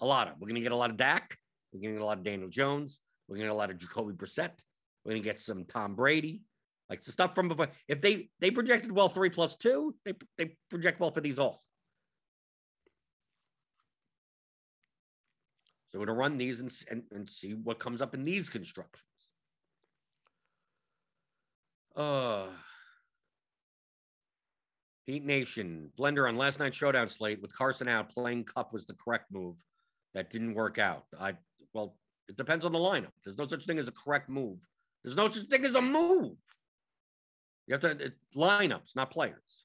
A 0.00 0.06
lot 0.06 0.26
of, 0.26 0.34
we're 0.40 0.48
going 0.48 0.56
to 0.56 0.60
get 0.60 0.72
a 0.72 0.76
lot 0.76 0.90
of 0.90 0.96
Dak. 0.96 1.38
We're 1.72 1.80
going 1.80 1.94
to 1.94 1.98
get 2.00 2.02
a 2.02 2.06
lot 2.06 2.18
of 2.18 2.24
Daniel 2.24 2.48
Jones. 2.48 2.98
We're 3.28 3.36
going 3.36 3.44
to 3.44 3.48
get 3.48 3.54
a 3.54 3.58
lot 3.58 3.70
of 3.70 3.78
Jacoby 3.78 4.12
Brissett. 4.12 4.58
We're 5.04 5.12
going 5.12 5.22
to 5.22 5.28
get 5.28 5.40
some 5.40 5.64
Tom 5.66 5.94
Brady, 5.94 6.42
like 6.90 7.02
the 7.04 7.12
stuff 7.12 7.36
from 7.36 7.46
before. 7.46 7.68
If 7.86 8.00
they 8.00 8.28
they 8.40 8.50
projected 8.50 8.90
well 8.90 9.08
three 9.08 9.30
plus 9.30 9.56
two, 9.56 9.94
they 10.04 10.14
they 10.36 10.56
project 10.68 10.98
well 10.98 11.12
for 11.12 11.20
these 11.20 11.38
also. 11.38 11.60
So 15.96 16.00
we're 16.00 16.06
going 16.08 16.16
to 16.16 16.20
run 16.20 16.36
these 16.36 16.60
and, 16.60 16.70
and, 16.90 17.02
and 17.10 17.30
see 17.30 17.54
what 17.54 17.78
comes 17.78 18.02
up 18.02 18.12
in 18.12 18.22
these 18.22 18.50
constructions. 18.50 19.02
Uh, 21.96 22.48
Heat 25.06 25.24
Nation, 25.24 25.90
Blender 25.98 26.28
on 26.28 26.36
last 26.36 26.58
night's 26.60 26.76
showdown 26.76 27.08
slate 27.08 27.40
with 27.40 27.56
Carson 27.56 27.88
out, 27.88 28.10
playing 28.10 28.44
Kupp 28.44 28.74
was 28.74 28.84
the 28.84 28.92
correct 28.92 29.32
move. 29.32 29.56
That 30.12 30.28
didn't 30.28 30.52
work 30.52 30.76
out. 30.76 31.04
I 31.18 31.32
well, 31.72 31.96
it 32.28 32.36
depends 32.36 32.66
on 32.66 32.72
the 32.72 32.78
lineup. 32.78 33.12
There's 33.24 33.38
no 33.38 33.46
such 33.46 33.64
thing 33.64 33.78
as 33.78 33.88
a 33.88 33.92
correct 33.92 34.28
move. 34.28 34.58
There's 35.02 35.16
no 35.16 35.30
such 35.30 35.46
thing 35.48 35.64
as 35.64 35.76
a 35.76 35.80
move. 35.80 36.36
You 37.66 37.72
have 37.72 37.80
to 37.80 37.90
it, 37.92 38.12
lineups, 38.36 38.94
not 38.96 39.10
players. 39.10 39.64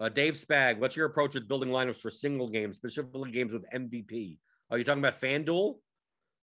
Uh, 0.00 0.08
Dave 0.08 0.34
Spag, 0.34 0.78
what's 0.78 0.96
your 0.96 1.06
approach 1.06 1.34
with 1.34 1.48
building 1.48 1.68
lineups 1.68 2.00
for 2.00 2.10
single 2.10 2.48
games, 2.48 2.76
specifically 2.76 3.30
games 3.30 3.52
with 3.52 3.68
MVP? 3.70 4.38
Are 4.70 4.78
you 4.78 4.84
talking 4.84 5.02
about 5.02 5.20
FanDuel? 5.20 5.76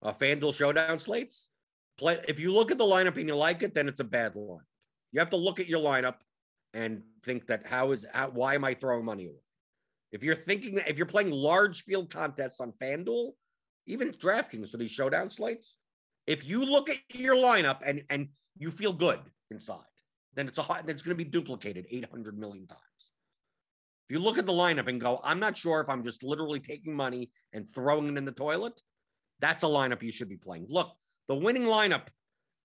Uh, 0.01 0.13
FanDuel 0.13 0.53
showdown 0.53 0.99
slates? 0.99 1.49
Play 1.97 2.19
if 2.27 2.39
you 2.39 2.51
look 2.51 2.71
at 2.71 2.77
the 2.77 2.85
lineup 2.85 3.17
and 3.17 3.27
you 3.27 3.35
like 3.35 3.61
it, 3.61 3.75
then 3.75 3.87
it's 3.87 3.99
a 3.99 4.05
bad 4.05 4.35
line. 4.35 4.65
You 5.11 5.19
have 5.19 5.29
to 5.31 5.37
look 5.37 5.59
at 5.59 5.67
your 5.67 5.79
lineup 5.79 6.15
and 6.73 7.03
think 7.23 7.45
that 7.47 7.65
how 7.65 7.91
is 7.91 8.05
how, 8.11 8.29
why 8.29 8.55
am 8.55 8.63
I 8.63 8.73
throwing 8.73 9.05
money 9.05 9.25
away? 9.25 9.35
If 10.11 10.23
you're 10.23 10.35
thinking 10.35 10.75
that 10.75 10.89
if 10.89 10.97
you're 10.97 11.05
playing 11.05 11.31
large 11.31 11.83
field 11.83 12.11
contests 12.11 12.59
on 12.59 12.71
FanDuel, 12.81 13.31
even 13.85 14.11
DraftKings 14.11 14.71
for 14.71 14.77
these 14.77 14.91
showdown 14.91 15.29
slates, 15.29 15.77
if 16.25 16.45
you 16.45 16.63
look 16.63 16.89
at 16.89 16.97
your 17.13 17.35
lineup 17.35 17.79
and 17.85 18.03
and 18.09 18.29
you 18.57 18.71
feel 18.71 18.93
good 18.93 19.19
inside, 19.51 19.79
then 20.33 20.47
it's 20.47 20.57
a 20.57 20.63
hot, 20.63 20.89
it's 20.89 21.01
going 21.01 21.17
to 21.17 21.23
be 21.23 21.29
duplicated 21.29 21.85
800 21.91 22.37
million 22.39 22.67
times. 22.67 22.79
If 24.09 24.15
you 24.15 24.19
look 24.19 24.37
at 24.37 24.45
the 24.45 24.53
lineup 24.53 24.87
and 24.87 24.99
go, 24.99 25.19
I'm 25.23 25.39
not 25.39 25.55
sure 25.55 25.81
if 25.81 25.89
I'm 25.89 26.03
just 26.03 26.23
literally 26.23 26.59
taking 26.59 26.93
money 26.93 27.31
and 27.53 27.69
throwing 27.69 28.09
it 28.09 28.17
in 28.17 28.25
the 28.25 28.31
toilet, 28.31 28.79
that's 29.39 29.63
a 29.63 29.67
lineup 29.67 30.03
you 30.03 30.11
should 30.11 30.29
be 30.29 30.37
playing. 30.37 30.67
Look, 30.69 30.91
the 31.27 31.35
winning 31.35 31.63
lineup, 31.63 32.07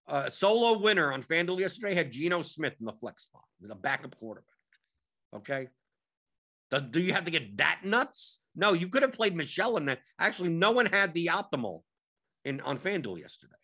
uh, 0.08 0.28
solo 0.30 0.78
winner 0.78 1.12
on 1.12 1.22
FanDuel 1.22 1.60
yesterday 1.60 1.94
had 1.94 2.10
Geno 2.10 2.42
Smith 2.42 2.74
in 2.80 2.86
the 2.86 2.92
flex 2.92 3.24
spot, 3.24 3.44
the 3.60 3.74
backup 3.74 4.18
quarterback. 4.18 4.46
Okay. 5.36 5.68
Do, 6.70 6.80
do 6.80 7.00
you 7.00 7.12
have 7.12 7.24
to 7.24 7.30
get 7.30 7.56
that 7.58 7.80
nuts? 7.84 8.40
No, 8.56 8.72
you 8.72 8.88
could 8.88 9.02
have 9.02 9.12
played 9.12 9.36
Michel 9.36 9.76
in 9.76 9.86
that. 9.86 10.00
Actually, 10.18 10.50
no 10.50 10.72
one 10.72 10.86
had 10.86 11.14
the 11.14 11.26
optimal 11.26 11.82
in 12.44 12.60
on 12.62 12.78
FanDuel 12.78 13.20
yesterday. 13.20 13.54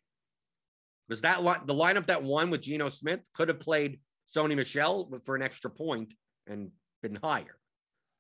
Because 1.09 1.23
that 1.23 1.45
li- 1.45 1.65
the 1.67 1.75
lineup 1.75 2.07
that 2.07 2.23
won 2.23 2.51
with 2.51 2.63
Geno 2.63 2.89
Smith 2.89 3.21
could 3.35 3.49
have 3.49 3.61
played 3.61 3.99
Sony 4.35 4.57
Michel 4.57 5.11
for 5.25 5.35
an 5.35 5.43
extra 5.43 5.71
point 5.71 6.15
and 6.47 6.71
been 7.03 7.19
higher. 7.23 7.59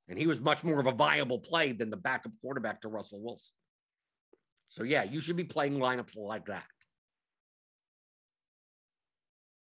And 0.08 0.18
he 0.18 0.26
was 0.26 0.40
much 0.40 0.62
more 0.62 0.80
of 0.80 0.86
a 0.86 0.92
viable 0.92 1.38
play 1.38 1.72
than 1.72 1.90
the 1.90 1.96
backup 1.96 2.32
quarterback 2.40 2.82
to 2.82 2.88
Russell 2.88 3.22
Wilson. 3.22 3.54
So, 4.68 4.82
yeah, 4.82 5.04
you 5.04 5.20
should 5.20 5.36
be 5.36 5.44
playing 5.44 5.78
lineups 5.78 6.16
like 6.16 6.46
that. 6.46 6.64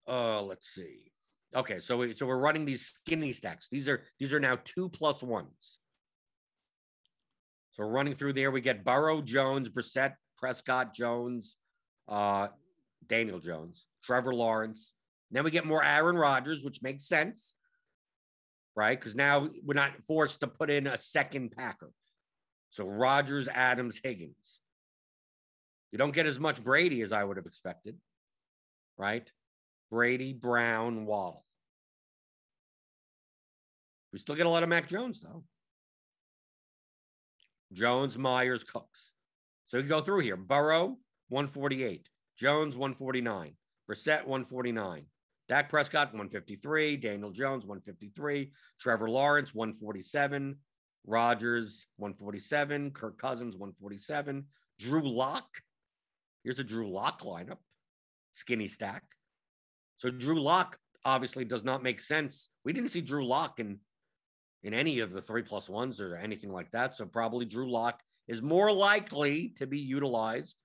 Uh, 0.06 0.42
let's 0.42 0.68
see. 0.68 1.10
Okay, 1.54 1.80
so 1.80 1.96
we, 1.96 2.14
so 2.14 2.26
we're 2.26 2.38
running 2.38 2.64
these 2.64 2.86
skinny 2.86 3.32
stacks. 3.32 3.68
These 3.68 3.88
are 3.88 4.02
these 4.18 4.32
are 4.32 4.40
now 4.40 4.58
two 4.64 4.88
plus 4.88 5.22
ones. 5.22 5.78
So 7.72 7.84
running 7.84 8.14
through 8.14 8.34
there, 8.34 8.50
we 8.50 8.60
get 8.60 8.84
Burrow, 8.84 9.20
Jones, 9.20 9.68
Brissett, 9.68 10.14
Prescott, 10.38 10.94
Jones, 10.94 11.56
uh, 12.08 12.48
Daniel 13.08 13.38
Jones, 13.38 13.86
Trevor 14.04 14.34
Lawrence. 14.34 14.94
Then 15.30 15.44
we 15.44 15.50
get 15.50 15.64
more 15.64 15.82
Aaron 15.82 16.16
Rodgers, 16.16 16.64
which 16.64 16.82
makes 16.82 17.06
sense, 17.06 17.54
right? 18.80 18.98
Because 18.98 19.14
now 19.14 19.46
we're 19.62 19.74
not 19.74 20.02
forced 20.04 20.40
to 20.40 20.46
put 20.46 20.70
in 20.70 20.86
a 20.86 20.96
second 20.96 21.50
Packer. 21.54 21.92
So 22.70 22.86
Rodgers, 22.86 23.46
Adams, 23.46 24.00
Higgins. 24.02 24.58
You 25.92 25.98
don't 25.98 26.14
get 26.14 26.24
as 26.24 26.40
much 26.40 26.64
Brady 26.64 27.02
as 27.02 27.12
I 27.12 27.22
would 27.22 27.36
have 27.36 27.44
expected, 27.44 27.98
right? 28.96 29.30
Brady, 29.90 30.32
Brown, 30.32 31.04
Waddle. 31.04 31.44
We 34.14 34.18
still 34.18 34.34
get 34.34 34.46
a 34.46 34.48
lot 34.48 34.62
of 34.62 34.70
Mac 34.70 34.88
Jones, 34.88 35.20
though. 35.20 35.44
Jones, 37.74 38.16
Meyers, 38.16 38.64
Cooks. 38.64 39.12
So 39.66 39.76
we 39.76 39.84
go 39.84 40.00
through 40.00 40.20
here. 40.20 40.38
Burrow, 40.38 40.96
148. 41.28 42.08
Jones, 42.38 42.78
149. 42.78 43.52
Brissett, 43.86 44.24
149. 44.24 45.04
Dak 45.50 45.68
Prescott, 45.68 46.12
153. 46.12 46.96
Daniel 46.96 47.32
Jones, 47.32 47.66
153. 47.66 48.52
Trevor 48.78 49.10
Lawrence, 49.10 49.52
147. 49.52 50.56
Rodgers, 51.04 51.86
147. 51.96 52.92
Kirk 52.92 53.18
Cousins, 53.18 53.56
147. 53.56 54.44
Drew 54.78 55.02
Lock. 55.02 55.48
Here's 56.44 56.60
a 56.60 56.64
Drew 56.64 56.88
Lock 56.88 57.22
lineup. 57.22 57.56
Skinny 58.32 58.68
stack. 58.68 59.02
So 59.96 60.08
Drew 60.08 60.40
Lock 60.40 60.78
obviously 61.04 61.44
does 61.44 61.64
not 61.64 61.82
make 61.82 62.00
sense. 62.00 62.48
We 62.64 62.72
didn't 62.72 62.90
see 62.90 63.00
Drew 63.00 63.26
Lock 63.26 63.58
in 63.58 63.80
in 64.62 64.72
any 64.72 65.00
of 65.00 65.10
the 65.10 65.22
three 65.22 65.42
plus 65.42 65.68
ones 65.68 66.00
or 66.00 66.14
anything 66.14 66.52
like 66.52 66.70
that. 66.70 66.94
So 66.94 67.06
probably 67.06 67.44
Drew 67.44 67.68
Lock 67.68 68.00
is 68.28 68.40
more 68.40 68.70
likely 68.70 69.54
to 69.58 69.66
be 69.66 69.80
utilized 69.80 70.56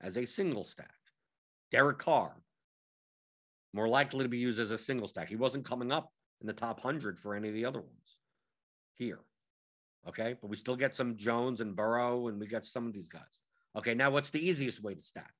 as 0.00 0.18
a 0.18 0.24
single 0.24 0.64
stack. 0.64 0.90
Derek 1.70 1.98
Carr, 1.98 2.42
more 3.72 3.88
likely 3.88 4.24
to 4.24 4.28
be 4.28 4.38
used 4.38 4.60
as 4.60 4.70
a 4.70 4.78
single 4.78 5.08
stack. 5.08 5.28
He 5.28 5.36
wasn't 5.36 5.64
coming 5.64 5.92
up 5.92 6.10
in 6.40 6.46
the 6.46 6.52
top 6.52 6.84
100 6.84 7.18
for 7.18 7.34
any 7.34 7.48
of 7.48 7.54
the 7.54 7.64
other 7.64 7.80
ones 7.80 8.16
here. 8.96 9.20
Okay. 10.08 10.34
But 10.40 10.48
we 10.48 10.56
still 10.56 10.76
get 10.76 10.94
some 10.94 11.16
Jones 11.16 11.60
and 11.60 11.76
Burrow, 11.76 12.28
and 12.28 12.38
we 12.38 12.46
got 12.46 12.66
some 12.66 12.86
of 12.86 12.92
these 12.92 13.08
guys. 13.08 13.22
Okay. 13.76 13.94
Now, 13.94 14.10
what's 14.10 14.30
the 14.30 14.46
easiest 14.46 14.82
way 14.82 14.94
to 14.94 15.00
stack? 15.00 15.32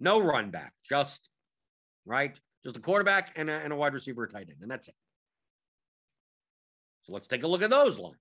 No 0.00 0.20
run 0.20 0.50
back, 0.50 0.72
just 0.88 1.30
right? 2.04 2.38
Just 2.64 2.76
a 2.76 2.80
quarterback 2.80 3.32
and 3.36 3.50
a, 3.50 3.52
and 3.52 3.72
a 3.72 3.76
wide 3.76 3.94
receiver 3.94 4.26
tight 4.26 4.48
end, 4.48 4.58
and 4.62 4.70
that's 4.70 4.88
it. 4.88 4.94
So 7.02 7.12
let's 7.12 7.28
take 7.28 7.42
a 7.42 7.48
look 7.48 7.62
at 7.62 7.70
those 7.70 7.98
lines. 7.98 8.16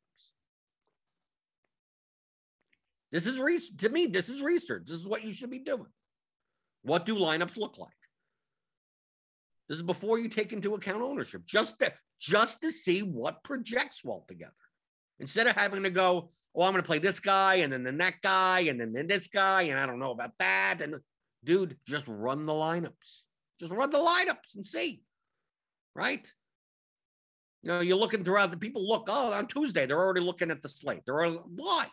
This 3.12 3.26
is 3.26 3.40
re- 3.40 3.60
to 3.78 3.90
me, 3.90 4.08
this 4.08 4.28
is 4.28 4.42
research. 4.42 4.84
This 4.88 4.98
is 4.98 5.08
what 5.08 5.24
you 5.24 5.34
should 5.34 5.52
be 5.52 5.60
doing. 5.60 5.88
What 6.82 7.06
do 7.06 7.16
lineups 7.16 7.58
look 7.58 7.78
like? 7.78 7.92
This 9.74 9.80
is 9.80 9.88
before 9.88 10.20
you 10.20 10.30
take 10.30 10.54
into 10.54 10.76
account 10.76 11.02
ownership, 11.02 11.48
just 11.48 11.80
to 11.80 11.92
just 12.20 12.62
to 12.62 12.70
see 12.70 13.02
what 13.02 13.44
projects 13.44 14.04
well 14.04 14.24
together. 14.28 14.54
Instead 15.20 15.48
of 15.48 15.56
having 15.56 15.82
to 15.82 15.90
go, 15.90 16.30
oh, 16.54 16.62
I'm 16.62 16.74
going 16.74 16.84
to 16.84 16.86
play 16.86 17.00
this 17.00 17.20
guy 17.20 17.56
and 17.56 17.74
then, 17.74 17.82
then 17.82 17.98
that 17.98 18.22
guy 18.22 18.60
and 18.70 18.80
then, 18.80 18.94
then 18.94 19.08
this 19.08 19.28
guy 19.30 19.64
and 19.64 19.80
I 19.80 19.88
don't 19.88 19.98
know 19.98 20.12
about 20.12 20.34
that. 20.38 20.82
And 20.84 20.98
dude, 21.44 21.76
just 21.88 22.06
run 22.08 22.46
the 22.46 22.54
lineups. 22.54 23.24
Just 23.60 23.72
run 23.72 23.90
the 23.90 23.98
lineups 23.98 24.54
and 24.54 24.64
see, 24.64 25.02
right? 25.96 26.32
You 27.64 27.70
know, 27.70 27.80
you're 27.80 27.98
looking 27.98 28.24
throughout 28.24 28.52
the 28.52 28.58
people 28.58 28.88
look, 28.88 29.08
oh, 29.10 29.34
on 29.34 29.48
Tuesday, 29.48 29.88
they're 29.88 29.98
already 29.98 30.22
looking 30.22 30.52
at 30.52 30.62
the 30.62 30.70
slate. 30.70 31.02
They're 31.08 31.16
already, 31.16 31.40
why? 31.48 31.88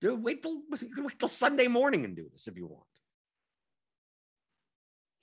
Dude, 0.00 0.20
wait 0.20 0.42
till, 0.42 0.62
wait 0.68 1.16
till 1.16 1.28
Sunday 1.28 1.68
morning 1.68 2.04
and 2.04 2.16
do 2.16 2.26
this 2.32 2.48
if 2.48 2.56
you 2.56 2.66
want. 2.66 2.89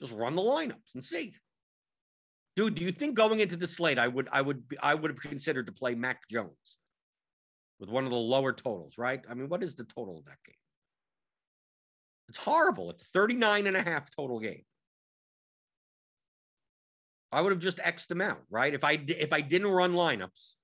Just 0.02 0.14
run 0.14 0.36
the 0.36 0.42
lineups 0.42 0.94
and 0.94 1.04
see. 1.04 1.34
Dude, 2.56 2.76
do 2.76 2.84
you 2.84 2.92
think 2.92 3.16
going 3.16 3.40
into 3.40 3.56
the 3.56 3.68
slate, 3.68 4.00
I 4.00 4.08
would, 4.08 4.28
I 4.32 4.42
would, 4.42 4.68
be, 4.68 4.78
I 4.80 4.96
would 4.96 5.12
have 5.12 5.22
considered 5.22 5.68
to 5.68 5.74
play 5.74 5.96
Mac 5.96 6.28
Jones 6.30 6.78
with 7.80 7.90
one 7.90 8.04
of 8.04 8.10
the 8.10 8.18
lower 8.18 8.52
totals, 8.52 8.98
right? 8.98 9.22
I 9.30 9.34
mean, 9.34 9.50
what 9.50 9.64
is 9.64 9.76
the 9.76 9.84
total 9.84 10.18
of 10.18 10.26
that 10.26 10.38
game? 10.46 10.56
It's 12.30 12.40
horrible. 12.40 12.90
It's 12.90 13.06
39 13.06 13.68
and 13.68 13.78
a 13.78 13.82
half 13.82 14.10
total 14.16 14.40
game. 14.40 14.64
I 17.32 17.42
would 17.42 17.52
have 17.52 17.60
just 17.60 17.80
X'd 17.84 18.10
them 18.10 18.22
out, 18.22 18.42
right? 18.50 18.74
If 18.74 18.84
I 18.84 19.00
if 19.08 19.34
I 19.34 19.42
didn't 19.42 19.68
run 19.68 19.94
lineups, 19.94 20.56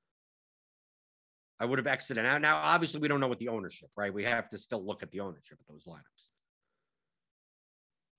I 1.60 1.66
would 1.66 1.80
have 1.80 1.88
exited 1.88 2.26
out. 2.26 2.42
Now, 2.42 2.58
obviously, 2.58 3.02
we 3.02 3.08
don't 3.08 3.20
know 3.20 3.28
what 3.28 3.40
the 3.40 3.50
ownership, 3.50 3.90
right? 3.96 4.14
We 4.14 4.24
have 4.24 4.50
to 4.50 4.58
still 4.58 4.86
look 4.86 5.04
at 5.04 5.12
the 5.12 5.20
ownership 5.20 5.60
of 5.60 5.68
those 5.68 5.86
lineups. 5.86 6.33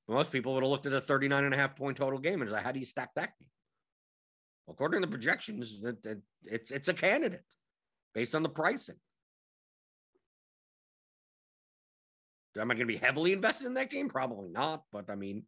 Most 0.09 0.33
people 0.33 0.55
would 0.55 0.63
have 0.63 0.71
looked 0.71 0.87
at 0.87 0.93
a 0.93 1.01
39 1.01 1.45
and 1.45 1.55
a 1.55 1.57
half 1.57 1.77
point 1.77 1.97
total 1.97 2.19
game 2.19 2.43
and 2.43 2.51
say, 2.51 2.61
how 2.63 2.73
do 2.73 2.79
you 2.79 2.85
stack 2.85 3.11
that 3.17 3.33
game? 3.39 3.49
According 4.69 5.01
to 5.01 5.07
the 5.07 5.11
projections, 5.11 5.83
it, 5.83 6.05
it, 6.05 6.19
it's 6.45 6.71
it's 6.71 6.89
a 6.89 6.95
candidate 6.95 7.45
based 8.15 8.35
on 8.35 8.43
the 8.43 8.49
pricing. 8.49 8.97
Am 12.57 12.71
I 12.71 12.75
going 12.75 12.87
to 12.87 12.93
be 12.93 12.97
heavily 12.97 13.33
invested 13.33 13.67
in 13.67 13.75
that 13.75 13.91
game? 13.91 14.09
Probably 14.09 14.49
not, 14.49 14.85
but 14.93 15.11
I 15.11 15.17
mean, 15.17 15.45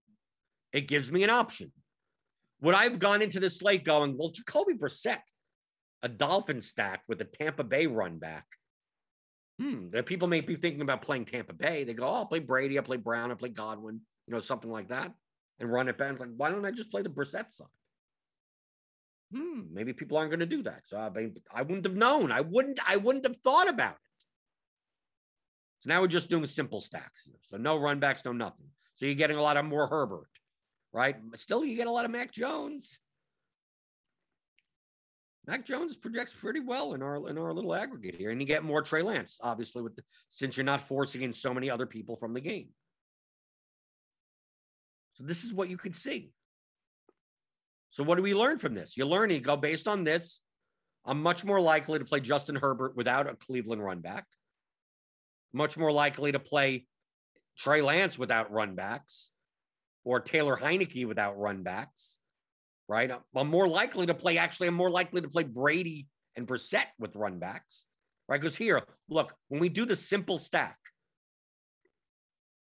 it 0.73 0.89
gives 0.89 1.11
me 1.13 1.23
an 1.23 1.31
option. 1.31 1.73
Would 2.63 2.75
I 2.75 2.85
have 2.85 2.99
gone 2.99 3.23
into 3.23 3.39
the 3.39 3.49
slate 3.49 3.85
going, 3.85 4.17
well, 4.19 4.31
Jacoby 4.31 4.75
Brissett, 4.75 5.21
a 6.03 6.09
Dolphin 6.09 6.61
stack 6.61 7.03
with 7.07 7.21
a 7.21 7.25
Tampa 7.25 7.63
Bay 7.63 7.87
run 7.87 8.19
back? 8.19 8.45
Hmm, 9.61 9.91
that 9.91 10.07
people 10.07 10.29
may 10.29 10.41
be 10.41 10.57
thinking 10.57 10.83
about 10.83 11.03
playing 11.03 11.27
Tampa 11.27 11.53
Bay. 11.53 11.85
They 11.85 11.95
go, 11.95 12.07
oh, 12.07 12.15
I'll 12.15 12.27
play 12.27 12.41
Brady, 12.41 12.77
I'll 12.77 12.85
play 12.85 12.97
Brown, 12.97 13.31
I'll 13.31 13.37
play 13.37 13.49
Godwin, 13.51 14.01
you 14.27 14.35
know, 14.35 14.41
something 14.41 14.71
like 14.71 14.89
that, 14.89 15.13
and 15.59 15.73
run 15.73 15.89
it 15.89 15.99
back. 15.99 16.13
It's 16.13 16.21
like, 16.21 16.31
why 16.37 16.51
don't 16.51 16.67
I 16.67 16.71
just 16.71 16.91
play 16.91 17.03
the 17.03 17.09
Brissett 17.09 17.51
side? 17.51 17.67
Hmm, 19.35 19.63
maybe 19.73 19.93
people 19.93 20.17
aren't 20.17 20.31
going 20.31 20.41
to 20.41 20.47
do 20.47 20.63
that. 20.63 20.83
So 20.85 20.99
I 20.99 21.11
mean, 21.11 21.37
I 21.53 21.63
wouldn't 21.63 21.85
have 21.85 21.97
known. 21.97 22.31
I 22.31 22.41
wouldn't. 22.41 22.79
I 22.89 22.97
wouldn't 22.97 23.27
have 23.27 23.37
thought 23.39 23.69
about 23.69 23.95
it. 23.95 23.99
So 25.81 25.89
now 25.89 26.01
we're 26.01 26.07
just 26.09 26.31
doing 26.31 26.47
simple 26.47 26.81
stacks 26.81 27.25
here. 27.25 27.39
So 27.43 27.57
no 27.57 27.77
run 27.77 28.01
backs, 28.01 28.25
no 28.25 28.33
nothing. 28.33 28.67
So 28.95 29.07
you're 29.07 29.15
getting 29.15 29.37
a 29.37 29.43
lot 29.43 29.57
of 29.57 29.65
more 29.65 29.87
Herbert 29.87 30.29
right? 30.97 31.17
Still, 31.35 31.65
you 31.65 31.77
get 31.77 31.87
a 31.87 31.91
lot 31.91 32.07
of 32.07 32.11
Mac 32.11 32.33
Jones. 32.33 32.99
Mac 35.47 35.65
Jones 35.65 35.95
projects 35.95 36.35
pretty 36.35 36.61
well 36.61 36.95
in 36.95 37.03
our 37.03 37.29
in 37.29 37.39
our 37.39 37.53
little 37.53 37.75
aggregate 37.75 38.17
here, 38.17 38.31
and 38.31 38.41
you 38.41 38.47
get 38.47 38.65
more 38.65 38.83
Trey 38.83 39.03
Lance, 39.03 39.39
obviously, 39.43 39.83
with 39.83 39.95
the, 39.95 40.03
since 40.29 40.57
you're 40.57 40.65
not 40.65 40.81
forcing 40.81 41.23
in 41.23 41.33
so 41.33 41.55
many 41.55 41.71
other 41.71 41.87
people 41.87 42.17
from 42.17 42.33
the 42.35 42.41
game. 42.41 42.71
So 45.17 45.25
this 45.25 45.45
is 45.45 45.53
what 45.53 45.71
you 45.71 45.77
could 45.77 45.97
see. 45.97 46.31
So 47.91 48.05
what 48.05 48.17
do 48.17 48.23
we 48.23 48.35
learn 48.35 48.59
from 48.59 48.75
this? 48.75 48.97
You 48.97 49.07
learn 49.07 49.31
you 49.31 49.41
go 49.41 49.57
based 49.57 49.89
on 49.89 50.05
this. 50.05 50.41
I'm 51.07 51.23
much 51.23 51.45
more 51.45 51.61
likely 51.61 51.99
to 51.99 52.05
play 52.05 52.21
Justin 52.21 52.57
Herbert 52.57 52.97
without 52.97 53.31
a 53.31 53.35
Cleveland 53.35 53.83
run 53.83 54.01
back. 54.01 54.27
Much 55.55 55.79
more 55.79 55.93
likely 55.93 56.33
to 56.33 56.39
play 56.39 56.85
Trey 57.57 57.81
Lance 57.81 58.19
without 58.19 58.53
run 58.53 58.75
backs 58.75 59.31
or 60.05 60.21
Taylor 60.21 60.57
Heinicke 60.57 61.07
without 61.07 61.39
run 61.39 61.63
backs, 61.63 62.17
right? 62.89 63.11
I'm 63.35 63.49
more 63.49 63.67
likely 63.67 64.07
to 64.07 64.15
play, 64.15 64.37
actually, 64.37 64.69
I'm 64.69 64.75
more 64.75 64.91
likely 64.91 65.23
to 65.23 65.29
play 65.29 65.45
Brady 65.45 66.07
and 66.37 66.47
Brissett 66.47 66.85
with 66.99 67.17
run 67.17 67.39
backs, 67.39 67.87
right? 68.29 68.39
Because 68.39 68.57
here, 68.57 68.83
look, 69.09 69.35
when 69.49 69.61
we 69.61 69.71
do 69.71 69.87
the 69.87 69.97
simple 69.97 70.39
stack, 70.39 70.77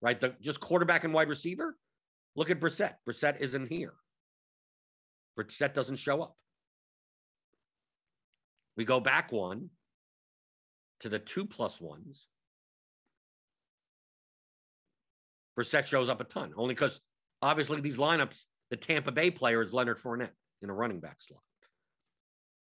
right, 0.01 0.19
the 0.19 0.33
just 0.39 0.61
quarterback 0.61 1.03
and 1.03 1.13
wide 1.13 1.27
receiver, 1.27 1.75
look 2.35 2.49
at 2.49 2.59
Brissett. 2.59 2.95
Brissett 3.07 3.39
isn't 3.39 3.71
here. 3.71 3.93
Brissett 5.37 5.73
doesn't 5.73 5.97
show 5.97 6.21
up. 6.21 6.35
We 8.77 8.85
go 8.85 8.99
back 8.99 9.31
one 9.31 9.69
to 11.01 11.09
the 11.09 11.19
two 11.19 11.45
plus 11.45 11.79
ones. 11.79 12.27
Brissett 15.57 15.85
shows 15.85 16.09
up 16.09 16.19
a 16.19 16.25
ton, 16.25 16.53
only 16.57 16.73
because 16.73 16.99
Obviously, 17.45 17.81
these 17.81 17.97
lineups, 17.97 18.43
the 18.71 18.77
Tampa 18.77 19.11
Bay 19.11 19.29
player 19.29 19.61
is 19.61 19.71
Leonard 19.71 19.99
Fournette 19.99 20.31
in 20.63 20.69
a 20.71 20.73
running 20.73 20.99
back 20.99 21.17
slot, 21.21 21.41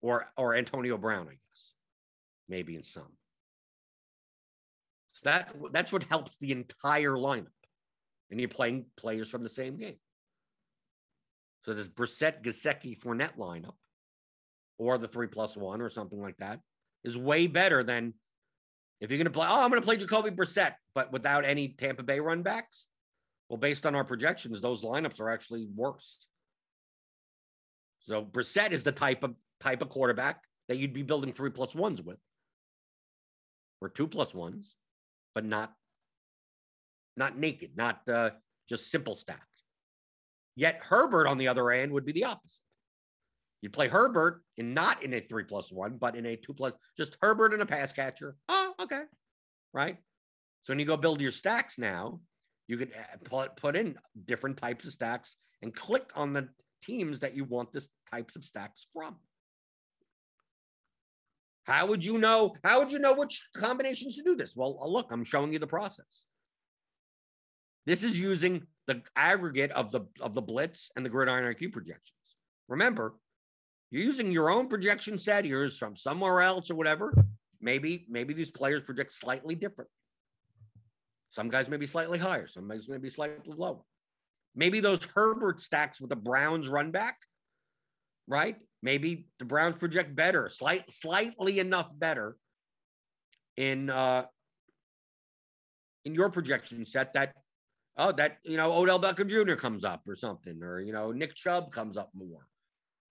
or 0.01 0.32
or 0.38 0.55
Antonio 0.55 0.97
Brown, 0.97 1.28
I 1.28 1.32
guess, 1.32 1.74
maybe 2.47 2.76
in 2.76 2.84
some. 2.84 3.12
So 5.14 5.22
that 5.26 5.53
that's 5.74 5.91
what 5.91 6.03
helps 6.03 6.38
the 6.38 6.53
entire 6.53 7.16
lineup, 7.16 7.47
and 8.32 8.40
you're 8.40 8.50
playing 8.50 8.86
players 8.98 9.30
from 9.30 9.44
the 9.44 9.50
same 9.50 9.78
game. 9.78 9.98
So 11.66 11.74
this 11.74 11.88
Brissett, 11.88 12.42
Gesicki, 12.42 12.98
Fournette 12.98 13.38
lineup, 13.38 13.76
or 14.80 14.98
the 14.98 15.08
three 15.08 15.28
plus 15.28 15.56
one 15.56 15.82
or 15.82 15.90
something 15.90 16.20
like 16.20 16.38
that 16.38 16.60
is 17.04 17.16
way 17.16 17.46
better 17.46 17.84
than 17.84 18.14
if 19.00 19.12
you're 19.12 19.18
going 19.18 19.26
to 19.26 19.32
play. 19.32 19.48
Oh, 19.50 19.64
I'm 19.64 19.70
going 19.70 19.82
to 19.82 19.86
play 19.86 19.98
Jacoby 19.98 20.32
Brissett, 20.32 20.74
but 20.96 21.12
without 21.12 21.46
any 21.46 21.70
Tampa 21.70 22.04
Bay 22.04 22.20
run 22.20 22.42
backs. 22.42 22.88
Well, 23.50 23.58
based 23.58 23.86
on 23.86 23.96
our 23.96 24.06
projections, 24.06 24.62
those 24.62 24.82
lineups 24.82 25.20
are 25.20 25.30
actually 25.30 25.68
worse. 25.76 26.18
So 28.00 28.24
Brissett 28.24 28.72
is 28.72 28.84
the 28.84 28.92
type 28.92 29.24
of 29.24 29.36
type 29.60 29.82
of 29.82 29.90
quarterback 29.90 30.44
that 30.68 30.78
you'd 30.78 30.94
be 30.94 31.04
building 31.04 31.34
three 31.34 31.50
plus 31.52 31.76
ones 31.76 32.02
with, 32.02 32.18
or 33.82 33.90
two 33.90 34.08
plus 34.08 34.34
ones, 34.34 34.78
but 35.36 35.46
not 35.46 35.74
not 37.22 37.38
naked, 37.38 37.72
not 37.76 38.10
uh, 38.10 38.32
just 38.68 38.90
simple 38.90 39.14
stacked. 39.14 39.46
Yet 40.56 40.80
Herbert, 40.82 41.28
on 41.28 41.38
the 41.38 41.48
other 41.48 41.70
end, 41.70 41.92
would 41.92 42.06
be 42.06 42.12
the 42.12 42.26
opposite. 42.26 42.64
You'd 43.62 43.74
play 43.74 43.88
Herbert 43.88 44.42
and 44.58 44.74
not 44.74 45.04
in 45.04 45.14
a 45.14 45.20
three 45.20 45.44
plus 45.44 45.72
one, 45.72 45.98
but 45.98 46.16
in 46.16 46.26
a 46.26 46.36
two 46.36 46.54
plus, 46.54 46.74
just 46.98 47.16
Herbert 47.22 47.54
and 47.54 47.62
a 47.62 47.66
pass 47.66 47.94
catcher. 47.94 48.36
Oh, 48.50 48.74
okay. 48.82 49.04
Right. 49.72 49.98
So 50.64 50.74
when 50.74 50.80
you 50.80 50.86
go 50.86 50.98
build 50.98 51.22
your 51.22 51.32
stacks 51.32 51.78
now, 51.78 52.22
you 52.68 52.78
could 52.78 52.92
put, 53.26 53.56
put 53.56 53.76
in 53.76 53.96
different 54.26 54.58
types 54.58 54.86
of 54.86 54.94
stacks 54.94 55.36
and 55.62 55.76
click 55.76 56.12
on 56.16 56.34
the 56.34 56.50
teams 56.82 57.20
that 57.20 57.36
you 57.36 57.46
want 57.46 57.72
this 57.72 57.90
types 58.12 58.36
of 58.36 58.44
stacks 58.44 58.88
from. 58.94 59.16
How 61.66 61.86
would 61.86 62.04
you 62.04 62.18
know? 62.18 62.56
How 62.64 62.80
would 62.80 62.92
you 62.92 62.98
know 62.98 63.14
which 63.14 63.44
combinations 63.56 64.16
to 64.16 64.24
do 64.24 64.36
this? 64.36 64.56
Well, 64.56 64.80
uh, 64.82 64.88
look, 64.88 65.12
I'm 65.12 65.24
showing 65.24 65.54
you 65.54 65.60
the 65.60 65.68
process. 65.68 66.26
This 67.86 68.04
is 68.04 68.20
using 68.20 68.68
the 68.88 69.02
aggregate 69.16 69.72
of 69.72 69.92
the 69.92 70.02
of 70.20 70.36
the 70.36 70.42
blitz 70.42 70.92
and 70.96 71.06
the 71.06 71.10
gridiron 71.10 71.54
IQ 71.54 71.72
projections. 71.72 72.36
Remember, 72.68 73.16
you're 73.90 74.04
using 74.04 74.32
your 74.32 74.50
own 74.50 74.68
projection 74.68 75.18
set, 75.18 75.46
yours 75.46 75.78
from 75.78 75.96
somewhere 75.96 76.42
else 76.42 76.72
or 76.72 76.76
whatever. 76.76 77.14
Maybe, 77.60 78.08
maybe 78.10 78.34
these 78.34 78.50
players 78.50 78.82
project 78.82 79.12
slightly 79.12 79.54
different. 79.54 79.90
Some 81.32 81.50
guys 81.50 81.70
may 81.70 81.78
be 81.78 81.86
slightly 81.86 82.18
higher, 82.18 82.48
some 82.48 82.68
guys 82.68 82.90
may 82.90 82.98
be 82.98 83.10
slightly 83.10 83.54
lower. 83.56 83.82
Maybe 84.56 84.80
those 84.80 85.04
Herbert 85.14 85.60
stacks 85.60 86.02
with 86.02 86.10
the 86.10 86.16
Browns 86.16 86.68
run 86.68 86.92
back, 86.92 87.18
right? 88.28 88.58
Maybe 88.82 89.28
the 89.40 89.46
Browns 89.46 89.78
project 89.78 90.16
better, 90.16 90.50
slight, 90.50 90.92
slightly 90.92 91.60
enough 91.60 91.90
better 91.94 92.38
in 93.58 93.90
uh 93.90 94.24
in 96.06 96.16
your 96.16 96.30
projection 96.30 96.84
set 96.86 97.14
that 97.14 97.34
oh 98.02 98.12
that 98.14 98.39
you 98.43 98.58
know 98.58 98.74
Odell 98.74 98.99
Beckham 98.99 99.30
Jr. 99.30 99.56
comes 99.56 99.86
up 99.86 100.02
or 100.08 100.16
something, 100.16 100.62
or 100.62 100.80
you 100.80 100.91
know 100.91 101.12
Nick 101.12 101.36
Chubb 101.36 101.72
comes 101.72 101.97
up 101.97 102.10
more, 102.14 102.47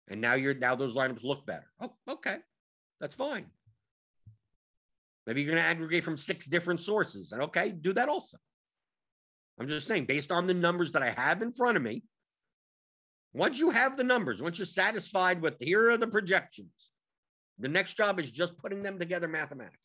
and 0.09 0.21
now 0.21 0.35
you're 0.35 0.55
now 0.55 0.75
those 0.75 0.95
lineups 0.95 1.23
look 1.23 1.47
better. 1.47 1.67
Oh, 1.81 1.93
okay, 2.11 2.37
that's 3.01 3.15
fine. 3.15 3.47
Maybe 5.27 5.43
you're 5.43 5.51
going 5.51 5.63
to 5.63 5.69
aggregate 5.69 6.05
from 6.05 6.17
six 6.17 6.47
different 6.47 6.81
sources, 6.81 7.33
and 7.33 7.43
okay, 7.43 7.69
do 7.71 7.93
that 7.93 8.09
also. 8.09 8.39
I'm 9.61 9.67
just 9.67 9.87
saying, 9.87 10.07
based 10.07 10.33
on 10.33 10.47
the 10.47 10.55
numbers 10.55 10.93
that 10.93 11.03
I 11.03 11.11
have 11.11 11.43
in 11.43 11.53
front 11.53 11.77
of 11.77 11.83
me, 11.83 12.03
once 13.35 13.59
you 13.59 13.71
have 13.71 13.97
the 13.97 14.05
numbers, 14.05 14.41
once 14.41 14.59
you're 14.59 14.67
satisfied 14.67 15.43
with 15.43 15.57
here 15.61 15.91
are 15.91 15.99
the 15.99 16.07
projections, 16.07 16.89
the 17.59 17.69
next 17.69 17.95
job 17.95 18.19
is 18.19 18.31
just 18.31 18.57
putting 18.57 18.83
them 18.83 18.99
together 18.99 19.29
mathematically. 19.29 19.79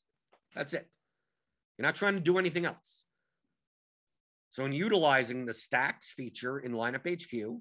That's 0.56 0.74
it. 0.74 0.88
You're 1.78 1.88
not 1.88 1.96
trying 1.96 2.14
to 2.14 2.22
do 2.22 2.38
anything 2.38 2.66
else. 2.66 3.03
So, 4.54 4.66
in 4.66 4.72
utilizing 4.72 5.46
the 5.46 5.54
stacks 5.54 6.14
feature 6.14 6.60
in 6.60 6.74
Lineup 6.74 7.10
HQ, 7.10 7.60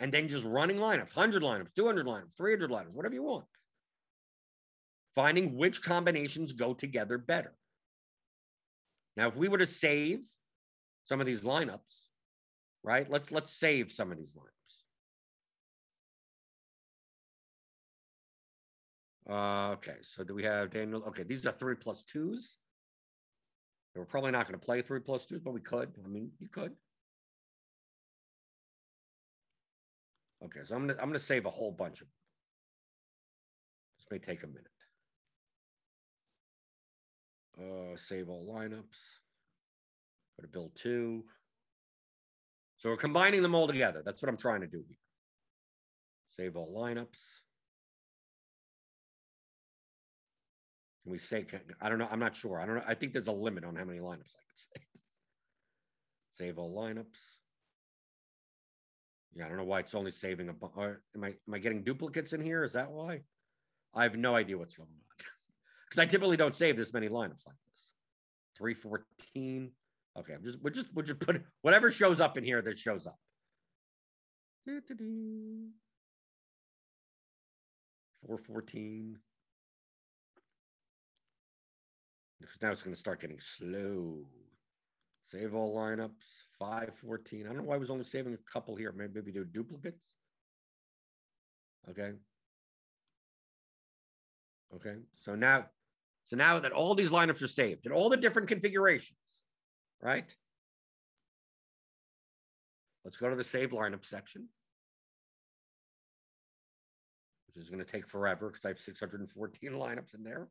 and 0.00 0.12
then 0.12 0.26
just 0.26 0.44
running 0.44 0.78
lineups 0.78 1.14
100 1.14 1.42
lineups, 1.42 1.72
200 1.74 2.04
lineups, 2.04 2.36
300 2.36 2.70
lineups, 2.70 2.96
whatever 2.96 3.14
you 3.14 3.22
want, 3.22 3.44
finding 5.14 5.56
which 5.56 5.80
combinations 5.80 6.50
go 6.52 6.74
together 6.74 7.18
better. 7.18 7.54
Now, 9.16 9.28
if 9.28 9.36
we 9.36 9.46
were 9.46 9.58
to 9.58 9.66
save 9.66 10.26
some 11.04 11.20
of 11.20 11.26
these 11.26 11.42
lineups, 11.42 12.08
right? 12.82 13.08
Let's 13.08 13.30
let's 13.30 13.52
save 13.52 13.92
some 13.92 14.10
of 14.10 14.18
these 14.18 14.34
lineups. 14.34 14.50
Uh, 19.30 19.72
okay, 19.74 19.98
so 20.02 20.24
do 20.24 20.34
we 20.34 20.42
have 20.42 20.70
Daniel? 20.70 21.04
Okay, 21.04 21.22
these 21.22 21.46
are 21.46 21.52
three 21.52 21.76
plus 21.76 22.02
twos. 22.02 22.56
We're 23.94 24.04
probably 24.04 24.32
not 24.32 24.48
going 24.48 24.58
to 24.58 24.64
play 24.64 24.82
three 24.82 25.00
plus 25.00 25.26
twos, 25.26 25.40
but 25.40 25.54
we 25.54 25.60
could. 25.60 25.92
I 26.04 26.08
mean, 26.08 26.30
you 26.40 26.48
could. 26.48 26.72
Okay, 30.44 30.60
so 30.64 30.74
I'm 30.74 30.86
gonna 30.86 31.00
I'm 31.00 31.08
gonna 31.08 31.18
save 31.18 31.46
a 31.46 31.50
whole 31.50 31.72
bunch 31.72 32.02
of. 32.02 32.08
This 33.96 34.06
may 34.10 34.18
take 34.18 34.42
a 34.42 34.46
minute. 34.46 34.66
Uh, 37.58 37.96
save 37.96 38.28
all 38.28 38.46
lineups. 38.46 38.98
Go 40.36 40.42
to 40.42 40.48
build 40.48 40.72
two. 40.74 41.24
So 42.76 42.90
we're 42.90 42.96
combining 42.96 43.42
them 43.42 43.54
all 43.54 43.66
together. 43.66 44.02
That's 44.04 44.20
what 44.20 44.28
I'm 44.28 44.36
trying 44.36 44.60
to 44.60 44.66
do 44.66 44.84
here. 44.86 44.98
Save 46.36 46.56
all 46.56 46.74
lineups. 46.76 47.43
Can 51.04 51.12
we 51.12 51.18
say, 51.18 51.44
I 51.82 51.90
don't 51.90 51.98
know. 51.98 52.08
I'm 52.10 52.18
not 52.18 52.34
sure. 52.34 52.58
I 52.58 52.66
don't 52.66 52.76
know. 52.76 52.82
I 52.86 52.94
think 52.94 53.12
there's 53.12 53.28
a 53.28 53.32
limit 53.32 53.64
on 53.64 53.76
how 53.76 53.84
many 53.84 53.98
lineups 53.98 54.34
I 54.34 54.42
can 54.42 54.56
save. 54.56 54.82
Save 56.30 56.58
all 56.58 56.74
lineups. 56.74 57.38
Yeah, 59.34 59.44
I 59.44 59.48
don't 59.48 59.58
know 59.58 59.64
why 59.64 59.80
it's 59.80 59.94
only 59.94 60.10
saving 60.10 60.48
a. 60.48 60.54
Or 60.76 61.02
am 61.14 61.24
I 61.24 61.28
am 61.28 61.54
I 61.54 61.58
getting 61.58 61.84
duplicates 61.84 62.32
in 62.32 62.40
here? 62.40 62.64
Is 62.64 62.72
that 62.72 62.90
why? 62.90 63.20
I 63.94 64.04
have 64.04 64.16
no 64.16 64.34
idea 64.34 64.56
what's 64.56 64.74
going 64.74 64.88
on 64.88 65.00
because 65.88 66.02
I 66.02 66.06
typically 66.06 66.36
don't 66.36 66.54
save 66.54 66.76
this 66.76 66.92
many 66.92 67.08
lineups 67.08 67.46
like 67.46 67.56
this. 67.66 67.94
Three 68.56 68.74
fourteen. 68.74 69.72
Okay, 70.18 70.32
I'm 70.34 70.42
just 70.42 70.60
we're 70.62 70.70
just 70.70 70.92
we're 70.94 71.02
just 71.02 71.20
put 71.20 71.42
whatever 71.62 71.90
shows 71.90 72.20
up 72.20 72.38
in 72.38 72.44
here 72.44 72.62
that 72.62 72.78
shows 72.78 73.06
up. 73.06 73.18
Four 78.26 78.38
fourteen. 78.38 79.18
Because 82.44 82.62
now 82.62 82.70
it's 82.70 82.82
going 82.82 82.94
to 82.94 83.00
start 83.00 83.20
getting 83.20 83.40
slow. 83.40 84.18
Save 85.24 85.54
all 85.54 85.74
lineups. 85.74 86.10
514. 86.58 87.42
I 87.42 87.48
don't 87.48 87.56
know 87.58 87.62
why 87.64 87.74
I 87.74 87.78
was 87.78 87.90
only 87.90 88.04
saving 88.04 88.34
a 88.34 88.52
couple 88.52 88.76
here. 88.76 88.92
Maybe, 88.92 89.12
maybe 89.14 89.32
do 89.32 89.44
duplicates. 89.44 90.02
Okay. 91.90 92.12
Okay. 94.74 94.96
So 95.20 95.34
now, 95.34 95.66
so 96.26 96.36
now 96.36 96.58
that 96.60 96.72
all 96.72 96.94
these 96.94 97.10
lineups 97.10 97.42
are 97.42 97.48
saved 97.48 97.86
and 97.86 97.94
all 97.94 98.08
the 98.08 98.16
different 98.16 98.48
configurations, 98.48 99.18
right? 100.02 100.34
Let's 103.04 103.16
go 103.16 103.28
to 103.28 103.36
the 103.36 103.44
save 103.44 103.70
lineup 103.70 104.04
section, 104.04 104.48
which 107.46 107.62
is 107.62 107.70
going 107.70 107.84
to 107.84 107.90
take 107.90 108.06
forever 108.06 108.48
because 108.48 108.64
I 108.64 108.68
have 108.68 108.78
614 108.78 109.70
lineups 109.72 110.14
in 110.14 110.22
there. 110.22 110.48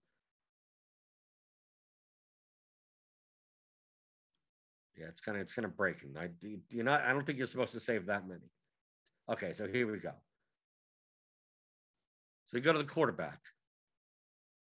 Yeah, 5.04 5.10
it's 5.10 5.22
kind 5.22 5.38
of 5.38 5.42
it's 5.42 5.52
kind 5.52 5.66
of 5.66 5.76
breaking. 5.76 6.16
I 6.18 6.28
do 6.28 6.58
you 6.70 6.84
not. 6.84 7.04
I 7.04 7.12
don't 7.12 7.26
think 7.26 7.38
you're 7.38 7.48
supposed 7.48 7.74
to 7.74 7.80
save 7.80 8.06
that 8.06 8.26
many. 8.28 8.50
Okay, 9.30 9.52
so 9.54 9.68
here 9.68 9.92
we 9.92 10.00
go. 10.00 10.12
So 12.48 12.54
we 12.54 12.62
go 12.62 12.72
to 12.72 12.80
the 12.80 12.86
quarterback. 12.86 13.40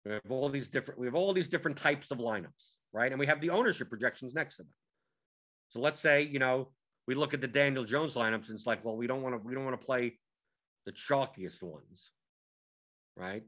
We 0.06 0.12
have 0.12 0.22
all 0.30 0.50
these 0.50 0.68
different. 0.68 1.00
We 1.00 1.08
have 1.08 1.16
all 1.16 1.32
these 1.32 1.48
different 1.48 1.78
types 1.78 2.12
of 2.12 2.18
lineups, 2.18 2.74
right? 2.92 3.10
And 3.10 3.20
we 3.20 3.26
have 3.26 3.40
the 3.40 3.52
ownership 3.52 3.90
projections 3.90 4.34
next 4.34 4.58
to 4.58 4.64
them. 4.64 4.72
So 5.70 5.80
let's 5.80 6.02
say 6.02 6.24
you 6.24 6.40
know 6.40 6.72
we 7.08 7.16
look 7.16 7.34
at 7.34 7.40
the 7.40 7.48
Daniel 7.48 7.86
Jones 7.86 8.16
lineups, 8.16 8.50
and 8.50 8.56
it's 8.56 8.68
like, 8.68 8.84
well, 8.84 8.98
we 8.98 9.08
don't 9.08 9.22
want 9.22 9.36
to. 9.36 9.40
We 9.48 9.54
don't 9.54 9.64
want 9.64 9.80
to 9.80 9.86
play 9.86 10.18
the 10.86 10.92
chalkiest 10.92 11.64
ones, 11.64 12.12
right? 13.16 13.46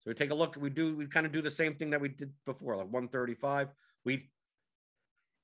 So 0.00 0.10
we 0.10 0.14
take 0.14 0.32
a 0.32 0.34
look. 0.34 0.56
We 0.56 0.70
do. 0.70 0.96
We 0.96 1.06
kind 1.06 1.26
of 1.26 1.32
do 1.32 1.42
the 1.42 1.50
same 1.50 1.74
thing 1.74 1.90
that 1.90 2.00
we 2.00 2.08
did 2.08 2.32
before, 2.44 2.76
like 2.76 2.86
135. 2.86 3.68
We 4.04 4.30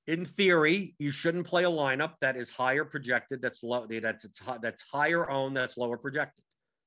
in 0.07 0.25
theory, 0.25 0.95
you 0.99 1.11
shouldn't 1.11 1.47
play 1.47 1.65
a 1.65 1.69
lineup 1.69 2.15
that 2.21 2.37
is 2.37 2.51
higher 2.51 2.85
projected, 2.85 3.41
that's 3.41 3.63
low, 3.63 3.87
that's 3.87 4.25
it's 4.25 4.41
that's 4.61 4.83
higher 4.83 5.31
owned, 5.31 5.57
that's 5.57 5.77
lower 5.77 5.97
projected. 5.97 6.45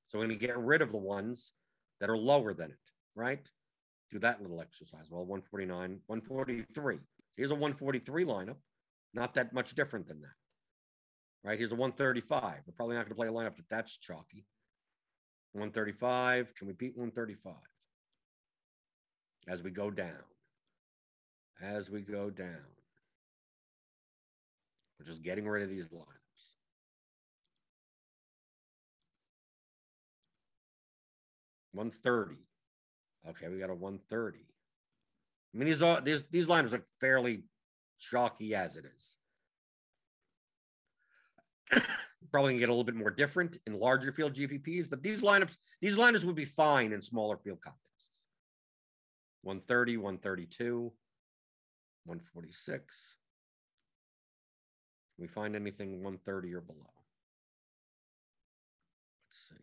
So 0.08 0.20
we're 0.20 0.26
going 0.26 0.38
to 0.38 0.46
get 0.46 0.58
rid 0.58 0.82
of 0.82 0.92
the 0.92 0.98
ones 0.98 1.54
that 2.00 2.10
are 2.10 2.18
lower 2.18 2.54
than 2.54 2.72
it, 2.72 2.78
right? 3.16 3.48
Do 4.12 4.20
that 4.20 4.42
little 4.42 4.62
exercise. 4.62 5.08
Well, 5.10 5.26
149, 5.26 6.00
143. 6.06 7.00
Here's 7.38 7.52
a 7.52 7.56
143 7.56 8.26
lineup, 8.26 8.58
not 9.14 9.34
that 9.36 9.54
much 9.54 9.76
different 9.76 10.08
than 10.08 10.22
that, 10.22 10.36
right? 11.44 11.58
Here's 11.58 11.72
a 11.72 11.76
135. 11.76 12.60
We're 12.66 12.74
probably 12.76 12.96
not 12.96 13.04
going 13.04 13.10
to 13.10 13.16
play 13.16 13.28
a 13.28 13.32
lineup 13.32 13.56
that 13.56 13.70
that's 13.70 13.98
chalky. 13.98 14.46
135. 15.54 16.54
Can 16.56 16.68
we 16.68 16.74
beat 16.74 16.98
135 16.98 17.54
as 19.48 19.64
we 19.64 19.72
go 19.72 19.90
down? 19.90 20.10
As 21.62 21.90
we 21.90 22.02
go 22.02 22.30
down. 22.30 22.66
We're 25.00 25.06
just 25.06 25.24
getting 25.24 25.48
rid 25.48 25.64
of 25.64 25.70
these 25.70 25.90
lineups. 25.90 26.26
130. 31.76 32.36
Okay, 33.30 33.50
we 33.50 33.60
got 33.60 33.70
a 33.70 33.76
130. 33.76 34.40
I 35.54 35.58
mean, 35.58 35.68
these 35.68 35.82
are 35.82 36.02
these 36.02 36.24
these 36.32 36.48
lineups 36.48 36.74
are 36.74 36.86
fairly 37.00 37.44
chalky 38.00 38.56
as 38.56 38.76
it 38.76 38.86
is. 38.86 39.16
Probably 42.32 42.54
gonna 42.54 42.60
get 42.60 42.70
a 42.70 42.72
little 42.72 42.84
bit 42.84 42.96
more 42.96 43.12
different 43.12 43.58
in 43.66 43.80
larger 43.80 44.12
field 44.12 44.34
GPPs, 44.34 44.90
but 44.90 45.04
these 45.04 45.22
lineups, 45.22 45.58
these 45.82 45.98
lineups 45.98 46.24
would 46.24 46.36
be 46.36 46.46
fine 46.46 46.92
in 46.92 47.02
smaller 47.02 47.38
field 47.38 47.62
contexts. 47.62 47.86
130, 49.44 49.98
132, 49.98 50.92
146. 52.06 53.16
Can 55.16 55.24
we 55.24 55.28
find 55.28 55.56
anything 55.56 56.04
130 56.04 56.54
or 56.54 56.62
below? 56.62 56.80
Let's 59.30 59.50
see. 59.50 59.56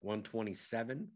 127. 0.00 1.08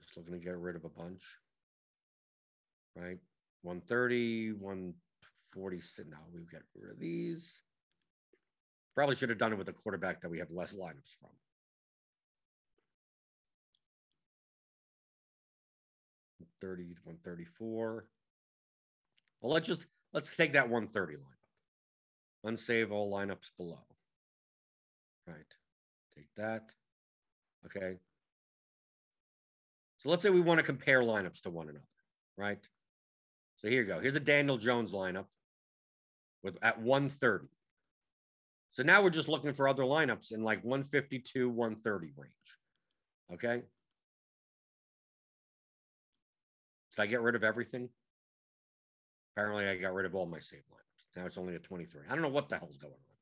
Just 0.00 0.16
looking 0.16 0.32
to 0.32 0.38
get 0.38 0.56
rid 0.56 0.74
of 0.74 0.84
a 0.86 0.88
bunch. 0.88 1.22
Right? 2.96 3.18
130, 3.62 4.52
146. 4.52 6.08
Now 6.10 6.16
we've 6.32 6.50
got 6.50 6.62
rid 6.74 6.92
of 6.92 6.98
these. 6.98 7.60
Probably 8.94 9.16
should 9.16 9.28
have 9.28 9.38
done 9.38 9.52
it 9.52 9.58
with 9.58 9.68
a 9.68 9.72
quarterback 9.72 10.22
that 10.22 10.30
we 10.30 10.38
have 10.38 10.50
less 10.50 10.72
lineups 10.72 11.14
from. 11.20 11.30
Thirty, 16.60 16.96
one 17.04 17.16
thirty-four. 17.24 18.06
Well, 19.40 19.52
let's 19.52 19.66
just 19.66 19.86
let's 20.12 20.34
take 20.34 20.52
that 20.52 20.68
130 20.68 21.14
lineup. 21.14 22.52
Unsave 22.52 22.90
all 22.90 23.12
lineups 23.12 23.50
below. 23.56 23.84
Right. 25.26 25.36
Take 26.14 26.28
that. 26.36 26.70
Okay. 27.66 27.98
So 29.98 30.08
let's 30.08 30.22
say 30.22 30.30
we 30.30 30.40
want 30.40 30.58
to 30.58 30.64
compare 30.64 31.02
lineups 31.02 31.42
to 31.42 31.50
one 31.50 31.68
another, 31.68 31.84
right? 32.36 32.66
So 33.56 33.68
here 33.68 33.82
you 33.82 33.86
go. 33.86 34.00
Here's 34.00 34.16
a 34.16 34.20
Daniel 34.20 34.56
Jones 34.56 34.92
lineup 34.92 35.26
with 36.42 36.56
at 36.62 36.80
130. 36.80 37.48
So 38.72 38.82
now 38.82 39.02
we're 39.02 39.10
just 39.10 39.28
looking 39.28 39.52
for 39.52 39.68
other 39.68 39.82
lineups 39.82 40.32
in 40.32 40.42
like 40.42 40.64
152, 40.64 41.50
130 41.50 42.12
range. 42.16 42.32
Okay. 43.34 43.62
Did 46.96 47.02
I 47.02 47.06
get 47.06 47.20
rid 47.20 47.34
of 47.34 47.44
everything? 47.44 47.88
Apparently, 49.34 49.68
I 49.68 49.76
got 49.76 49.94
rid 49.94 50.06
of 50.06 50.14
all 50.14 50.26
my 50.26 50.40
save 50.40 50.60
lineups. 50.60 51.16
Now 51.16 51.26
it's 51.26 51.38
only 51.38 51.54
a 51.54 51.58
23. 51.58 52.02
I 52.08 52.12
don't 52.12 52.22
know 52.22 52.28
what 52.28 52.48
the 52.48 52.58
hell's 52.58 52.78
going 52.78 52.92
on. 52.92 53.16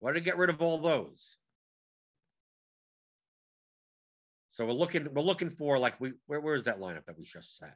Why 0.00 0.12
did 0.12 0.22
I 0.22 0.24
get 0.24 0.38
rid 0.38 0.50
of 0.50 0.60
all 0.60 0.78
those? 0.78 1.36
So 4.50 4.66
we're 4.66 4.72
looking, 4.72 5.08
we're 5.14 5.22
looking 5.22 5.50
for 5.50 5.78
like 5.78 6.00
we 6.00 6.12
where 6.26 6.40
where's 6.40 6.64
that 6.64 6.80
lineup 6.80 7.06
that 7.06 7.16
we 7.16 7.24
just 7.24 7.60
had? 7.60 7.72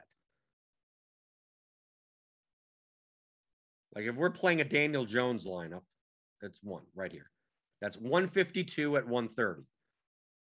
Like 3.95 4.05
if 4.05 4.15
we're 4.15 4.29
playing 4.29 4.59
a 4.59 4.65
Daniel 4.65 5.05
Jones 5.05 5.45
lineup, 5.45 5.83
that's 6.41 6.59
one 6.61 6.83
right 6.93 7.11
here. 7.11 7.31
That's 7.81 7.97
152 7.97 8.97
at 8.97 9.07
130. 9.07 9.63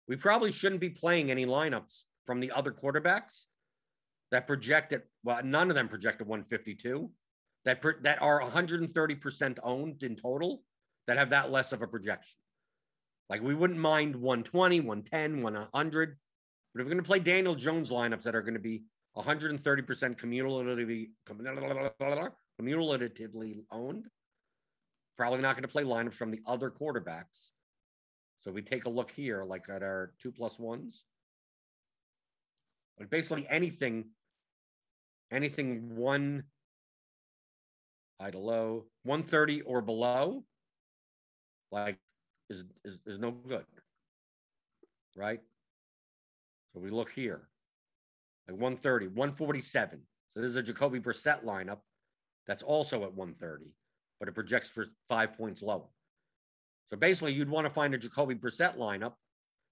We 0.07 0.16
probably 0.16 0.51
shouldn't 0.51 0.82
be 0.82 0.89
playing 0.89 1.32
any 1.32 1.45
lineups 1.45 2.03
from 2.26 2.39
the 2.39 2.51
other 2.51 2.72
quarterbacks 2.72 3.45
that 4.32 4.47
projected, 4.47 5.03
well, 5.23 5.41
none 5.43 5.69
of 5.69 5.75
them 5.75 5.88
projected 5.88 6.27
152 6.27 7.11
that 7.65 7.84
that 8.01 8.21
are 8.21 8.41
130% 8.41 9.57
owned 9.63 10.03
in 10.03 10.15
total 10.15 10.63
that 11.07 11.17
have 11.17 11.29
that 11.29 11.51
less 11.51 11.73
of 11.73 11.82
a 11.82 11.88
projection. 11.88 12.38
Like 13.29 13.41
we 13.41 13.55
wouldn't 13.55 13.79
mind 13.79 14.15
120, 14.15 14.79
110, 14.82 15.41
100, 15.41 16.17
but 16.73 16.79
if 16.79 16.86
we're 16.86 16.91
going 16.91 16.97
to 16.97 17.07
play 17.07 17.19
Daniel 17.19 17.55
Jones 17.55 17.89
lineups 17.89 18.23
that 18.23 18.36
are 18.36 18.41
going 18.41 18.55
to 18.55 18.59
be 18.59 18.84
130% 19.17 20.17
cumulatively 20.17 21.11
cumulatively 22.57 23.65
owned, 23.71 24.05
probably 25.17 25.41
not 25.41 25.55
going 25.55 25.63
to 25.63 25.67
play 25.67 25.84
lineups 25.84 26.13
from 26.13 26.32
the 26.32 26.41
other 26.47 26.71
quarterbacks. 26.71 27.49
So 28.39 28.51
we 28.51 28.61
take 28.61 28.86
a 28.86 28.89
look 28.89 29.11
here, 29.11 29.43
like 29.43 29.69
at 29.69 29.84
our 29.84 30.13
two 30.19 30.32
plus 30.32 30.57
ones. 30.57 31.05
Like 32.99 33.09
basically 33.09 33.45
anything, 33.49 34.05
anything 35.32 35.95
one 35.95 36.43
high 38.19 38.32
to 38.32 38.39
low, 38.39 38.86
130 39.03 39.61
or 39.61 39.82
below, 39.82 40.43
like 41.71 41.97
is, 42.49 42.65
is, 42.86 42.99
is 43.05 43.17
no 43.17 43.32
good. 43.32 43.65
Right? 45.15 45.41
So 46.73 46.79
we 46.79 46.89
look 46.89 47.11
here. 47.11 47.41
Like 48.47 48.59
130, 48.59 49.07
147. 49.07 50.01
So 50.34 50.41
this 50.41 50.51
is 50.51 50.55
a 50.55 50.63
Jacoby 50.63 50.99
Brissett 50.99 51.43
lineup 51.43 51.79
that's 52.47 52.63
also 52.63 53.03
at 53.03 53.13
130, 53.13 53.71
but 54.19 54.29
it 54.29 54.34
projects 54.34 54.69
for 54.69 54.86
five 55.07 55.34
points 55.38 55.61
lower. 55.61 55.89
So 56.89 56.97
basically, 56.97 57.34
you'd 57.34 57.49
want 57.49 57.65
to 57.65 57.73
find 57.73 57.93
a 57.93 57.97
Jacoby 57.97 58.36
Brissett 58.36 58.77
lineup 58.77 59.13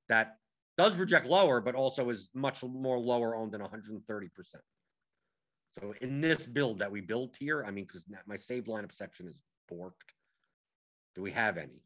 that 0.08 0.38
does 0.78 0.96
project 0.96 1.26
lower, 1.26 1.60
but 1.60 1.76
also 1.76 2.10
is 2.10 2.30
much 2.34 2.64
more 2.64 2.98
lower 2.98 3.36
owned 3.36 3.52
than 3.52 3.62
130%. 3.62 4.30
So 5.72 5.94
in 6.02 6.20
this 6.20 6.46
build 6.46 6.80
that 6.80 6.92
we 6.92 7.02
built 7.02 7.36
here, 7.40 7.64
I 7.66 7.72
mean, 7.72 7.86
because 7.86 8.06
my 8.26 8.36
saved 8.36 8.68
lineup 8.68 8.92
section 8.92 9.28
is 9.28 9.36
borked. 9.72 9.92
Do 11.16 11.22
we 11.22 11.32
have 11.32 11.58
any? 11.58 11.84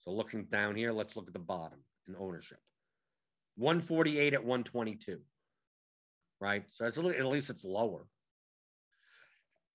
So 0.00 0.10
looking 0.10 0.44
down 0.44 0.74
here, 0.74 0.92
let's 0.92 1.16
look 1.16 1.28
at 1.28 1.32
the 1.32 1.38
bottom 1.38 1.78
in 2.08 2.16
ownership. 2.18 2.58
148 3.56 4.34
at 4.34 4.40
122. 4.40 5.18
Right? 6.40 6.64
So 6.70 6.84
that's, 6.84 6.98
at 6.98 7.26
least 7.26 7.50
it's 7.50 7.64
lower. 7.64 8.06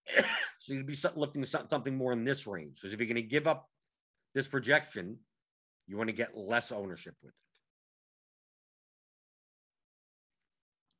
so 0.60 0.74
you'd 0.74 0.86
be 0.86 0.98
looking 1.16 1.46
something 1.46 1.96
more 1.96 2.12
in 2.12 2.24
this 2.24 2.46
range. 2.46 2.76
Because 2.76 2.94
if 2.94 3.00
you're 3.00 3.08
going 3.08 3.16
to 3.16 3.22
give 3.22 3.48
up 3.48 3.70
this 4.36 4.48
projection, 4.48 5.18
you 5.88 5.98
want 5.98 6.10
to 6.10 6.16
get 6.16 6.38
less 6.38 6.72
ownership 6.72 7.16
with 7.24 7.32
it. 7.32 7.47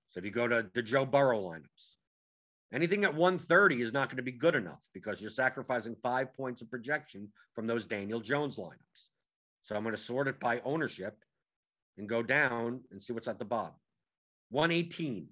So 0.10 0.20
if 0.20 0.26
you 0.26 0.32
go 0.32 0.48
to 0.48 0.66
the 0.74 0.82
Joe 0.82 1.06
Burrow 1.06 1.42
lineups, 1.42 1.96
anything 2.74 3.04
at 3.04 3.14
130 3.14 3.82
is 3.82 3.94
not 3.94 4.10
going 4.10 4.18
to 4.18 4.24
be 4.24 4.32
good 4.32 4.56
enough 4.56 4.82
because 4.94 5.22
you're 5.22 5.30
sacrificing 5.30 5.96
five 6.02 6.34
points 6.36 6.62
of 6.62 6.70
projection 6.70 7.30
from 7.54 7.68
those 7.68 7.88
Daniel 7.88 8.20
Jones 8.20 8.58
lineups. 8.58 9.10
So 9.64 9.76
I'm 9.76 9.84
going 9.84 9.96
to 9.96 10.02
sort 10.02 10.28
it 10.28 10.40
by 10.40 10.62
ownership 10.64 11.18
and 11.98 12.08
go 12.08 12.24
down 12.24 12.82
and 12.92 13.04
see 13.04 13.14
what's 13.14 13.28
at 13.28 13.40
the 13.40 13.46
bottom. 13.46 13.76
118 14.50 15.28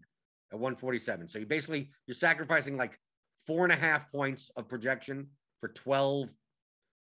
at 0.51 0.59
147. 0.59 1.27
So 1.27 1.39
you 1.39 1.45
basically 1.45 1.89
you're 2.05 2.15
sacrificing 2.15 2.77
like 2.77 2.99
four 3.47 3.63
and 3.63 3.71
a 3.71 3.77
half 3.77 4.11
points 4.11 4.51
of 4.57 4.67
projection 4.67 5.27
for 5.59 5.69
12 5.69 6.29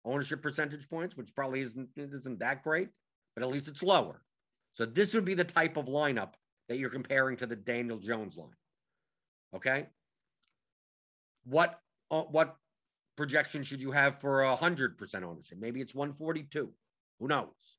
ownership 0.05 0.41
percentage 0.41 0.89
points, 0.89 1.17
which 1.17 1.33
probably 1.35 1.61
isn't 1.61 1.89
isn't 1.97 2.39
that 2.39 2.63
great, 2.63 2.89
but 3.35 3.43
at 3.43 3.49
least 3.49 3.67
it's 3.67 3.83
lower. 3.83 4.21
So 4.73 4.85
this 4.85 5.13
would 5.13 5.25
be 5.25 5.33
the 5.33 5.43
type 5.43 5.77
of 5.77 5.85
lineup 5.85 6.33
that 6.67 6.77
you're 6.77 6.89
comparing 6.89 7.37
to 7.37 7.45
the 7.45 7.55
Daniel 7.55 7.97
Jones 7.97 8.37
line. 8.37 8.49
Okay. 9.55 9.87
What 11.45 11.79
uh, 12.11 12.23
what 12.23 12.57
projection 13.15 13.63
should 13.63 13.81
you 13.81 13.91
have 13.91 14.19
for 14.19 14.43
a 14.43 14.55
hundred 14.55 14.97
percent 14.97 15.23
ownership? 15.23 15.57
Maybe 15.59 15.81
it's 15.81 15.95
142. 15.95 16.71
Who 17.19 17.27
knows? 17.27 17.77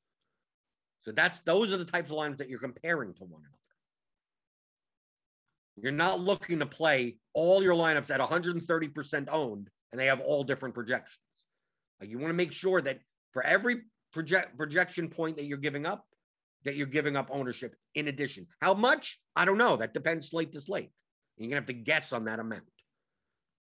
So 1.03 1.11
that's 1.11 1.39
those 1.39 1.71
are 1.71 1.77
the 1.77 1.85
types 1.85 2.09
of 2.09 2.17
lines 2.17 2.37
that 2.37 2.49
you're 2.49 2.59
comparing 2.59 3.13
to 3.15 3.23
one 3.23 3.41
another. 3.41 3.53
You're 5.77 5.91
not 5.91 6.19
looking 6.19 6.59
to 6.59 6.65
play 6.65 7.17
all 7.33 7.61
your 7.61 7.75
lineups 7.75 8.09
at 8.09 8.19
130% 8.19 9.27
owned 9.31 9.69
and 9.91 10.01
they 10.01 10.07
have 10.07 10.19
all 10.19 10.43
different 10.43 10.73
projections. 10.73 11.19
Like 12.01 12.09
you 12.09 12.17
want 12.17 12.29
to 12.29 12.35
make 12.35 12.51
sure 12.51 12.81
that 12.81 12.99
for 13.31 13.43
every 13.43 13.81
project 14.11 14.57
projection 14.57 15.07
point 15.09 15.37
that 15.37 15.45
you're 15.45 15.57
giving 15.59 15.85
up, 15.85 16.05
that 16.65 16.75
you're 16.75 16.87
giving 16.87 17.15
up 17.15 17.29
ownership 17.31 17.75
in 17.95 18.07
addition. 18.07 18.47
How 18.61 18.73
much? 18.73 19.19
I 19.35 19.45
don't 19.45 19.57
know. 19.57 19.77
That 19.77 19.93
depends 19.93 20.29
slate 20.29 20.51
to 20.53 20.61
slate. 20.61 20.91
You're 21.37 21.49
gonna 21.49 21.61
have 21.61 21.67
to 21.67 21.73
guess 21.73 22.13
on 22.13 22.25
that 22.25 22.39
amount. 22.39 22.63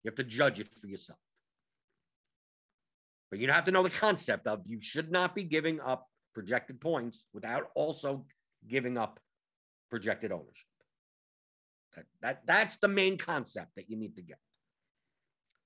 You 0.03 0.11
have 0.11 0.17
to 0.17 0.25
judge 0.25 0.61
it 0.61 0.69
for 0.81 0.87
yourself. 0.87 1.19
But 3.31 3.41
you 3.41 3.51
have 3.51 3.65
to 3.65 3.73
know 3.73 3.83
the 3.83 3.91
concept 3.91 4.47
of 4.47 4.63
you 4.67 4.81
should 4.81 5.11
not 5.11 5.35
be 5.35 5.43
giving 5.43 5.81
up 5.81 6.07
projected 6.33 6.81
points 6.81 7.27
without 7.35 7.71
also 7.75 8.25
giving 8.69 8.97
up 8.97 9.19
projected 9.91 10.33
ownership. 10.33 10.67
That, 11.97 12.05
that 12.23 12.47
that's 12.47 12.77
the 12.77 12.89
main 12.89 13.19
concept 13.19 13.75
that 13.77 13.91
you 13.91 13.97
need 13.97 14.17
to 14.17 14.23
get. 14.23 14.39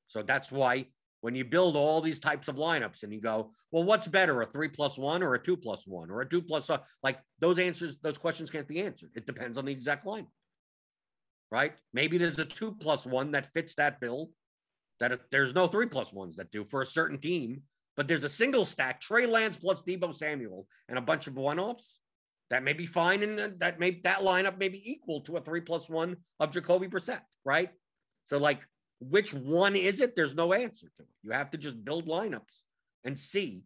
So 0.07 0.23
that's 0.23 0.51
why 0.51 0.87
when 1.21 1.35
you 1.35 1.45
build 1.45 1.77
all 1.77 2.01
these 2.01 2.21
types 2.21 2.49
of 2.49 2.57
lineups 2.57 3.03
and 3.03 3.13
you 3.13 3.21
go, 3.21 3.53
well, 3.71 3.85
what's 3.85 4.09
better, 4.09 4.41
a 4.43 4.47
three 4.47 4.69
plus 4.69 4.97
one 4.99 5.23
or 5.23 5.35
a 5.35 5.43
two 5.43 5.57
plus 5.57 5.87
one 5.87 6.11
or 6.11 6.23
a 6.23 6.29
two 6.29 6.43
plus, 6.43 6.71
uh, 6.71 6.79
like 7.03 7.19
those 7.39 7.59
answers, 7.59 7.97
those 8.03 8.19
questions 8.19 8.51
can't 8.51 8.67
be 8.69 8.81
answered. 8.81 9.11
It 9.15 9.27
depends 9.27 9.59
on 9.59 9.65
the 9.67 9.73
exact 9.73 10.07
lineup. 10.07 10.29
right? 11.51 11.73
Maybe 11.93 12.19
there's 12.19 12.39
a 12.39 12.45
two 12.45 12.73
plus 12.81 13.05
one 13.07 13.33
that 13.33 13.53
fits 13.53 13.75
that 13.77 14.01
bill. 14.01 14.31
That 15.01 15.19
there's 15.31 15.55
no 15.55 15.67
three 15.67 15.87
plus 15.87 16.13
ones 16.13 16.37
that 16.37 16.51
do 16.51 16.65
for 16.65 16.83
a 16.83 16.87
certain 16.87 17.19
team, 17.19 17.63
but 17.97 18.07
there's 18.07 18.25
a 18.25 18.29
single 18.29 18.67
stack 18.67 19.01
Trey 19.01 19.27
Lance 19.27 19.57
plus 19.57 19.83
Deebo 19.83 20.15
Samuel 20.15 20.67
and 20.89 20.99
a 20.99 21.03
bunch 21.03 21.27
of 21.27 21.37
one 21.37 21.59
offs 21.59 21.99
that 22.51 22.63
may 22.63 22.75
be 22.75 22.85
fine, 22.85 23.23
and 23.23 23.39
that 23.61 23.79
may 23.79 24.01
that 24.03 24.19
lineup 24.19 24.59
may 24.59 24.69
be 24.69 24.83
equal 24.91 25.23
to 25.23 25.39
a 25.39 25.41
three 25.41 25.63
plus 25.63 25.89
one 25.89 26.17
of 26.39 26.51
Jacoby 26.51 26.87
Brissett, 26.87 27.23
right? 27.45 27.71
So 28.27 28.37
like, 28.39 28.61
which 29.01 29.33
one 29.33 29.75
is 29.77 30.01
it? 30.01 30.15
There's 30.15 30.35
no 30.35 30.53
answer 30.53 30.91
to 30.97 31.03
it. 31.03 31.09
You 31.23 31.33
have 31.33 31.51
to 31.51 31.59
just 31.59 31.85
build 31.85 32.07
lineups 32.07 32.65
and 33.05 33.19
see 33.19 33.63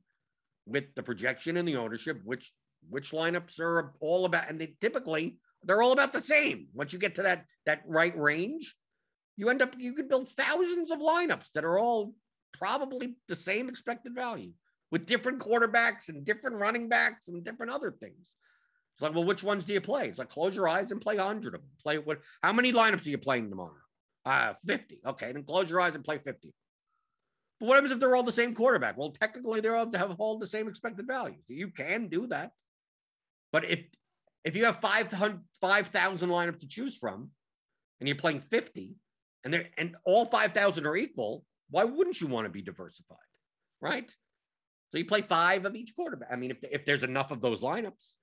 with 0.66 0.94
the 0.94 1.02
projection 1.02 1.56
and 1.56 1.68
the 1.68 1.76
ownership 1.76 2.20
which 2.24 2.52
which 2.88 3.12
lineups 3.12 3.60
are 3.60 3.94
all 4.00 4.26
about, 4.26 4.48
and 4.48 4.60
they 4.60 4.74
typically 4.80 5.38
they're 5.64 5.82
all 5.82 5.92
about 5.92 6.12
the 6.12 6.20
same. 6.20 6.68
Once 6.74 6.92
you 6.92 6.98
get 6.98 7.14
to 7.16 7.22
that 7.22 7.46
that 7.66 7.82
right 7.86 8.16
range, 8.18 8.74
you 9.36 9.48
end 9.48 9.62
up 9.62 9.74
you 9.78 9.92
could 9.92 10.08
build 10.08 10.28
thousands 10.30 10.90
of 10.90 10.98
lineups 10.98 11.52
that 11.52 11.64
are 11.64 11.78
all 11.78 12.14
probably 12.52 13.16
the 13.28 13.34
same 13.34 13.68
expected 13.68 14.14
value 14.14 14.52
with 14.90 15.06
different 15.06 15.40
quarterbacks 15.40 16.08
and 16.08 16.24
different 16.24 16.56
running 16.56 16.88
backs 16.88 17.28
and 17.28 17.42
different 17.42 17.72
other 17.72 17.90
things. 17.90 18.34
It's 18.94 19.02
like, 19.02 19.12
well, 19.12 19.24
which 19.24 19.42
ones 19.42 19.64
do 19.64 19.72
you 19.72 19.80
play? 19.80 20.08
It's 20.08 20.20
like 20.20 20.28
close 20.28 20.54
your 20.54 20.68
eyes 20.68 20.92
and 20.92 21.00
play 21.00 21.16
a 21.16 21.24
100 21.24 21.54
of 21.54 21.60
them. 21.60 21.70
Play 21.82 21.98
what? 21.98 22.20
How 22.42 22.52
many 22.52 22.72
lineups 22.72 23.06
are 23.06 23.10
you 23.10 23.18
playing 23.18 23.50
tomorrow? 23.50 23.72
Uh, 24.24 24.54
50. 24.66 25.00
Okay, 25.06 25.32
then 25.32 25.44
close 25.44 25.68
your 25.68 25.80
eyes 25.80 25.94
and 25.94 26.04
play 26.04 26.18
50. 26.18 26.52
But 27.60 27.66
what 27.66 27.74
happens 27.74 27.92
if 27.92 28.00
they're 28.00 28.16
all 28.16 28.22
the 28.22 28.32
same 28.32 28.54
quarterback? 28.54 28.96
Well, 28.96 29.10
technically, 29.10 29.60
they 29.60 29.68
all 29.68 29.90
have 29.94 30.16
all 30.18 30.38
the 30.38 30.46
same 30.46 30.68
expected 30.68 31.06
value. 31.06 31.36
So 31.46 31.54
you 31.54 31.68
can 31.68 32.08
do 32.08 32.26
that. 32.28 32.52
But 33.52 33.70
if 33.70 33.80
if 34.44 34.56
you 34.56 34.66
have 34.66 34.80
5,000 34.80 35.40
5, 35.60 35.92
lineups 35.92 36.60
to 36.60 36.68
choose 36.68 36.96
from 36.98 37.30
and 38.00 38.08
you're 38.08 38.16
playing 38.16 38.40
50 38.40 38.96
and 39.42 39.54
they're, 39.54 39.66
and 39.78 39.96
all 40.04 40.26
5,000 40.26 40.86
are 40.86 40.96
equal, 40.96 41.44
why 41.70 41.84
wouldn't 41.84 42.20
you 42.20 42.26
want 42.26 42.44
to 42.44 42.50
be 42.50 42.60
diversified? 42.60 43.16
Right? 43.80 44.10
So 44.90 44.98
you 44.98 45.06
play 45.06 45.22
five 45.22 45.64
of 45.64 45.74
each 45.74 45.94
quarterback. 45.96 46.28
I 46.30 46.36
mean, 46.36 46.50
if, 46.50 46.58
if 46.70 46.84
there's 46.84 47.04
enough 47.04 47.30
of 47.30 47.40
those 47.40 47.62
lineups, 47.62 48.14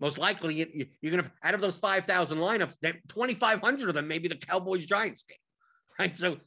most 0.00 0.18
likely 0.18 0.54
you, 0.54 0.86
you're 1.00 1.12
going 1.12 1.24
to, 1.24 1.30
out 1.42 1.54
of 1.54 1.60
those 1.60 1.76
5,000 1.76 2.38
lineups, 2.38 2.76
2,500 2.80 3.88
of 3.88 3.94
them 3.94 4.08
may 4.08 4.18
be 4.18 4.28
the 4.28 4.36
Cowboys 4.36 4.86
Giants 4.86 5.22
game. 5.22 5.36
Right. 5.98 6.16
So 6.16 6.38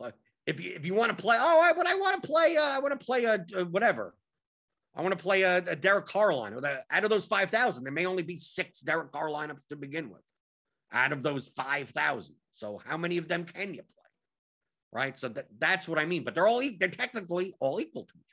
uh, 0.00 0.12
if 0.46 0.60
you, 0.60 0.72
if 0.76 0.86
you 0.86 0.94
want 0.94 1.16
to 1.16 1.20
play, 1.20 1.36
oh, 1.40 1.60
I, 1.60 1.70
I 1.70 1.94
want 1.96 2.22
to 2.22 2.28
play, 2.28 2.56
uh, 2.56 2.62
I 2.62 2.78
want 2.78 2.98
to 2.98 3.04
play 3.04 3.24
a, 3.24 3.44
a, 3.56 3.64
whatever. 3.64 4.14
I 4.94 5.02
want 5.02 5.18
to 5.18 5.20
play 5.20 5.42
a, 5.42 5.56
a 5.56 5.74
Derek 5.74 6.06
Carr. 6.06 6.30
Out 6.30 7.04
of 7.04 7.10
those 7.10 7.26
5,000, 7.26 7.82
there 7.82 7.92
may 7.92 8.06
only 8.06 8.22
be 8.22 8.36
six 8.36 8.80
Derek 8.80 9.10
Carr 9.10 9.28
lineups 9.28 9.66
to 9.70 9.76
begin 9.76 10.10
with 10.10 10.20
out 10.92 11.12
of 11.12 11.24
those 11.24 11.48
5,000. 11.48 12.34
So 12.52 12.80
how 12.86 12.96
many 12.96 13.16
of 13.16 13.26
them 13.26 13.44
can 13.44 13.74
you 13.74 13.82
play? 13.82 13.86
Right. 14.92 15.18
So 15.18 15.28
that, 15.30 15.46
that's 15.58 15.88
what 15.88 15.98
I 15.98 16.04
mean. 16.04 16.22
But 16.22 16.36
they're 16.36 16.46
all, 16.46 16.62
they're 16.78 16.88
technically 16.88 17.54
all 17.58 17.80
equal 17.80 18.04
to 18.04 18.12
each 18.14 18.26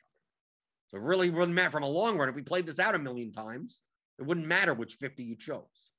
other. 0.92 1.00
So 1.00 1.04
really 1.04 1.32
wouldn't 1.32 1.56
matter 1.56 1.72
from 1.72 1.84
a 1.84 1.90
long 1.90 2.20
run. 2.20 2.30
If 2.30 2.36
we 2.36 2.44
played 2.44 2.68
this 2.68 2.80
out 2.80 2.94
a 2.94 3.00
million 3.00 3.32
times, 3.32 3.80
it 4.20 4.26
wouldn't 4.26 4.48
matter 4.48 4.74
which 4.74 4.96
50 4.96 5.24
you 5.24 5.36
chose. 5.36 5.92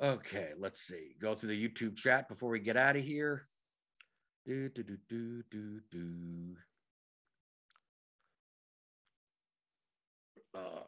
Okay, 0.00 0.50
let's 0.58 0.80
see. 0.80 1.16
Go 1.20 1.34
through 1.34 1.50
the 1.50 1.68
YouTube 1.68 1.96
chat 1.96 2.28
before 2.28 2.50
we 2.50 2.60
get 2.60 2.76
out 2.76 2.96
of 2.96 3.04
here. 3.04 3.42
Do, 4.46 4.68
do, 4.68 4.82
do, 4.82 4.96
do, 5.08 5.42
do, 5.50 5.80
do. 5.90 6.56
Uh, 10.54 10.80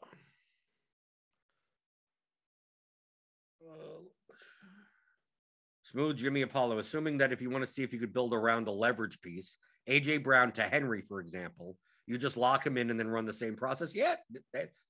Smooth 5.83 6.17
Jimmy 6.17 6.43
Apollo, 6.43 6.79
assuming 6.79 7.19
that 7.19 7.33
if 7.33 7.43
you 7.43 7.51
want 7.51 7.65
to 7.65 7.71
see 7.71 7.83
if 7.83 7.93
you 7.93 7.99
could 7.99 8.13
build 8.13 8.33
around 8.33 8.69
a 8.69 8.71
leverage 8.71 9.21
piece, 9.21 9.59
AJ 9.89 10.23
Brown 10.23 10.53
to 10.53 10.63
Henry, 10.63 11.03
for 11.03 11.19
example, 11.19 11.77
you 12.11 12.19
just 12.19 12.37
lock 12.37 12.67
him 12.67 12.77
in 12.77 12.91
and 12.91 12.99
then 12.99 13.07
run 13.07 13.25
the 13.25 13.33
same 13.33 13.55
process. 13.55 13.95
Yeah, 13.95 14.17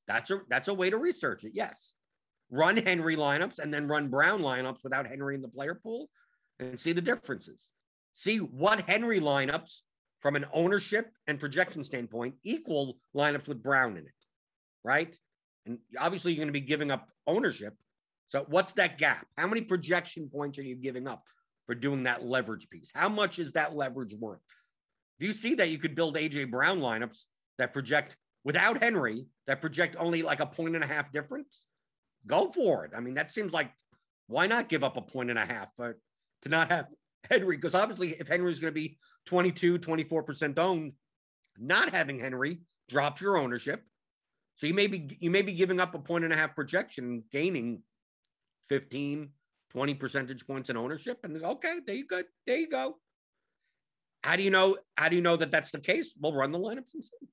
that's 0.08 0.30
a 0.30 0.40
that's 0.48 0.68
a 0.68 0.74
way 0.74 0.88
to 0.88 0.96
research 0.96 1.44
it. 1.44 1.52
Yes, 1.54 1.92
run 2.50 2.78
Henry 2.78 3.14
lineups 3.14 3.58
and 3.58 3.72
then 3.72 3.86
run 3.86 4.08
Brown 4.08 4.40
lineups 4.40 4.82
without 4.82 5.06
Henry 5.06 5.34
in 5.34 5.42
the 5.42 5.48
player 5.48 5.74
pool, 5.74 6.08
and 6.58 6.80
see 6.80 6.92
the 6.92 7.02
differences. 7.02 7.72
See 8.14 8.38
what 8.38 8.80
Henry 8.88 9.20
lineups 9.20 9.80
from 10.20 10.34
an 10.34 10.46
ownership 10.50 11.10
and 11.26 11.38
projection 11.38 11.84
standpoint 11.84 12.36
equal 12.42 12.96
lineups 13.14 13.48
with 13.48 13.62
Brown 13.62 13.98
in 13.98 14.04
it, 14.06 14.12
right? 14.82 15.14
And 15.66 15.78
obviously, 15.98 16.32
you're 16.32 16.38
going 16.38 16.48
to 16.48 16.58
be 16.58 16.62
giving 16.62 16.90
up 16.90 17.06
ownership. 17.26 17.74
So, 18.28 18.46
what's 18.48 18.72
that 18.74 18.96
gap? 18.96 19.26
How 19.36 19.46
many 19.46 19.60
projection 19.60 20.30
points 20.32 20.58
are 20.58 20.62
you 20.62 20.74
giving 20.74 21.06
up 21.06 21.24
for 21.66 21.74
doing 21.74 22.04
that 22.04 22.24
leverage 22.24 22.70
piece? 22.70 22.90
How 22.94 23.10
much 23.10 23.38
is 23.38 23.52
that 23.52 23.76
leverage 23.76 24.14
worth? 24.14 24.40
If 25.20 25.26
you 25.26 25.32
see 25.34 25.54
that 25.56 25.68
you 25.68 25.76
could 25.76 25.94
build 25.94 26.16
AJ 26.16 26.50
Brown 26.50 26.80
lineups 26.80 27.24
that 27.58 27.74
project 27.74 28.16
without 28.42 28.82
Henry, 28.82 29.26
that 29.46 29.60
project 29.60 29.96
only 29.98 30.22
like 30.22 30.40
a 30.40 30.46
point 30.46 30.74
and 30.74 30.82
a 30.82 30.86
half 30.86 31.12
difference, 31.12 31.66
go 32.26 32.50
for 32.50 32.86
it. 32.86 32.92
I 32.96 33.00
mean, 33.00 33.14
that 33.14 33.30
seems 33.30 33.52
like 33.52 33.70
why 34.28 34.46
not 34.46 34.70
give 34.70 34.82
up 34.82 34.96
a 34.96 35.02
point 35.02 35.28
and 35.28 35.38
a 35.38 35.44
half 35.44 35.68
but 35.76 35.96
to 36.42 36.48
not 36.48 36.70
have 36.70 36.86
Henry? 37.30 37.56
Because 37.56 37.74
obviously, 37.74 38.12
if 38.18 38.28
Henry's 38.28 38.60
going 38.60 38.72
to 38.72 38.80
be 38.80 38.98
22, 39.26 39.78
24% 39.78 40.58
owned, 40.58 40.92
not 41.58 41.90
having 41.90 42.18
Henry 42.18 42.62
drops 42.88 43.20
your 43.20 43.36
ownership. 43.36 43.82
So 44.56 44.66
you 44.66 44.74
may 44.74 44.86
be 44.86 45.18
you 45.20 45.30
may 45.30 45.42
be 45.42 45.52
giving 45.52 45.80
up 45.80 45.94
a 45.94 45.98
point 45.98 46.24
and 46.24 46.32
a 46.32 46.36
half 46.36 46.54
projection, 46.54 47.24
gaining 47.30 47.82
15, 48.70 49.28
20 49.70 49.94
percentage 49.94 50.46
points 50.46 50.70
in 50.70 50.78
ownership. 50.78 51.18
And 51.24 51.42
okay, 51.44 51.80
there 51.86 51.96
you 51.96 52.06
go. 52.06 52.22
There 52.46 52.58
you 52.58 52.68
go. 52.70 52.96
How 54.22 54.36
do 54.36 54.42
you 54.42 54.50
know? 54.50 54.76
How 54.96 55.08
do 55.08 55.16
you 55.16 55.22
know 55.22 55.36
that 55.36 55.50
that's 55.50 55.70
the 55.70 55.80
case? 55.80 56.14
We'll 56.20 56.34
run 56.34 56.52
the 56.52 56.58
lineups 56.58 56.94
and 56.94 57.04
see. 57.04 57.28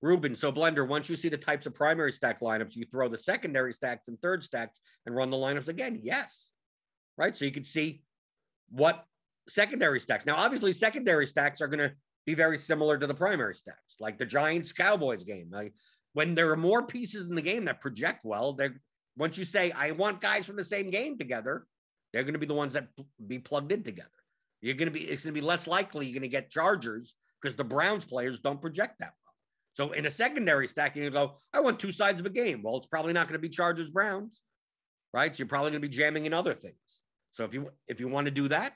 Ruben, 0.00 0.36
so 0.36 0.52
Blender, 0.52 0.86
once 0.86 1.08
you 1.08 1.16
see 1.16 1.30
the 1.30 1.38
types 1.38 1.64
of 1.64 1.74
primary 1.74 2.12
stack 2.12 2.40
lineups, 2.40 2.76
you 2.76 2.84
throw 2.84 3.08
the 3.08 3.16
secondary 3.16 3.72
stacks 3.72 4.08
and 4.08 4.20
third 4.20 4.44
stacks 4.44 4.80
and 5.06 5.16
run 5.16 5.30
the 5.30 5.36
lineups 5.36 5.68
again. 5.68 5.98
Yes. 6.02 6.50
Right. 7.16 7.34
So 7.34 7.46
you 7.46 7.50
can 7.50 7.64
see 7.64 8.02
what 8.68 9.06
secondary 9.48 9.98
stacks. 10.00 10.26
Now, 10.26 10.36
obviously, 10.36 10.74
secondary 10.74 11.26
stacks 11.26 11.62
are 11.62 11.68
going 11.68 11.88
to 11.88 11.94
be 12.26 12.34
very 12.34 12.58
similar 12.58 12.98
to 12.98 13.06
the 13.06 13.14
primary 13.14 13.54
stacks, 13.54 13.96
like 13.98 14.18
the 14.18 14.26
Giants 14.26 14.72
Cowboys 14.72 15.22
game. 15.22 15.48
Like 15.50 15.72
when 16.12 16.34
there 16.34 16.50
are 16.50 16.56
more 16.56 16.86
pieces 16.86 17.26
in 17.28 17.34
the 17.34 17.42
game 17.42 17.64
that 17.64 17.80
project 17.80 18.24
well, 18.24 18.52
they're 18.52 18.80
once 19.16 19.38
you 19.38 19.44
say, 19.44 19.70
I 19.72 19.92
want 19.92 20.20
guys 20.20 20.44
from 20.44 20.56
the 20.56 20.64
same 20.64 20.90
game 20.90 21.16
together, 21.16 21.66
they're 22.14 22.22
going 22.22 22.34
to 22.34 22.38
be 22.38 22.46
the 22.46 22.54
ones 22.54 22.74
that 22.74 22.86
be 23.26 23.40
plugged 23.40 23.72
in 23.72 23.82
together. 23.82 24.08
You're 24.62 24.76
going 24.76 24.86
to 24.86 24.92
be, 24.92 25.00
it's 25.00 25.24
going 25.24 25.34
to 25.34 25.40
be 25.40 25.44
less 25.44 25.66
likely 25.66 26.06
you're 26.06 26.14
going 26.14 26.22
to 26.22 26.28
get 26.28 26.48
Chargers 26.48 27.16
because 27.42 27.56
the 27.56 27.64
Browns 27.64 28.04
players 28.04 28.38
don't 28.38 28.60
project 28.60 29.00
that 29.00 29.12
well. 29.24 29.34
So 29.88 29.92
in 29.92 30.06
a 30.06 30.10
secondary 30.10 30.68
stack, 30.68 30.94
you 30.94 31.10
go, 31.10 31.34
I 31.52 31.58
want 31.58 31.80
two 31.80 31.90
sides 31.90 32.20
of 32.20 32.26
a 32.26 32.30
game. 32.30 32.62
Well, 32.62 32.76
it's 32.76 32.86
probably 32.86 33.12
not 33.12 33.26
going 33.26 33.34
to 33.34 33.40
be 33.40 33.48
Chargers 33.48 33.90
Browns, 33.90 34.42
right? 35.12 35.34
So 35.34 35.40
you're 35.40 35.48
probably 35.48 35.72
going 35.72 35.82
to 35.82 35.88
be 35.88 35.94
jamming 35.94 36.26
in 36.26 36.32
other 36.32 36.54
things. 36.54 36.76
So 37.32 37.42
if 37.42 37.52
you 37.52 37.68
if 37.88 37.98
you 37.98 38.06
want 38.06 38.26
to 38.26 38.30
do 38.30 38.46
that, 38.46 38.74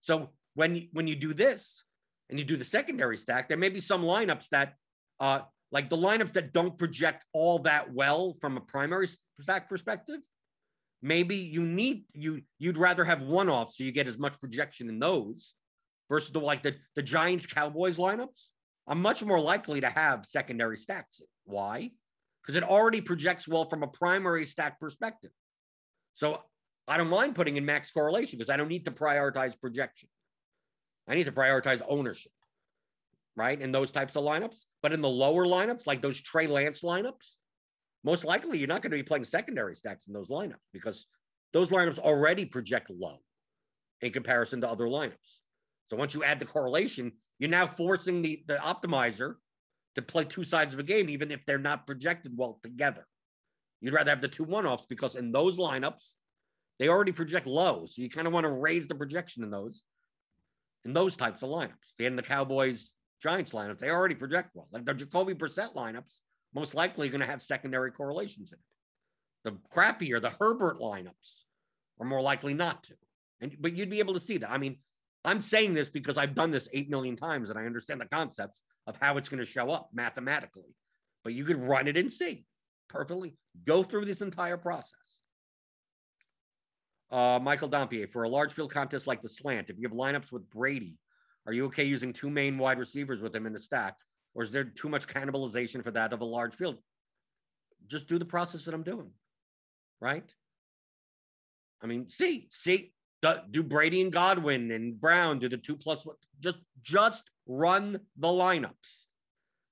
so 0.00 0.30
when 0.54 0.88
when 0.92 1.08
you 1.08 1.16
do 1.16 1.34
this 1.34 1.82
and 2.30 2.38
you 2.38 2.44
do 2.44 2.56
the 2.56 2.64
secondary 2.64 3.16
stack, 3.16 3.48
there 3.48 3.58
may 3.58 3.68
be 3.68 3.80
some 3.80 4.04
lineups 4.04 4.48
that 4.50 4.74
uh 5.18 5.40
like 5.72 5.90
the 5.90 5.96
lineups 5.96 6.34
that 6.34 6.52
don't 6.52 6.78
project 6.78 7.24
all 7.32 7.58
that 7.60 7.92
well 7.92 8.36
from 8.40 8.56
a 8.56 8.60
primary 8.60 9.08
stack 9.40 9.68
perspective 9.68 10.20
maybe 11.06 11.36
you 11.36 11.62
need 11.62 12.04
you 12.12 12.42
you'd 12.58 12.76
rather 12.76 13.04
have 13.04 13.22
one 13.22 13.48
off 13.48 13.72
so 13.72 13.84
you 13.84 13.92
get 13.92 14.08
as 14.08 14.18
much 14.18 14.38
projection 14.40 14.88
in 14.88 14.98
those 14.98 15.54
versus 16.08 16.32
the 16.32 16.40
like 16.40 16.62
the, 16.62 16.74
the 16.96 17.02
Giants 17.02 17.46
Cowboys 17.46 17.96
lineups. 17.96 18.48
I'm 18.88 19.00
much 19.00 19.22
more 19.22 19.40
likely 19.40 19.80
to 19.80 19.88
have 19.88 20.24
secondary 20.24 20.76
stacks. 20.76 21.20
Why? 21.44 21.90
Because 22.42 22.56
it 22.56 22.62
already 22.62 23.00
projects 23.00 23.48
well 23.48 23.68
from 23.68 23.82
a 23.82 23.88
primary 23.88 24.44
stack 24.44 24.78
perspective. 24.78 25.30
So 26.14 26.40
I 26.88 26.96
don't 26.96 27.08
mind 27.08 27.34
putting 27.34 27.56
in 27.56 27.64
max 27.64 27.90
correlation 27.90 28.38
because 28.38 28.52
I 28.52 28.56
don't 28.56 28.68
need 28.68 28.84
to 28.84 28.92
prioritize 28.92 29.58
projection. 29.60 30.08
I 31.08 31.14
need 31.14 31.26
to 31.26 31.32
prioritize 31.32 31.82
ownership, 31.88 32.32
right? 33.36 33.60
In 33.60 33.72
those 33.72 33.90
types 33.90 34.16
of 34.16 34.24
lineups. 34.24 34.64
But 34.82 34.92
in 34.92 35.00
the 35.00 35.08
lower 35.08 35.46
lineups, 35.46 35.86
like 35.86 36.02
those 36.02 36.20
Trey 36.20 36.46
Lance 36.46 36.82
lineups, 36.82 37.36
most 38.06 38.24
likely 38.24 38.56
you're 38.56 38.68
not 38.68 38.82
going 38.82 38.92
to 38.92 38.96
be 38.96 39.02
playing 39.02 39.24
secondary 39.24 39.74
stacks 39.74 40.06
in 40.06 40.14
those 40.14 40.28
lineups 40.28 40.68
because 40.72 41.06
those 41.52 41.70
lineups 41.70 41.98
already 41.98 42.44
project 42.44 42.88
low 42.88 43.18
in 44.00 44.12
comparison 44.12 44.60
to 44.60 44.70
other 44.70 44.84
lineups. 44.84 45.40
So 45.88 45.96
once 45.96 46.14
you 46.14 46.22
add 46.22 46.38
the 46.38 46.46
correlation, 46.46 47.12
you're 47.40 47.50
now 47.50 47.66
forcing 47.66 48.22
the, 48.22 48.44
the 48.46 48.56
optimizer 48.56 49.34
to 49.96 50.02
play 50.02 50.24
two 50.24 50.44
sides 50.44 50.72
of 50.72 50.78
a 50.78 50.84
game, 50.84 51.08
even 51.10 51.32
if 51.32 51.44
they're 51.46 51.58
not 51.58 51.86
projected 51.86 52.32
well 52.36 52.60
together. 52.62 53.04
You'd 53.80 53.92
rather 53.92 54.10
have 54.10 54.20
the 54.20 54.28
two 54.28 54.44
one 54.44 54.66
offs 54.66 54.86
because 54.86 55.16
in 55.16 55.32
those 55.32 55.58
lineups, 55.58 56.14
they 56.78 56.88
already 56.88 57.12
project 57.12 57.46
low. 57.46 57.86
So 57.86 58.02
you 58.02 58.08
kind 58.08 58.28
of 58.28 58.32
want 58.32 58.44
to 58.44 58.50
raise 58.50 58.86
the 58.86 58.94
projection 58.94 59.42
in 59.42 59.50
those, 59.50 59.82
in 60.84 60.92
those 60.92 61.16
types 61.16 61.42
of 61.42 61.50
lineups. 61.50 61.98
End 61.98 62.16
the 62.16 62.22
Cowboys 62.22 62.92
Giants 63.20 63.50
lineups, 63.52 63.78
they 63.78 63.90
already 63.90 64.14
project 64.14 64.50
well. 64.54 64.68
Like 64.70 64.84
the 64.84 64.94
Jacoby 64.94 65.34
Brissett 65.34 65.74
lineups 65.74 66.20
most 66.56 66.74
likely 66.74 67.10
going 67.10 67.20
to 67.20 67.26
have 67.26 67.42
secondary 67.42 67.92
correlations 67.92 68.50
in 68.50 68.58
it. 68.58 68.64
The 69.44 69.58
crappier, 69.72 70.20
the 70.20 70.30
Herbert 70.30 70.80
lineups 70.80 71.44
are 72.00 72.06
more 72.06 72.22
likely 72.22 72.54
not 72.54 72.82
to. 72.84 72.94
And 73.40 73.54
but 73.60 73.74
you'd 73.76 73.90
be 73.90 73.98
able 73.98 74.14
to 74.14 74.20
see 74.20 74.38
that. 74.38 74.50
I 74.50 74.56
mean, 74.56 74.78
I'm 75.24 75.38
saying 75.38 75.74
this 75.74 75.90
because 75.90 76.16
I've 76.16 76.34
done 76.34 76.50
this 76.50 76.68
eight 76.72 76.88
million 76.88 77.14
times 77.14 77.50
and 77.50 77.58
I 77.58 77.66
understand 77.66 78.00
the 78.00 78.06
concepts 78.06 78.62
of 78.86 78.96
how 79.00 79.18
it's 79.18 79.28
going 79.28 79.44
to 79.44 79.50
show 79.50 79.70
up 79.70 79.90
mathematically. 79.92 80.74
But 81.22 81.34
you 81.34 81.44
could 81.44 81.60
run 81.60 81.88
it 81.88 81.98
and 81.98 82.10
see 82.10 82.46
perfectly. 82.88 83.36
Go 83.66 83.82
through 83.82 84.06
this 84.06 84.22
entire 84.22 84.56
process. 84.56 84.92
Uh, 87.10 87.38
Michael 87.40 87.68
Dampier, 87.68 88.08
for 88.08 88.22
a 88.22 88.28
large 88.28 88.52
field 88.52 88.72
contest 88.72 89.06
like 89.06 89.20
the 89.20 89.28
slant, 89.28 89.68
if 89.68 89.76
you 89.78 89.86
have 89.86 89.96
lineups 89.96 90.32
with 90.32 90.48
Brady, 90.50 90.96
are 91.46 91.52
you 91.52 91.66
okay 91.66 91.84
using 91.84 92.12
two 92.12 92.30
main 92.30 92.56
wide 92.56 92.78
receivers 92.78 93.20
with 93.20 93.34
him 93.34 93.46
in 93.46 93.52
the 93.52 93.58
stack? 93.58 93.94
Or 94.36 94.42
is 94.42 94.50
there 94.50 94.64
too 94.64 94.90
much 94.90 95.06
cannibalization 95.06 95.82
for 95.82 95.90
that 95.92 96.12
of 96.12 96.20
a 96.20 96.24
large 96.24 96.54
field? 96.54 96.76
Just 97.86 98.06
do 98.06 98.18
the 98.18 98.24
process 98.26 98.66
that 98.66 98.74
I'm 98.74 98.82
doing, 98.82 99.10
right? 99.98 100.28
I 101.82 101.86
mean, 101.86 102.06
see, 102.08 102.48
see, 102.50 102.92
do 103.50 103.62
Brady 103.62 104.02
and 104.02 104.12
Godwin 104.12 104.70
and 104.72 105.00
Brown 105.00 105.38
do 105.38 105.48
the 105.48 105.56
two 105.56 105.74
plus 105.74 106.04
one? 106.04 106.16
Just, 106.40 106.58
just 106.82 107.30
run 107.46 107.98
the 108.18 108.28
lineups, 108.28 109.06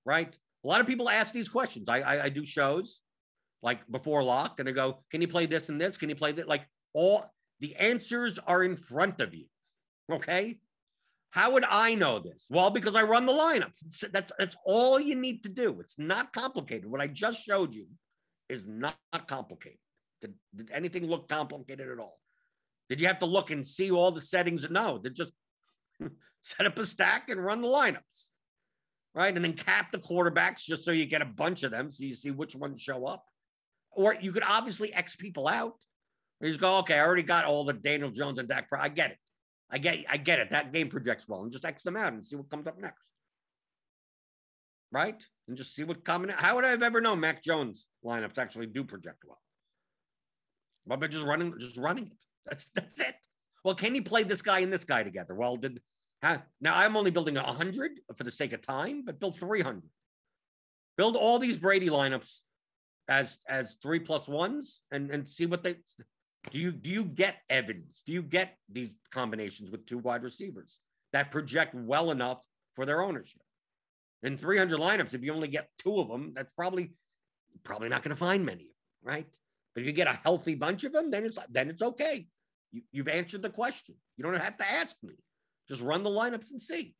right? 0.07 0.35
A 0.65 0.67
lot 0.67 0.81
of 0.81 0.87
people 0.87 1.11
ask 1.11 1.35
these 1.35 1.49
questions. 1.49 1.91
I, 1.91 2.01
I, 2.01 2.25
I 2.25 2.29
do 2.31 2.47
shows 2.47 3.01
like 3.62 3.87
before 3.91 4.25
lock, 4.25 4.61
and 4.61 4.67
they 4.67 4.73
go, 4.73 5.01
"Can 5.11 5.21
you 5.21 5.29
play 5.29 5.45
this 5.45 5.69
and 5.69 5.79
this? 5.79 5.99
Can 5.99 6.09
you 6.09 6.17
play 6.17 6.33
that?" 6.33 6.49
Like 6.49 6.67
all 6.95 7.31
the 7.61 7.77
answers 7.77 8.39
are 8.39 8.65
in 8.65 8.77
front 8.77 9.21
of 9.21 9.35
you. 9.35 9.45
Okay. 10.11 10.59
How 11.35 11.51
would 11.51 11.64
I 11.68 11.97
know 11.97 12.20
this? 12.20 12.47
Well, 12.49 12.70
because 12.70 12.95
I 12.95 13.03
run 13.03 13.26
the 13.26 13.32
lineups. 13.32 14.12
That's 14.12 14.30
that's 14.39 14.57
all 14.64 15.01
you 15.01 15.16
need 15.16 15.43
to 15.43 15.49
do. 15.49 15.80
It's 15.80 15.99
not 15.99 16.32
complicated. 16.32 16.89
What 16.89 17.01
I 17.01 17.09
just 17.09 17.43
showed 17.43 17.74
you 17.74 17.87
is 18.49 18.68
not 18.68 18.95
complicated. 19.26 19.80
Did, 20.20 20.35
did 20.55 20.70
anything 20.70 21.09
look 21.09 21.28
complicated 21.28 21.91
at 21.91 21.99
all? 21.99 22.20
Did 22.89 23.01
you 23.01 23.09
have 23.09 23.18
to 23.18 23.26
look 23.26 23.51
and 23.51 23.66
see 23.66 23.91
all 23.91 24.12
the 24.12 24.20
settings? 24.20 24.64
No, 24.70 24.99
they 24.99 25.11
just 25.11 25.32
set 26.41 26.66
up 26.66 26.78
a 26.78 26.87
stack 26.87 27.28
and 27.28 27.45
run 27.45 27.62
the 27.62 27.68
lineups, 27.68 28.28
right? 29.12 29.35
And 29.35 29.45
then 29.45 29.55
cap 29.55 29.91
the 29.91 29.99
quarterbacks 29.99 30.61
just 30.61 30.85
so 30.85 30.93
you 30.93 31.05
get 31.05 31.20
a 31.20 31.26
bunch 31.26 31.64
of 31.64 31.72
them, 31.72 31.91
so 31.91 32.05
you 32.05 32.14
see 32.14 32.30
which 32.30 32.55
ones 32.55 32.80
show 32.80 33.07
up. 33.07 33.24
Or 33.91 34.14
you 34.14 34.30
could 34.30 34.45
obviously 34.47 34.95
X 34.95 35.16
people 35.16 35.49
out. 35.49 35.74
You 36.41 36.49
just 36.49 36.61
go, 36.61 36.78
okay, 36.78 36.95
I 36.95 37.05
already 37.05 37.24
got 37.24 37.45
all 37.45 37.64
the 37.64 37.72
Daniel 37.72 38.11
Jones 38.11 38.39
and 38.39 38.49
Dak. 38.49 38.68
I 38.78 38.89
get 38.89 39.11
it. 39.11 39.18
I 39.75 39.79
get, 39.79 40.05
I 40.09 40.16
get 40.18 40.39
it. 40.39 40.51
That 40.51 40.72
game 40.72 40.89
projects 40.89 41.29
well, 41.29 41.43
and 41.43 41.51
just 41.51 41.64
X 41.64 41.83
them 41.83 41.97
out 41.97 42.12
and 42.12 42.25
see 42.25 42.37
what 42.37 42.49
comes 42.49 42.68
up 42.68 42.81
next. 42.81 43.03
Right? 44.93 45.20
And 45.49 45.57
just 45.57 45.75
see 45.75 45.83
what 45.83 46.05
coming. 46.05 46.31
How 46.31 46.55
would 46.55 46.64
I 46.64 46.70
have 46.70 46.85
ever 46.85 47.01
known 47.01 47.18
Mac 47.18 47.43
Jones 47.43 47.89
lineups 48.05 48.39
actually 48.39 48.66
do 48.66 48.85
project 48.85 49.25
well? 49.27 49.41
But 50.87 51.01
by 51.01 51.09
just 51.09 51.25
running, 51.25 51.59
just 51.59 51.77
running 51.77 52.07
it. 52.07 52.18
That's 52.47 52.70
that's 52.70 53.01
it. 53.01 53.16
Well, 53.64 53.75
can 53.75 53.97
you 53.97 54.03
play 54.05 54.22
this 54.22 54.43
guy 54.43 54.61
and 54.61 54.72
this 54.72 54.85
guy 54.85 55.03
together? 55.03 55.35
Well, 55.35 55.57
did 55.57 55.81
now 56.22 56.43
I'm 56.62 56.97
only 56.97 57.11
building 57.11 57.35
hundred 57.35 58.01
for 58.16 58.22
the 58.22 58.31
sake 58.31 58.53
of 58.53 58.62
time, 58.62 59.05
but 59.05 59.18
build 59.18 59.39
300. 59.39 59.83
Build 60.97 61.16
all 61.16 61.41
these 61.41 61.59
Brady 61.59 61.89
lineups 61.89 62.43
as 63.09 63.39
as 63.49 63.77
three 63.83 63.99
plus 63.99 64.29
ones 64.29 64.83
and 64.93 65.11
and 65.11 65.29
see 65.29 65.47
what 65.47 65.64
they 65.64 65.77
do 66.51 66.59
you 66.59 66.73
do 66.73 66.91
you 66.91 67.05
get 67.05 67.37
evidence? 67.49 68.03
Do 68.05 68.13
you 68.13 68.23
get 68.23 68.57
these 68.71 68.97
combinations 69.11 69.71
with 69.71 69.87
two 69.87 69.99
wide 69.99 70.23
receivers 70.23 70.79
that 71.13 71.31
project 71.31 71.75
well 71.75 72.11
enough 72.11 72.41
for 72.75 72.87
their 72.87 73.03
ownership? 73.03 73.43
In 74.23 74.39
300 74.39 74.81
lineups, 74.81 75.15
if 75.15 75.23
you 75.23 75.35
only 75.35 75.49
get 75.49 75.69
two 75.79 76.01
of 76.01 76.09
them, 76.09 76.33
that's 76.35 76.53
probably 76.57 76.95
probably 77.63 77.89
not 77.89 78.03
going 78.03 78.11
to 78.11 78.17
find 78.17 78.45
many, 78.45 78.71
right? 79.03 79.27
But 79.75 79.83
if 79.83 79.87
you 79.87 79.93
get 79.93 80.07
a 80.07 80.21
healthy 80.23 80.55
bunch 80.55 80.85
of 80.85 80.93
them, 80.93 81.11
then 81.11 81.25
it's 81.25 81.39
then 81.51 81.69
it's 81.69 81.83
okay. 81.83 82.27
You, 82.73 82.83
you've 82.93 83.09
answered 83.09 83.43
the 83.43 83.51
question. 83.51 83.97
You 84.17 84.25
don't 84.25 84.35
have 84.37 84.57
to 84.59 84.71
ask 84.71 84.97
me. 85.03 85.15
Just 85.69 85.81
run 85.81 86.03
the 86.03 86.11
lineups 86.11 86.51
and 86.51 86.61
see. 86.61 86.95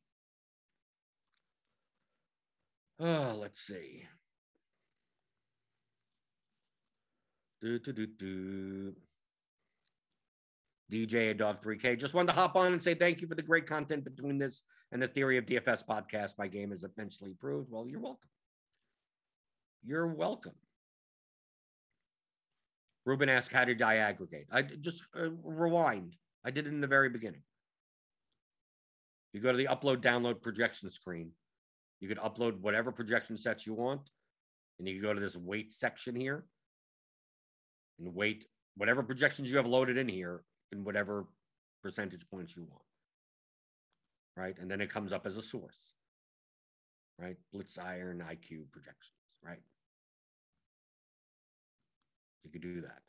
Oh, 2.99 3.37
let's 3.41 3.61
see. 3.61 4.05
Do, 7.61 7.79
do, 7.79 7.93
do, 7.93 8.07
do. 8.07 8.95
DJ 10.93 11.37
Dog 11.37 11.63
3K. 11.63 11.99
Just 11.99 12.15
wanted 12.15 12.33
to 12.33 12.39
hop 12.39 12.57
on 12.57 12.73
and 12.73 12.83
say 12.83 12.95
thank 12.95 13.21
you 13.21 13.29
for 13.29 13.35
the 13.35 13.43
great 13.43 13.67
content 13.67 14.05
between 14.05 14.39
this 14.39 14.63
and 14.93 15.03
the 15.03 15.09
Theory 15.09 15.39
of 15.39 15.47
DFS 15.47 15.85
podcast. 15.89 16.33
My 16.39 16.47
game 16.47 16.73
is 16.73 16.85
immensely 16.85 17.31
improved. 17.31 17.71
Well, 17.71 17.87
you're 17.89 18.01
welcome. 18.01 18.31
You're 19.85 20.07
welcome. 20.07 20.53
Ruben 23.05 23.29
asked, 23.29 23.53
How 23.53 23.65
did 23.65 23.83
I 23.83 23.97
aggregate? 23.97 24.47
I 24.51 24.63
just 24.63 25.05
uh, 25.19 25.31
rewind. 25.43 26.17
I 26.45 26.51
did 26.51 26.67
it 26.67 26.73
in 26.73 26.81
the 26.81 26.87
very 26.87 27.09
beginning. 27.09 27.43
You 29.33 29.41
go 29.41 29.51
to 29.51 29.59
the 29.59 29.67
upload 29.67 29.97
download 29.97 30.43
projection 30.43 30.91
screen. 30.91 31.33
You 32.01 32.09
could 32.09 32.19
upload 32.19 32.61
whatever 32.61 32.93
projection 32.93 33.37
sets 33.37 33.67
you 33.67 33.75
want. 33.75 34.03
And 34.79 34.89
you 34.89 34.95
can 34.95 35.03
go 35.03 35.15
to 35.15 35.21
this 35.21 35.37
weight 35.37 35.73
section 35.73 36.15
here 36.15 36.45
and 37.99 38.15
weight 38.15 38.47
whatever 38.77 39.03
projections 39.03 39.49
you 39.49 39.57
have 39.57 39.67
loaded 39.67 39.97
in 39.97 40.09
here 40.09 40.43
in 40.75 40.85
whatever 40.85 41.27
percentage 41.83 42.29
points 42.29 42.57
you 42.57 42.65
want. 42.65 42.83
Right. 44.37 44.57
And 44.61 44.71
then 44.71 44.81
it 44.81 44.91
comes 44.91 45.13
up 45.13 45.27
as 45.27 45.37
a 45.37 45.43
source. 45.43 45.95
Right. 47.19 47.37
Blitz 47.53 47.79
iron 47.79 48.23
IQ 48.29 48.71
projections. 48.73 49.13
Right. 49.43 49.63
You 52.45 52.51
could 52.51 52.63
do 52.63 52.81
that. 52.83 53.01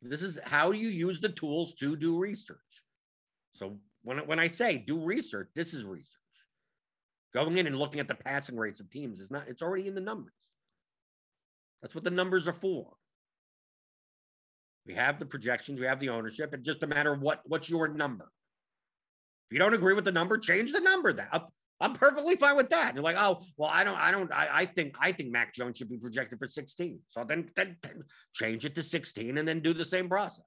This 0.00 0.22
is 0.22 0.38
how 0.44 0.70
you 0.70 0.88
use 0.88 1.20
the 1.20 1.28
tools 1.28 1.74
to 1.74 1.96
do 1.96 2.18
research. 2.18 2.58
So 3.52 3.76
when, 4.02 4.18
when 4.18 4.38
I 4.38 4.46
say 4.46 4.78
do 4.78 4.98
research, 4.98 5.50
this 5.54 5.74
is 5.74 5.84
research. 5.84 6.14
Going 7.34 7.58
in 7.58 7.66
and 7.66 7.76
looking 7.76 8.00
at 8.00 8.08
the 8.08 8.14
passing 8.14 8.56
rates 8.56 8.80
of 8.80 8.90
teams 8.90 9.20
is 9.20 9.30
not, 9.30 9.48
it's 9.48 9.60
already 9.60 9.86
in 9.86 9.94
the 9.94 10.00
numbers. 10.00 10.32
That's 11.82 11.94
what 11.94 12.04
the 12.04 12.10
numbers 12.10 12.48
are 12.48 12.52
for. 12.52 12.94
We 14.88 14.94
have 14.94 15.18
the 15.18 15.26
projections, 15.26 15.78
we 15.78 15.86
have 15.86 16.00
the 16.00 16.08
ownership. 16.08 16.54
It's 16.54 16.64
just 16.64 16.82
a 16.82 16.86
matter 16.86 17.12
of 17.12 17.20
what 17.20 17.42
what's 17.44 17.68
your 17.68 17.88
number. 17.88 18.32
If 19.48 19.52
you 19.52 19.58
don't 19.58 19.74
agree 19.74 19.92
with 19.92 20.06
the 20.06 20.12
number, 20.12 20.38
change 20.38 20.72
the 20.72 20.80
number. 20.80 21.12
That 21.12 21.28
I'm, 21.80 21.92
perfectly 21.92 22.36
fine 22.36 22.56
with 22.56 22.70
that. 22.70 22.94
You're 22.94 23.04
like, 23.04 23.16
oh, 23.18 23.42
well, 23.56 23.70
I 23.72 23.84
don't, 23.84 23.96
I 23.98 24.10
don't, 24.10 24.32
I, 24.32 24.48
I 24.52 24.64
think, 24.64 24.96
I 25.00 25.12
think 25.12 25.30
Mac 25.30 25.54
Jones 25.54 25.78
should 25.78 25.88
be 25.88 25.96
projected 25.96 26.38
for 26.38 26.48
16. 26.48 26.98
So 27.08 27.24
then, 27.24 27.48
then, 27.54 27.76
then 27.82 28.02
change 28.34 28.64
it 28.64 28.74
to 28.74 28.82
16 28.82 29.38
and 29.38 29.46
then 29.46 29.60
do 29.60 29.72
the 29.72 29.84
same 29.84 30.08
process. 30.08 30.44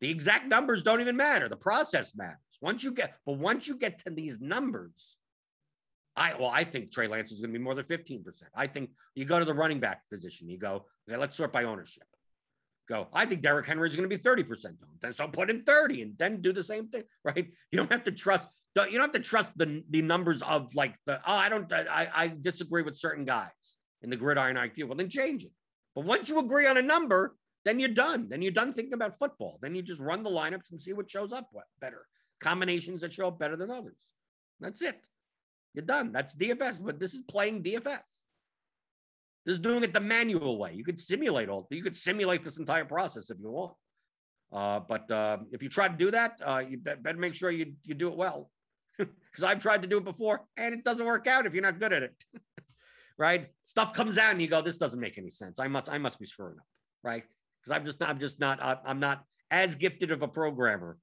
The 0.00 0.10
exact 0.10 0.48
numbers 0.48 0.82
don't 0.82 1.00
even 1.00 1.16
matter. 1.16 1.48
The 1.48 1.56
process 1.56 2.14
matters. 2.16 2.38
Once 2.60 2.82
you 2.82 2.92
get, 2.92 3.14
but 3.24 3.38
once 3.38 3.66
you 3.68 3.76
get 3.76 4.04
to 4.04 4.10
these 4.10 4.40
numbers, 4.40 5.16
I 6.16 6.34
well, 6.34 6.50
I 6.52 6.64
think 6.64 6.90
Trey 6.90 7.06
Lance 7.06 7.30
is 7.30 7.40
going 7.40 7.52
to 7.52 7.58
be 7.58 7.62
more 7.62 7.74
than 7.74 7.84
15%. 7.84 8.42
I 8.54 8.66
think 8.66 8.90
you 9.14 9.24
go 9.24 9.38
to 9.38 9.44
the 9.44 9.54
running 9.54 9.78
back 9.78 10.02
position, 10.10 10.50
you 10.50 10.58
go, 10.58 10.86
okay, 11.08 11.18
let's 11.18 11.36
sort 11.36 11.52
by 11.52 11.64
ownership 11.64 12.04
go, 12.88 13.08
I 13.12 13.26
think 13.26 13.42
Derrick 13.42 13.66
Henry 13.66 13.88
is 13.88 13.96
going 13.96 14.08
to 14.08 14.16
be 14.16 14.22
30% 14.22 14.66
owned. 14.66 14.76
Then 15.00 15.12
so 15.12 15.28
put 15.28 15.50
in 15.50 15.62
30 15.62 16.02
and 16.02 16.18
then 16.18 16.40
do 16.40 16.52
the 16.52 16.62
same 16.62 16.88
thing, 16.88 17.04
right? 17.24 17.46
You 17.70 17.76
don't 17.76 17.90
have 17.92 18.04
to 18.04 18.12
trust, 18.12 18.48
you 18.76 18.82
don't 18.92 19.00
have 19.00 19.12
to 19.12 19.20
trust 19.20 19.52
the, 19.56 19.82
the 19.90 20.02
numbers 20.02 20.42
of 20.42 20.74
like 20.74 20.96
the, 21.06 21.18
oh, 21.26 21.34
I 21.34 21.48
don't, 21.48 21.72
I, 21.72 22.08
I 22.14 22.32
disagree 22.40 22.82
with 22.82 22.96
certain 22.96 23.24
guys 23.24 23.50
in 24.02 24.10
the 24.10 24.16
gridiron 24.16 24.56
IQ. 24.56 24.84
Well, 24.84 24.96
then 24.96 25.08
change 25.08 25.44
it. 25.44 25.52
But 25.94 26.04
once 26.04 26.28
you 26.28 26.38
agree 26.38 26.66
on 26.66 26.76
a 26.76 26.82
number, 26.82 27.36
then 27.64 27.80
you're 27.80 27.88
done. 27.88 28.28
Then 28.28 28.42
you're 28.42 28.52
done 28.52 28.72
thinking 28.72 28.94
about 28.94 29.18
football. 29.18 29.58
Then 29.60 29.74
you 29.74 29.82
just 29.82 30.00
run 30.00 30.22
the 30.22 30.30
lineups 30.30 30.70
and 30.70 30.80
see 30.80 30.92
what 30.92 31.10
shows 31.10 31.32
up 31.32 31.48
what 31.52 31.64
better. 31.80 32.06
Combinations 32.40 33.00
that 33.00 33.12
show 33.12 33.28
up 33.28 33.38
better 33.38 33.56
than 33.56 33.70
others. 33.70 34.00
That's 34.60 34.82
it. 34.82 35.04
You're 35.74 35.84
done. 35.84 36.12
That's 36.12 36.34
DFS, 36.34 36.78
but 36.82 37.00
this 37.00 37.14
is 37.14 37.22
playing 37.22 37.62
DFS. 37.62 38.00
This 39.46 39.54
is 39.54 39.60
doing 39.60 39.84
it 39.84 39.94
the 39.94 40.00
manual 40.00 40.58
way. 40.58 40.72
You 40.74 40.82
could 40.82 40.98
simulate 40.98 41.48
all. 41.48 41.68
You 41.70 41.82
could 41.82 41.96
simulate 41.96 42.42
this 42.42 42.58
entire 42.58 42.84
process 42.84 43.30
if 43.30 43.38
you 43.40 43.48
want. 43.48 43.74
Uh, 44.52 44.80
but 44.80 45.08
uh, 45.10 45.38
if 45.52 45.62
you 45.62 45.68
try 45.68 45.86
to 45.86 45.96
do 45.96 46.10
that, 46.10 46.40
uh, 46.44 46.62
you 46.68 46.78
better 46.78 47.18
make 47.18 47.34
sure 47.34 47.50
you 47.50 47.74
you 47.84 47.94
do 47.94 48.08
it 48.08 48.16
well, 48.16 48.50
because 48.98 49.44
I've 49.44 49.62
tried 49.62 49.82
to 49.82 49.88
do 49.88 49.98
it 49.98 50.04
before 50.04 50.42
and 50.56 50.74
it 50.74 50.84
doesn't 50.84 51.06
work 51.06 51.28
out 51.28 51.46
if 51.46 51.54
you're 51.54 51.62
not 51.62 51.78
good 51.78 51.92
at 51.92 52.02
it. 52.02 52.24
right? 53.18 53.46
Stuff 53.62 53.92
comes 53.92 54.18
out 54.18 54.32
and 54.32 54.42
you 54.42 54.48
go, 54.48 54.60
"This 54.62 54.78
doesn't 54.78 55.00
make 55.00 55.16
any 55.16 55.30
sense. 55.30 55.60
I 55.60 55.68
must 55.68 55.88
I 55.88 55.98
must 55.98 56.18
be 56.18 56.26
screwing 56.26 56.58
up." 56.58 56.66
Right? 57.04 57.22
Because 57.60 57.76
I'm 57.76 57.84
just 57.84 58.00
not 58.00 58.08
I'm 58.08 58.18
just 58.18 58.40
not 58.40 58.80
I'm 58.84 58.98
not 58.98 59.22
as 59.52 59.76
gifted 59.76 60.10
of 60.10 60.22
a 60.22 60.28
programmer 60.28 60.98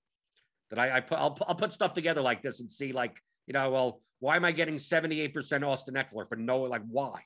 that 0.70 0.80
I, 0.80 0.98
I 0.98 1.00
put 1.00 1.18
I'll, 1.18 1.38
I'll 1.48 1.56
put 1.56 1.72
stuff 1.72 1.94
together 1.94 2.22
like 2.22 2.41
this 2.41 2.60
and 2.60 2.70
see 2.70 2.91
like 2.91 3.16
you 3.48 3.54
know 3.54 3.70
well 3.72 4.02
why 4.20 4.36
am 4.36 4.46
I 4.46 4.52
getting 4.54 4.76
78% 4.76 5.68
Austin 5.68 5.96
Ekeler 5.96 6.28
for 6.28 6.38
no 6.38 6.62
like 6.62 6.82
why 6.89 7.22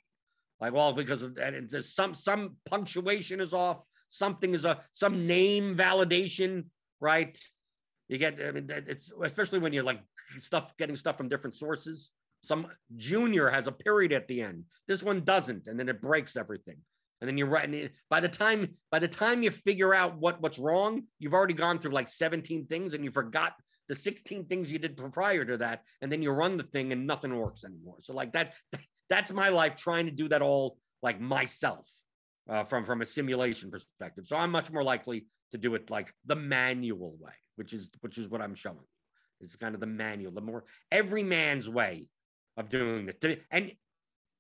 like, 0.60 0.74
well, 0.74 0.94
because 0.94 1.22
of 1.22 1.38
it's 1.38 1.96
some 1.96 2.16
some 2.16 2.56
punctuation 2.66 3.40
is 3.40 3.54
off, 3.54 3.82
something 4.10 4.54
is 4.54 4.66
a 4.66 4.80
some 4.92 5.28
name 5.28 5.76
validation, 5.76 6.66
right? 7.00 7.38
You 8.08 8.18
get, 8.18 8.40
I 8.42 8.52
mean, 8.52 8.68
it's 8.70 9.12
especially 9.24 9.60
when 9.60 9.74
you're 9.74 9.84
like 9.84 10.02
stuff 10.40 10.76
getting 10.78 10.96
stuff 10.96 11.18
from 11.18 11.30
different 11.30 11.56
sources. 11.56 12.12
Some 12.44 12.68
junior 12.96 13.50
has 13.50 13.68
a 13.68 13.72
period 13.72 14.14
at 14.14 14.28
the 14.28 14.42
end. 14.42 14.64
This 14.88 15.04
one 15.04 15.26
doesn't, 15.26 15.68
and 15.68 15.80
then 15.80 15.90
it 15.90 16.02
breaks 16.02 16.38
everything. 16.38 16.78
And 17.20 17.28
then 17.28 17.38
you're 17.38 17.48
right. 17.48 17.92
By 18.10 18.20
the 18.20 18.30
time 18.30 18.76
by 18.92 19.00
the 19.00 19.08
time 19.08 19.44
you 19.44 19.52
figure 19.52 19.94
out 19.94 20.18
what 20.18 20.42
what's 20.42 20.60
wrong, 20.60 21.04
you've 21.20 21.34
already 21.34 21.54
gone 21.54 21.80
through 21.80 21.92
like 21.92 22.08
17 22.08 22.68
things 22.68 22.94
and 22.94 23.04
you 23.04 23.12
forgot 23.12 23.54
the 23.90 23.96
16 23.96 24.46
things 24.46 24.72
you 24.72 24.80
did 24.80 24.98
prior 25.12 25.46
to 25.46 25.58
that. 25.58 25.84
And 26.02 26.12
then 26.12 26.22
you 26.22 26.32
run 26.32 26.58
the 26.58 26.64
thing 26.64 26.92
and 26.92 27.08
nothing 27.08 27.36
works 27.36 27.64
anymore. 27.64 27.98
So 28.02 28.14
like 28.14 28.34
that, 28.34 28.54
that's 29.10 29.32
my 29.32 29.50
life 29.50 29.76
trying 29.76 30.06
to 30.06 30.12
do 30.12 30.28
that 30.30 30.42
all 30.42 30.78
like 31.02 31.20
myself 31.20 31.90
uh, 32.50 32.64
from 32.64 32.86
from 32.86 33.02
a 33.02 33.06
simulation 33.06 33.70
perspective. 33.70 34.26
So 34.28 34.36
I'm 34.36 34.52
much 34.52 34.72
more 34.72 34.84
likely 34.84 35.26
to 35.52 35.58
do 35.58 35.76
it 35.76 35.90
like 35.90 36.14
the 36.26 36.36
manual 36.36 37.16
way, 37.20 37.34
which 37.56 37.74
is 37.74 37.90
which 38.02 38.18
is 38.18 38.28
what 38.28 38.42
I'm 38.42 38.56
showing 38.56 38.78
you. 38.78 39.46
It's 39.46 39.56
kind 39.56 39.76
of 39.76 39.82
the 39.82 39.88
manual, 39.88 40.32
the 40.32 40.42
more 40.42 40.66
every 40.92 41.24
man's 41.24 41.70
way 41.70 42.08
of 42.58 42.70
doing 42.70 43.10
it. 43.10 43.44
And 43.52 43.72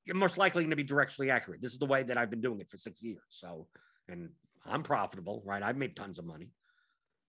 you're 0.05 0.15
most 0.15 0.37
likely 0.37 0.63
going 0.63 0.71
to 0.71 0.75
be 0.75 0.85
directionally 0.85 1.29
accurate. 1.29 1.61
This 1.61 1.73
is 1.73 1.79
the 1.79 1.85
way 1.85 2.03
that 2.03 2.17
I've 2.17 2.29
been 2.29 2.41
doing 2.41 2.61
it 2.61 2.69
for 2.69 2.77
six 2.77 3.03
years. 3.03 3.21
So, 3.29 3.67
and 4.07 4.29
I'm 4.65 4.81
profitable, 4.81 5.43
right? 5.45 5.61
I've 5.61 5.77
made 5.77 5.95
tons 5.95 6.17
of 6.17 6.25
money. 6.25 6.49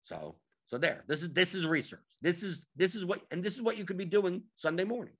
So, 0.03 0.37
so 0.67 0.77
there. 0.77 1.03
This 1.07 1.23
is 1.23 1.33
this 1.33 1.55
is 1.55 1.65
research. 1.65 1.99
This 2.21 2.43
is 2.43 2.65
this 2.75 2.95
is 2.95 3.03
what 3.03 3.21
and 3.31 3.43
this 3.43 3.55
is 3.55 3.61
what 3.61 3.77
you 3.77 3.85
could 3.85 3.97
be 3.97 4.05
doing 4.05 4.43
Sunday 4.55 4.83
morning, 4.83 5.13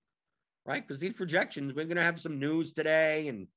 right? 0.67 0.85
Because 0.85 0.99
these 0.99 1.13
projections, 1.13 1.73
we're 1.73 1.85
going 1.85 1.97
to 1.97 2.03
have 2.03 2.19
some 2.19 2.37
news 2.39 2.73
today, 2.73 3.29
and 3.29 3.47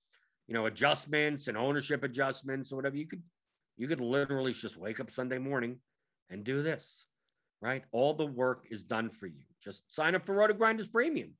you 0.46 0.54
know 0.54 0.66
adjustments 0.66 1.48
and 1.48 1.58
ownership 1.58 2.02
adjustments 2.04 2.72
or 2.72 2.76
whatever. 2.76 2.96
You 2.96 3.06
could 3.06 3.22
you 3.76 3.88
could 3.88 4.00
literally 4.00 4.54
just 4.54 4.78
wake 4.78 5.00
up 5.00 5.10
Sunday 5.10 5.38
morning 5.38 5.78
and 6.30 6.44
do 6.44 6.62
this, 6.62 7.04
right? 7.60 7.84
All 7.92 8.14
the 8.14 8.26
work 8.26 8.66
is 8.70 8.84
done 8.84 9.10
for 9.10 9.26
you. 9.26 9.42
Just 9.62 9.82
sign 9.92 10.14
up 10.14 10.24
for 10.24 10.34
RotoGrinders 10.34 10.90
Premium. 10.90 11.34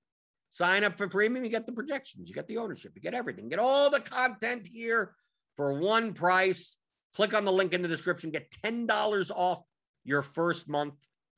Sign 0.53 0.83
up 0.83 0.99
for 0.99 1.07
premium, 1.07 1.45
you 1.45 1.51
get 1.51 1.65
the 1.65 1.73
projections, 1.73 2.29
you 2.29 2.35
get 2.35 2.49
the 2.49 2.59
ownership, 2.59 2.91
you 2.97 3.01
get 3.01 3.15
everything, 3.15 3.45
you 3.45 3.51
get 3.51 3.61
all 3.61 3.89
the 3.89 4.01
content 4.01 4.67
here 4.67 5.15
for 5.57 5.75
one 5.75 6.13
price. 6.13 6.77
Click 7.15 7.35
on 7.35 7.45
the 7.45 7.53
link 7.53 7.73
in 7.73 7.83
the 7.83 7.89
description, 7.89 8.31
get 8.31 8.51
$10 8.65 9.31
off 9.31 9.63
your 10.05 10.23
first 10.23 10.69
month. 10.69 10.95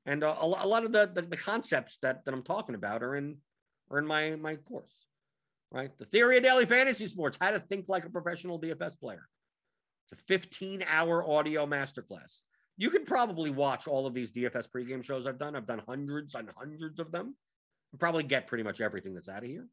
And 0.06 0.24
uh, 0.24 0.34
a, 0.40 0.46
a, 0.46 0.66
lot 0.66 0.84
of 0.84 0.92
the, 0.92 1.10
the, 1.12 1.22
the, 1.22 1.36
concepts 1.36 1.98
that, 2.02 2.24
that 2.24 2.32
I'm 2.32 2.42
talking 2.42 2.74
about 2.74 3.02
are 3.02 3.14
in, 3.14 3.36
are 3.92 3.98
in 3.98 4.06
my, 4.06 4.36
my 4.36 4.56
course, 4.56 5.06
right? 5.70 5.96
The 5.98 6.06
theory 6.06 6.38
of 6.38 6.42
daily 6.42 6.66
fantasy 6.66 7.06
sports, 7.06 7.38
how 7.40 7.50
to 7.50 7.60
think 7.60 7.88
like 7.88 8.04
a 8.04 8.10
professional 8.10 8.60
DFS 8.60 8.98
player. 8.98 9.28
It's 10.10 10.20
a 10.20 10.24
15 10.26 10.84
hour 10.88 11.28
audio 11.28 11.66
masterclass. 11.66 12.40
You 12.76 12.90
can 12.90 13.04
probably 13.04 13.50
watch 13.50 13.86
all 13.86 14.06
of 14.06 14.14
these 14.14 14.32
DFS 14.32 14.66
pregame 14.74 15.04
shows 15.04 15.26
I've 15.26 15.38
done. 15.38 15.54
I've 15.54 15.66
done 15.66 15.82
hundreds 15.86 16.34
and 16.34 16.48
hundreds 16.56 16.98
of 16.98 17.12
them 17.12 17.36
probably 17.98 18.22
get 18.22 18.46
pretty 18.46 18.64
much 18.64 18.80
everything 18.80 19.14
that's 19.14 19.28
out 19.28 19.42
of 19.42 19.48
here. 19.48 19.66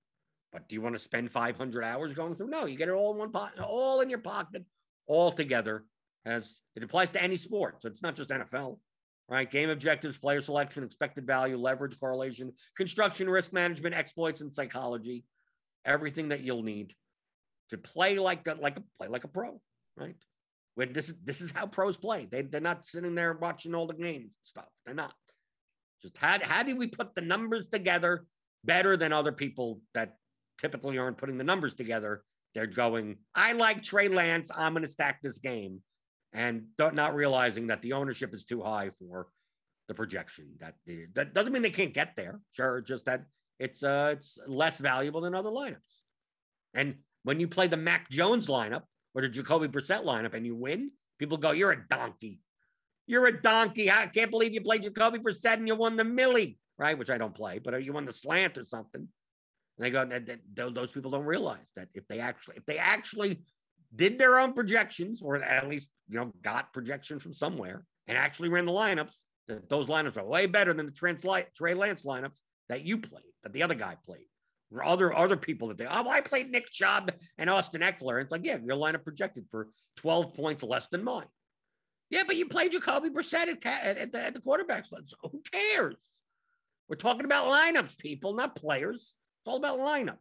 But 0.51 0.67
do 0.67 0.75
you 0.75 0.81
want 0.81 0.95
to 0.95 0.99
spend 0.99 1.31
500 1.31 1.83
hours 1.83 2.13
going 2.13 2.35
through? 2.35 2.49
No, 2.49 2.65
you 2.65 2.77
get 2.77 2.89
it 2.89 2.93
all 2.93 3.11
in 3.13 3.19
one 3.19 3.31
pot, 3.31 3.53
all 3.59 4.01
in 4.01 4.09
your 4.09 4.19
pocket, 4.19 4.65
all 5.07 5.31
together. 5.31 5.85
As 6.25 6.59
it 6.75 6.83
applies 6.83 7.11
to 7.11 7.23
any 7.23 7.37
sport, 7.37 7.81
so 7.81 7.87
it's 7.87 8.03
not 8.03 8.15
just 8.15 8.29
NFL, 8.29 8.77
right? 9.29 9.49
Game 9.49 9.69
objectives, 9.69 10.17
player 10.17 10.41
selection, 10.41 10.83
expected 10.83 11.25
value, 11.25 11.57
leverage, 11.57 11.99
correlation, 11.99 12.51
construction, 12.75 13.29
risk 13.29 13.53
management, 13.53 13.95
exploits, 13.95 14.41
and 14.41 14.51
psychology. 14.51 15.23
Everything 15.85 16.29
that 16.29 16.41
you'll 16.41 16.63
need 16.63 16.93
to 17.69 17.77
play 17.77 18.19
like 18.19 18.45
a, 18.47 18.55
like 18.55 18.77
a 18.77 18.83
play 18.97 19.07
like 19.07 19.23
a 19.23 19.27
pro, 19.27 19.61
right? 19.95 20.15
When 20.75 20.93
this 20.93 21.09
is 21.09 21.15
this 21.23 21.41
is 21.41 21.51
how 21.51 21.67
pros 21.67 21.97
play. 21.97 22.27
They 22.29 22.41
they're 22.41 22.61
not 22.61 22.85
sitting 22.85 23.15
there 23.15 23.33
watching 23.33 23.75
all 23.75 23.87
the 23.87 23.93
games 23.93 24.35
stuff. 24.43 24.67
They're 24.85 24.95
not. 24.95 25.13
Just 26.01 26.17
how, 26.17 26.37
how 26.41 26.63
do 26.63 26.75
we 26.75 26.87
put 26.87 27.13
the 27.13 27.21
numbers 27.21 27.67
together 27.67 28.25
better 28.63 28.95
than 28.95 29.11
other 29.11 29.31
people 29.31 29.81
that 29.93 30.15
typically 30.59 30.97
aren't 30.97 31.17
putting 31.17 31.37
the 31.37 31.43
numbers 31.43 31.73
together? 31.73 32.23
They're 32.55 32.67
going, 32.67 33.17
I 33.35 33.53
like 33.53 33.83
Trey 33.83 34.07
Lance. 34.07 34.49
I'm 34.55 34.73
going 34.73 34.83
to 34.83 34.89
stack 34.89 35.21
this 35.21 35.37
game. 35.37 35.81
And 36.33 36.67
not 36.77 37.15
realizing 37.15 37.67
that 37.67 37.81
the 37.81 37.93
ownership 37.93 38.33
is 38.33 38.45
too 38.45 38.61
high 38.61 38.91
for 38.99 39.27
the 39.87 39.95
projection. 39.95 40.45
That 40.59 40.75
that 41.15 41.33
doesn't 41.33 41.51
mean 41.51 41.63
they 41.63 41.69
can't 41.71 41.93
get 41.93 42.15
there. 42.15 42.39
Sure, 42.51 42.81
just 42.81 43.05
that 43.05 43.25
it's 43.57 43.83
uh 43.83 44.11
it's 44.13 44.37
less 44.47 44.79
valuable 44.79 45.21
than 45.21 45.33
other 45.33 45.49
lineups. 45.49 46.01
And 46.73 46.95
when 47.23 47.39
you 47.39 47.47
play 47.47 47.67
the 47.67 47.77
Mac 47.77 48.09
Jones 48.09 48.47
lineup 48.47 48.83
or 49.15 49.21
the 49.23 49.29
Jacoby 49.29 49.67
Brissett 49.67 50.03
lineup 50.03 50.35
and 50.35 50.45
you 50.45 50.55
win, 50.55 50.91
people 51.17 51.37
go, 51.37 51.51
"You're 51.51 51.71
a 51.71 51.87
donkey." 51.89 52.41
You're 53.07 53.25
a 53.25 53.41
donkey. 53.41 53.89
I 53.89 54.05
can't 54.05 54.29
believe 54.29 54.53
you 54.53 54.61
played 54.61 54.83
Jacoby 54.83 55.17
Brissett 55.17 55.55
and 55.55 55.67
you 55.67 55.73
won 55.73 55.95
the 55.95 56.03
Millie, 56.03 56.59
right? 56.77 56.95
Which 56.95 57.09
I 57.09 57.17
don't 57.17 57.33
play, 57.33 57.57
but 57.57 57.83
you 57.83 57.91
won 57.91 58.05
the 58.05 58.13
slant 58.13 58.55
or 58.55 58.63
something. 58.63 59.01
And 59.01 59.09
they 59.79 59.89
go, 59.89 60.69
those 60.69 60.91
people 60.91 61.09
don't 61.09 61.25
realize 61.25 61.71
that 61.75 61.87
if 61.95 62.07
they 62.07 62.19
actually, 62.19 62.57
if 62.57 62.67
they 62.67 62.77
actually 62.77 63.41
did 63.95 64.19
their 64.19 64.39
own 64.39 64.53
projections, 64.53 65.21
or 65.21 65.37
at 65.37 65.67
least 65.67 65.89
you 66.07 66.17
know 66.17 66.31
got 66.41 66.73
projections 66.73 67.23
from 67.23 67.33
somewhere, 67.33 67.85
and 68.07 68.17
actually 68.17 68.49
ran 68.49 68.65
the 68.65 68.71
lineups, 68.71 69.15
those 69.69 69.87
lineups 69.87 70.17
are 70.17 70.25
way 70.25 70.45
better 70.45 70.73
than 70.73 70.85
the 70.85 70.91
Trey 70.91 71.73
Lance 71.73 72.03
lineups 72.03 72.39
that 72.67 72.83
you 72.83 72.97
played, 72.97 73.23
that 73.43 73.53
the 73.53 73.63
other 73.63 73.75
guy 73.75 73.95
played. 74.05 74.25
Or 74.71 74.83
other 74.83 75.11
other 75.11 75.35
people 75.35 75.69
that 75.69 75.79
they 75.79 75.87
oh 75.87 76.07
I 76.07 76.21
played 76.21 76.51
Nick 76.51 76.69
Chubb 76.69 77.11
and 77.39 77.49
Austin 77.49 77.81
Ekeler. 77.81 78.21
It's 78.21 78.31
like 78.31 78.45
yeah 78.45 78.57
your 78.63 78.77
lineup 78.77 79.03
projected 79.03 79.45
for 79.49 79.69
12 79.97 80.35
points 80.35 80.61
less 80.61 80.89
than 80.89 81.03
mine. 81.03 81.25
Yeah, 82.11 82.23
but 82.25 82.35
you 82.35 82.47
played 82.47 82.71
Jacoby 82.71 83.09
Brissett 83.09 83.47
at, 83.47 83.65
at, 83.65 84.11
the, 84.11 84.25
at 84.25 84.33
the 84.33 84.41
quarterback 84.41 84.85
spot. 84.85 85.07
So 85.07 85.17
who 85.23 85.41
cares? 85.51 86.15
We're 86.87 86.95
talking 86.95 87.25
about 87.25 87.47
lineups, 87.47 87.97
people, 87.99 88.33
not 88.33 88.55
players. 88.55 89.13
It's 89.41 89.47
all 89.47 89.57
about 89.57 89.79
lineups. 89.79 90.17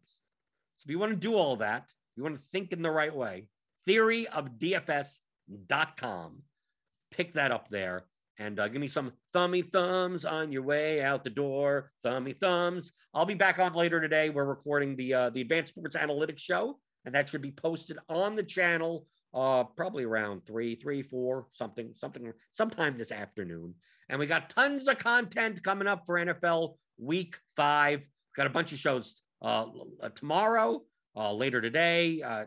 So 0.76 0.84
if 0.84 0.90
you 0.90 0.98
want 0.98 1.12
to 1.12 1.16
do 1.16 1.34
all 1.34 1.56
that, 1.56 1.86
you 2.16 2.22
want 2.22 2.36
to 2.36 2.46
think 2.48 2.72
in 2.72 2.82
the 2.82 2.90
right 2.90 3.14
way, 3.14 3.48
theoryofdfs.com. 3.88 6.42
Pick 7.10 7.32
that 7.32 7.50
up 7.50 7.70
there 7.70 8.04
and 8.38 8.60
uh, 8.60 8.68
give 8.68 8.80
me 8.80 8.88
some 8.88 9.12
thummy 9.32 9.62
thumbs 9.62 10.24
on 10.24 10.52
your 10.52 10.62
way 10.62 11.02
out 11.02 11.24
the 11.24 11.30
door. 11.30 11.90
Thummy 12.04 12.34
thumbs. 12.34 12.92
I'll 13.14 13.24
be 13.24 13.34
back 13.34 13.58
on 13.58 13.74
later 13.74 14.00
today. 14.00 14.30
We're 14.30 14.44
recording 14.44 14.94
the 14.96 15.14
uh, 15.14 15.30
the 15.30 15.40
Advanced 15.40 15.74
Sports 15.74 15.96
Analytics 15.96 16.38
show, 16.38 16.78
and 17.04 17.14
that 17.14 17.28
should 17.28 17.42
be 17.42 17.50
posted 17.50 17.98
on 18.08 18.36
the 18.36 18.42
channel 18.42 19.06
uh, 19.34 19.64
probably 19.64 20.04
around 20.04 20.46
three, 20.46 20.76
three, 20.76 21.02
four, 21.02 21.46
something, 21.50 21.90
something, 21.94 22.32
sometime 22.50 22.96
this 22.96 23.12
afternoon. 23.12 23.74
And 24.08 24.18
we 24.18 24.26
got 24.26 24.50
tons 24.50 24.88
of 24.88 24.98
content 24.98 25.62
coming 25.62 25.88
up 25.88 26.04
for 26.06 26.16
NFL 26.16 26.76
Week 26.98 27.36
Five. 27.56 28.02
Got 28.36 28.46
a 28.46 28.50
bunch 28.50 28.72
of 28.72 28.78
shows 28.78 29.20
uh, 29.42 29.66
tomorrow, 30.14 30.82
uh, 31.16 31.32
later 31.32 31.60
today, 31.60 32.22
uh, 32.22 32.44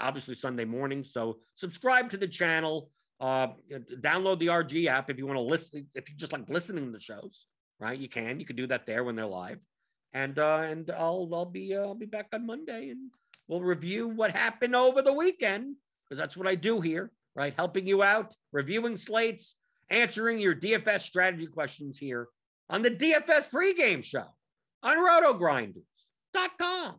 obviously 0.00 0.34
Sunday 0.34 0.64
morning. 0.64 1.04
So 1.04 1.38
subscribe 1.54 2.10
to 2.10 2.16
the 2.16 2.28
channel. 2.28 2.90
Uh, 3.20 3.48
download 4.00 4.38
the 4.38 4.46
RG 4.46 4.86
app 4.86 5.10
if 5.10 5.18
you 5.18 5.26
want 5.26 5.38
to 5.38 5.44
listen. 5.44 5.86
If 5.94 6.08
you 6.08 6.16
just 6.16 6.32
like 6.32 6.48
listening 6.48 6.86
to 6.86 6.92
the 6.92 7.00
shows, 7.00 7.46
right? 7.78 7.98
You 7.98 8.08
can. 8.08 8.40
You 8.40 8.46
can 8.46 8.56
do 8.56 8.66
that 8.68 8.86
there 8.86 9.04
when 9.04 9.16
they're 9.16 9.26
live. 9.26 9.58
And 10.12 10.38
uh, 10.38 10.62
and 10.64 10.90
I'll 10.90 11.28
I'll 11.32 11.44
be 11.44 11.76
uh, 11.76 11.82
I'll 11.82 11.94
be 11.94 12.06
back 12.06 12.28
on 12.32 12.46
Monday 12.46 12.90
and 12.90 13.10
we'll 13.46 13.60
review 13.60 14.08
what 14.08 14.30
happened 14.30 14.74
over 14.74 15.02
the 15.02 15.12
weekend 15.12 15.76
because 16.04 16.18
that's 16.18 16.36
what 16.36 16.48
I 16.48 16.54
do 16.54 16.80
here, 16.80 17.12
right? 17.34 17.54
Helping 17.54 17.86
you 17.86 18.02
out, 18.02 18.34
reviewing 18.52 18.96
slates, 18.96 19.54
answering 19.90 20.38
your 20.38 20.54
DFS 20.54 21.02
strategy 21.02 21.46
questions 21.46 21.98
here 21.98 22.28
on 22.68 22.82
the 22.82 22.90
DFS 22.90 23.50
pregame 23.50 24.02
show 24.02 24.24
on 24.82 24.96
rotogrinders.com. 24.96 26.94